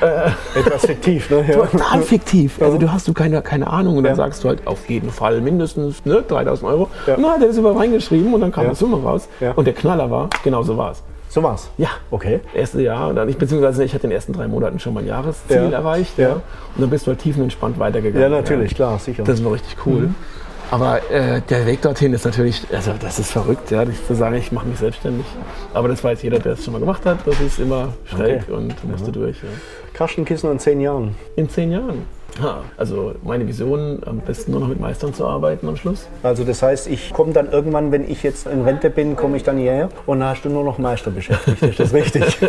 Etwas 0.56 0.86
fiktiv, 0.86 1.28
ne? 1.30 1.44
Total 1.52 2.02
fiktiv. 2.02 2.60
Also 2.62 2.78
du 2.78 2.90
hast 2.90 3.06
du 3.08 3.12
keine, 3.12 3.42
keine 3.42 3.66
Ahnung 3.68 3.98
und 3.98 4.04
dann 4.04 4.14
sagst 4.16 4.42
du 4.44 4.48
halt 4.48 4.66
auf 4.66 4.88
jeden 4.88 5.10
Fall 5.10 5.40
mindestens 5.40 6.04
ne, 6.06 6.22
3000 6.26 6.70
Euro. 6.70 6.88
Ja. 7.06 7.14
Und 7.16 7.22
dann 7.24 7.32
hat 7.32 7.42
er 7.42 7.48
das 7.48 7.58
über 7.58 7.76
reingeschrieben 7.76 8.32
und 8.32 8.40
dann 8.40 8.52
kam 8.52 8.64
Ja. 8.64 8.70
die 8.70 8.76
Summe 8.76 8.96
raus. 9.02 9.28
Und 9.56 9.66
der 9.66 9.74
Knaller 9.98 10.10
war, 10.12 10.28
genau 10.44 10.62
so 10.62 10.76
war 10.76 10.92
es. 10.92 11.02
So 11.28 11.42
war's. 11.42 11.68
Ja. 11.76 11.88
Okay. 12.10 12.40
Erste 12.54 12.80
Jahr, 12.80 13.12
dann 13.12 13.28
ich, 13.28 13.36
beziehungsweise 13.36 13.84
ich 13.84 13.92
hatte 13.92 14.04
in 14.04 14.10
den 14.10 14.14
ersten 14.16 14.32
drei 14.32 14.46
Monaten 14.48 14.78
schon 14.78 14.94
mein 14.94 15.06
Jahresziel 15.06 15.56
Ja. 15.70 15.78
erreicht. 15.78 16.16
Ja. 16.16 16.28
Ja. 16.28 16.34
Und 16.34 16.42
dann 16.78 16.88
bist 16.88 17.06
du 17.06 17.10
halt 17.10 17.18
tiefenentspannt 17.18 17.78
weitergegangen. 17.78 18.22
Ja, 18.22 18.28
natürlich, 18.34 18.74
klar, 18.74 18.98
sicher. 18.98 19.24
Das 19.24 19.44
war 19.44 19.52
richtig 19.52 19.76
cool. 19.84 20.10
Aber 20.70 21.00
äh, 21.10 21.40
der 21.48 21.66
Weg 21.66 21.80
dorthin 21.82 22.12
ist 22.12 22.24
natürlich, 22.24 22.62
also 22.72 22.92
das 23.00 23.18
ist 23.18 23.30
verrückt, 23.32 23.70
ja, 23.70 23.84
zu 24.06 24.14
sagen, 24.14 24.36
ich 24.36 24.52
mache 24.52 24.66
mich 24.66 24.78
selbstständig. 24.78 25.24
Aber 25.72 25.88
das 25.88 26.04
weiß 26.04 26.22
jeder, 26.22 26.38
der 26.38 26.52
es 26.52 26.64
schon 26.64 26.72
mal 26.74 26.78
gemacht 26.80 27.04
hat. 27.06 27.18
Das 27.26 27.40
ist 27.40 27.58
immer 27.58 27.94
schräg 28.04 28.42
Okay. 28.42 28.52
und 28.52 28.84
musst 28.90 29.06
du 29.06 29.10
durch. 29.10 29.36
Ja. 29.38 29.48
Carsten 29.94 30.24
Kissner 30.24 30.50
in 30.52 30.58
zehn 30.58 30.80
Jahren. 30.80 31.14
In 31.36 31.48
zehn 31.48 31.72
Jahren. 31.72 32.04
Ha, 32.42 32.62
also 32.76 33.14
meine 33.24 33.48
Vision, 33.48 34.00
am 34.06 34.18
besten 34.20 34.52
nur 34.52 34.60
noch 34.60 34.68
mit 34.68 34.78
Meistern 34.78 35.12
zu 35.14 35.26
arbeiten 35.26 35.66
am 35.66 35.76
Schluss. 35.76 36.06
Also 36.22 36.44
das 36.44 36.62
heißt, 36.62 36.86
ich 36.86 37.12
komme 37.12 37.32
dann 37.32 37.50
irgendwann, 37.50 37.90
wenn 37.90 38.08
ich 38.08 38.22
jetzt 38.22 38.46
in 38.46 38.62
Rente 38.62 38.90
bin, 38.90 39.16
komme 39.16 39.38
ich 39.38 39.42
dann 39.42 39.56
hierher 39.56 39.88
und 40.06 40.20
dann 40.20 40.28
hast 40.28 40.44
du 40.44 40.50
nur 40.50 40.62
noch 40.62 40.78
Meister 40.78 41.10
beschäftigt. 41.10 41.62
Ist 41.62 41.80
das 41.80 41.92
richtig? 41.94 42.38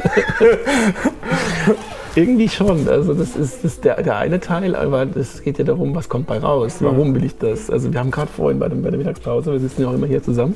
Irgendwie 2.19 2.49
schon. 2.49 2.87
Also 2.87 3.13
das 3.13 3.35
ist, 3.35 3.63
das 3.63 3.73
ist 3.73 3.85
der, 3.85 4.01
der 4.03 4.17
eine 4.17 4.39
Teil, 4.39 4.75
aber 4.75 5.05
das 5.05 5.41
geht 5.41 5.57
ja 5.57 5.63
darum, 5.63 5.95
was 5.95 6.09
kommt 6.09 6.27
bei 6.27 6.37
raus. 6.37 6.77
Warum 6.81 7.15
will 7.15 7.23
ich 7.23 7.37
das? 7.37 7.69
Also 7.69 7.93
wir 7.93 7.99
haben 7.99 8.11
gerade 8.11 8.29
vorhin 8.31 8.59
bei, 8.59 8.67
dem, 8.67 8.81
bei 8.81 8.89
der 8.89 8.97
Mittagspause, 8.97 9.51
wir 9.51 9.59
sitzen 9.59 9.83
ja 9.83 9.87
auch 9.89 9.93
immer 9.93 10.07
hier 10.07 10.21
zusammen, 10.21 10.55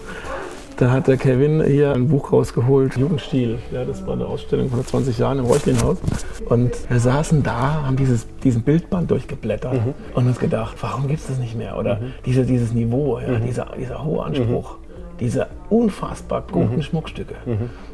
da 0.78 0.92
hat 0.92 1.08
der 1.08 1.18
Kevin 1.18 1.64
hier 1.64 1.94
ein 1.94 2.08
Buch 2.10 2.34
rausgeholt, 2.34 2.98
Jugendstil. 2.98 3.60
Ja, 3.72 3.86
das 3.86 4.06
war 4.06 4.14
eine 4.14 4.26
Ausstellung 4.26 4.70
von 4.70 4.80
vor 4.80 4.88
20 4.88 5.18
Jahren 5.20 5.40
im 5.40 5.46
Reuchlinhaus. 5.46 5.98
Und 6.50 6.72
wir 6.90 7.00
saßen 7.00 7.44
da, 7.44 7.84
haben 7.86 7.96
dieses, 7.96 8.28
diesen 8.44 8.64
Bildband 8.64 9.10
durchgeblättert 9.12 9.80
und 10.16 10.28
uns 10.28 10.40
gedacht, 10.40 10.76
warum 10.82 11.08
gibt 11.08 11.20
es 11.22 11.28
das 11.28 11.38
nicht 11.38 11.56
mehr? 11.56 11.78
Oder 11.78 12.00
diese, 12.26 12.44
dieses 12.46 12.74
Niveau, 12.74 13.20
ja, 13.20 13.40
dieser, 13.40 13.68
dieser 13.80 14.04
hohe 14.04 14.24
Anspruch. 14.24 14.78
diese 15.20 15.48
unfassbar 15.70 16.44
guten 16.52 16.82
Schmuckstücke. 16.82 17.36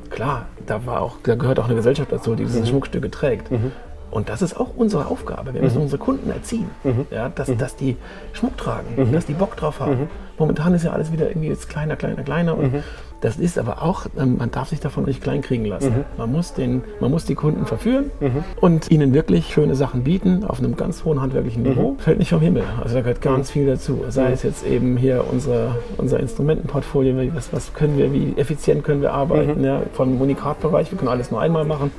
Klar, 0.09 0.47
da, 0.65 0.85
war 0.85 1.01
auch, 1.01 1.17
da 1.23 1.35
gehört 1.35 1.59
auch 1.59 1.65
eine 1.65 1.75
Gesellschaft 1.75 2.11
dazu, 2.11 2.35
die 2.35 2.43
diese 2.45 2.65
Schmuckstücke 2.65 3.09
trägt. 3.11 3.49
Und 4.11 4.27
das 4.27 4.41
ist 4.41 4.59
auch 4.59 4.69
unsere 4.75 5.05
Aufgabe. 5.05 5.53
Wir 5.53 5.61
müssen 5.61 5.81
unsere 5.83 5.99
Kunden 5.99 6.31
erziehen, 6.31 6.69
ja, 7.11 7.29
dass, 7.29 7.55
dass 7.57 7.75
die 7.75 7.95
Schmuck 8.33 8.57
tragen, 8.57 9.11
dass 9.11 9.25
die 9.27 9.33
Bock 9.33 9.55
drauf 9.55 9.79
haben. 9.79 10.09
Momentan 10.39 10.73
ist 10.73 10.83
ja 10.83 10.91
alles 10.93 11.11
wieder 11.11 11.27
irgendwie 11.29 11.49
jetzt 11.49 11.69
kleiner, 11.69 11.95
kleiner, 11.95 12.23
kleiner. 12.23 12.57
Und 12.57 12.83
das 13.21 13.37
ist 13.37 13.57
aber 13.59 13.81
auch, 13.83 14.05
ähm, 14.17 14.37
man 14.37 14.49
darf 14.51 14.69
sich 14.69 14.79
davon 14.79 15.03
nicht 15.05 15.21
kleinkriegen 15.21 15.65
lassen. 15.65 15.89
Mhm. 15.89 16.03
Man, 16.17 16.31
muss 16.31 16.53
den, 16.53 16.83
man 16.99 17.11
muss 17.11 17.25
die 17.25 17.35
Kunden 17.35 17.65
verführen 17.65 18.11
und 18.61 18.89
ihnen 18.91 19.13
wirklich 19.13 19.53
schöne 19.53 19.75
Sachen 19.75 20.03
bieten 20.03 20.43
auf 20.45 20.59
einem 20.59 20.75
ganz 20.77 21.03
hohen 21.05 21.21
handwerklichen 21.21 21.63
Mhm. 21.63 21.69
Niveau. 21.69 21.95
Fällt 21.99 22.19
nicht 22.19 22.29
vom 22.29 22.39
Himmel. 22.41 22.63
Also 22.81 22.95
da 22.95 23.01
gehört 23.01 23.21
ganz 23.21 23.51
viel 23.51 23.65
dazu. 23.67 24.01
Sei 24.09 24.31
es 24.31 24.43
jetzt 24.43 24.65
eben 24.65 24.95
hier 24.97 25.25
unser, 25.31 25.75
unser 25.97 26.19
Instrumentenportfolio, 26.19 27.17
wie- 27.19 27.35
was, 27.35 27.51
was 27.53 27.73
können 27.73 27.97
wir, 27.97 28.11
wie 28.13 28.33
effizient 28.37 28.83
können 28.83 29.01
wir 29.01 29.09
Mhm. 29.09 29.15
arbeiten. 29.15 29.63
Ja, 29.63 29.81
vom 29.93 30.19
Unikatbereich, 30.21 30.91
wir 30.91 30.97
können 30.97 31.09
alles 31.09 31.31
nur 31.31 31.41
einmal 31.41 31.65
machen. 31.65 31.91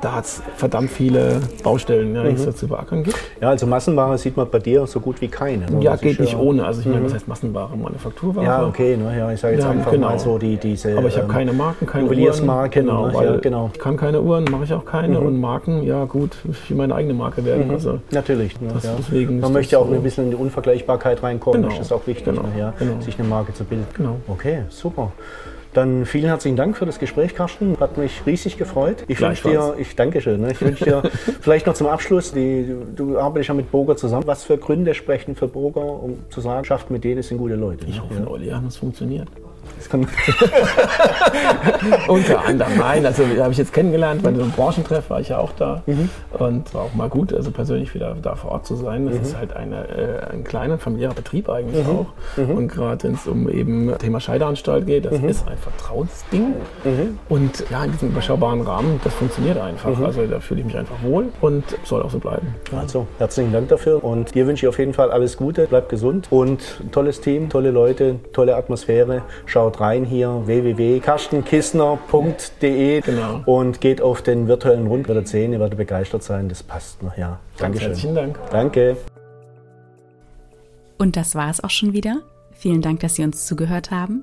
Da 0.00 0.14
hat 0.16 0.24
es 0.24 0.42
verdammt 0.56 0.90
viele 0.90 1.40
Baustellen, 1.62 2.14
ja, 2.14 2.22
die 2.22 2.30
Mhm. 2.30 2.34
es 2.36 2.44
da 2.44 2.54
zu 2.54 2.68
beackern 2.68 3.02
gibt. 3.02 3.18
Ja, 3.40 3.48
also 3.50 3.66
Massenware 3.66 4.16
sieht 4.18 4.36
man 4.36 4.48
bei 4.50 4.58
dir 4.58 4.86
so 4.86 5.00
gut 5.00 5.20
wie 5.20 5.28
keine. 5.28 5.66
ne? 5.70 5.82
Ja, 5.82 5.96
geht 5.96 6.20
nicht 6.20 6.36
ohne. 6.36 6.64
Also 6.64 6.80
ich 6.80 6.86
meine, 6.86 7.04
was 7.04 7.14
heißt 7.14 7.28
Massenware? 7.28 7.76
Manufakturware. 7.76 8.44
Ja, 8.46 8.66
okay, 8.66 8.96
ne, 8.96 9.16
ja, 9.18 9.32
ich 9.32 9.40
sage 9.40 9.56
jetzt 9.56 9.66
einfach 9.66 9.90
genau. 9.90 10.08
mal 10.10 10.18
so 10.18 10.38
die, 10.38 10.56
diese. 10.70 10.96
Aber 10.96 11.08
ich 11.08 11.16
habe 11.16 11.26
ähm, 11.26 11.32
keine 11.32 11.52
Marken, 11.52 11.86
keine 11.86 12.04
Juweliersmarken, 12.04 12.86
Uhren. 12.88 12.96
Genau, 12.96 13.06
ne? 13.08 13.14
weil 13.14 13.34
Ja, 13.34 13.36
genau. 13.40 13.70
ich 13.72 13.78
kann 13.80 13.96
keine 13.96 14.20
Uhren, 14.20 14.44
mache 14.44 14.64
ich 14.64 14.72
auch 14.72 14.84
keine. 14.84 15.20
Und 15.20 15.40
Marken, 15.40 15.82
ja 15.82 16.04
gut, 16.04 16.36
ich 16.50 16.70
will 16.70 16.76
meine 16.76 16.94
eigene 16.94 17.14
Marke 17.14 17.44
werden. 17.44 17.70
Also 17.70 17.98
Natürlich. 18.10 18.60
Ne, 18.60 18.68
Das- 18.74 18.84
ja. 18.84 18.90
deswegen 18.98 19.40
Man 19.40 19.52
möchte 19.52 19.78
auch 19.78 19.88
so. 19.88 19.94
ein 19.94 20.02
bisschen 20.02 20.24
in 20.24 20.30
die 20.30 20.36
Unvergleichbarkeit 20.36 21.22
reinkommen. 21.22 21.62
Genau, 21.62 21.74
Das 21.74 21.86
ist 21.86 21.92
auch 21.92 22.06
wichtig, 22.06 22.24
genau, 22.24 22.42
ne, 22.42 22.58
ja, 22.58 22.74
genau. 22.78 23.00
sich 23.00 23.18
eine 23.18 23.28
Marke 23.28 23.52
zu 23.54 23.64
bilden. 23.64 23.86
Genau. 23.94 24.16
Okay, 24.28 24.62
super. 24.68 25.12
Dann 25.74 26.06
vielen 26.06 26.24
herzlichen 26.26 26.56
Dank 26.56 26.76
für 26.76 26.86
das 26.86 26.98
Gespräch, 26.98 27.34
Carsten. 27.34 27.76
Hat 27.78 27.98
mich 27.98 28.22
riesig 28.26 28.56
gefreut. 28.56 29.04
Ich 29.06 29.20
wünsche 29.20 29.48
dir, 29.48 29.74
ich 29.78 29.94
danke 29.94 30.20
schön. 30.20 30.40
Ne? 30.40 30.52
Ich 30.52 30.60
wünsche 30.60 30.84
dir 30.84 31.02
vielleicht 31.40 31.66
noch 31.66 31.74
zum 31.74 31.86
Abschluss, 31.88 32.32
die, 32.32 32.74
du, 32.96 33.18
arbeitest 33.18 33.48
ja 33.48 33.54
mit 33.54 33.70
Burger 33.70 33.96
zusammen. 33.96 34.26
Was 34.26 34.44
für 34.44 34.56
Gründe 34.56 34.94
sprechen 34.94 35.36
für 35.36 35.46
Burger, 35.46 35.84
um 36.02 36.18
zu 36.30 36.40
sagen, 36.40 36.64
schafft 36.64 36.90
mit 36.90 37.04
denen 37.04 37.22
sind 37.22 37.38
gute 37.38 37.54
Leute? 37.54 37.84
Ne? 37.84 37.90
ich 37.90 38.02
rufe 38.02 38.26
Olli 38.28 38.50
an, 38.50 38.66
es 38.66 38.76
funktioniert. 38.78 39.28
Das 39.76 39.88
kann, 39.90 40.00
Unter 42.08 42.44
anderem, 42.44 42.78
nein, 42.78 43.04
also 43.06 43.24
habe 43.38 43.52
ich 43.52 43.58
jetzt 43.58 43.72
kennengelernt, 43.72 44.22
bei 44.22 44.30
einem 44.30 44.50
Branchentreff 44.50 45.10
war 45.10 45.20
ich 45.20 45.28
ja 45.28 45.38
auch 45.38 45.52
da 45.52 45.82
Mhm. 45.86 46.08
und 46.38 46.74
war 46.74 46.82
auch 46.84 46.94
mal 46.94 47.08
gut, 47.08 47.32
also 47.34 47.50
persönlich 47.50 47.94
wieder 47.94 48.16
da 48.20 48.34
vor 48.34 48.52
Ort 48.52 48.66
zu 48.66 48.76
sein. 48.76 49.06
Das 49.06 49.16
ist 49.16 49.36
halt 49.36 49.54
eine, 49.54 49.88
äh, 49.88 50.32
ein 50.32 50.44
kleiner 50.44 50.78
familiärer 50.78 51.14
Betrieb 51.14 51.48
eigentlich 51.50 51.84
Mhm. 51.86 51.90
auch. 51.90 52.06
Und 52.36 52.68
gerade 52.68 53.04
wenn 53.04 53.14
es 53.14 53.26
um 53.26 53.48
eben 53.48 53.96
Thema 53.98 54.20
Scheideanstalt 54.20 54.86
geht, 54.86 55.04
das 55.04 55.20
Mhm. 55.20 55.28
ist 55.28 55.46
ein 55.58 55.62
Vertrauensding. 55.72 56.54
Und 57.28 57.64
ja, 57.70 57.84
in 57.84 57.92
diesem 57.92 58.08
überschaubaren 58.10 58.60
Rahmen, 58.62 59.00
das 59.04 59.14
funktioniert 59.14 59.58
einfach. 59.58 59.96
Mhm. 59.96 60.04
Also 60.04 60.26
da 60.26 60.40
fühle 60.40 60.60
ich 60.60 60.66
mich 60.66 60.76
einfach 60.76 61.02
wohl 61.02 61.26
und 61.40 61.64
soll 61.84 62.02
auch 62.02 62.10
so 62.10 62.18
bleiben. 62.18 62.54
Also, 62.76 63.06
herzlichen 63.18 63.52
Dank 63.52 63.68
dafür 63.68 64.02
und 64.04 64.34
dir 64.34 64.46
wünsche 64.46 64.66
ich 64.66 64.68
auf 64.68 64.78
jeden 64.78 64.94
Fall 64.94 65.10
alles 65.10 65.36
Gute, 65.36 65.66
bleib 65.68 65.88
gesund 65.88 66.28
und 66.30 66.80
tolles 66.92 67.20
Team, 67.20 67.48
tolle 67.48 67.70
Leute, 67.70 68.16
tolle 68.32 68.56
Atmosphäre. 68.56 69.22
Schaut 69.46 69.80
rein 69.80 70.04
hier 70.04 70.42
www.karstenkissner.de 70.46 73.00
Genau. 73.00 73.40
und 73.46 73.80
geht 73.80 74.00
auf 74.00 74.22
den 74.22 74.48
virtuellen 74.48 74.86
Rund, 74.86 75.08
werdet 75.08 75.28
sehen, 75.28 75.52
ihr 75.52 75.60
werdet 75.60 75.78
begeistert 75.78 76.22
sein, 76.22 76.48
das 76.48 76.62
passt. 76.62 77.02
noch. 77.02 77.16
Ja, 77.16 77.38
Dankeschön. 77.58 77.88
herzlichen 77.88 78.14
Dank. 78.14 78.38
Danke. 78.50 78.96
Und 80.98 81.16
das 81.16 81.34
war 81.34 81.50
es 81.50 81.62
auch 81.62 81.70
schon 81.70 81.92
wieder. 81.92 82.18
Vielen 82.52 82.82
Dank, 82.82 83.00
dass 83.00 83.14
Sie 83.14 83.24
uns 83.24 83.46
zugehört 83.46 83.90
haben. 83.90 84.22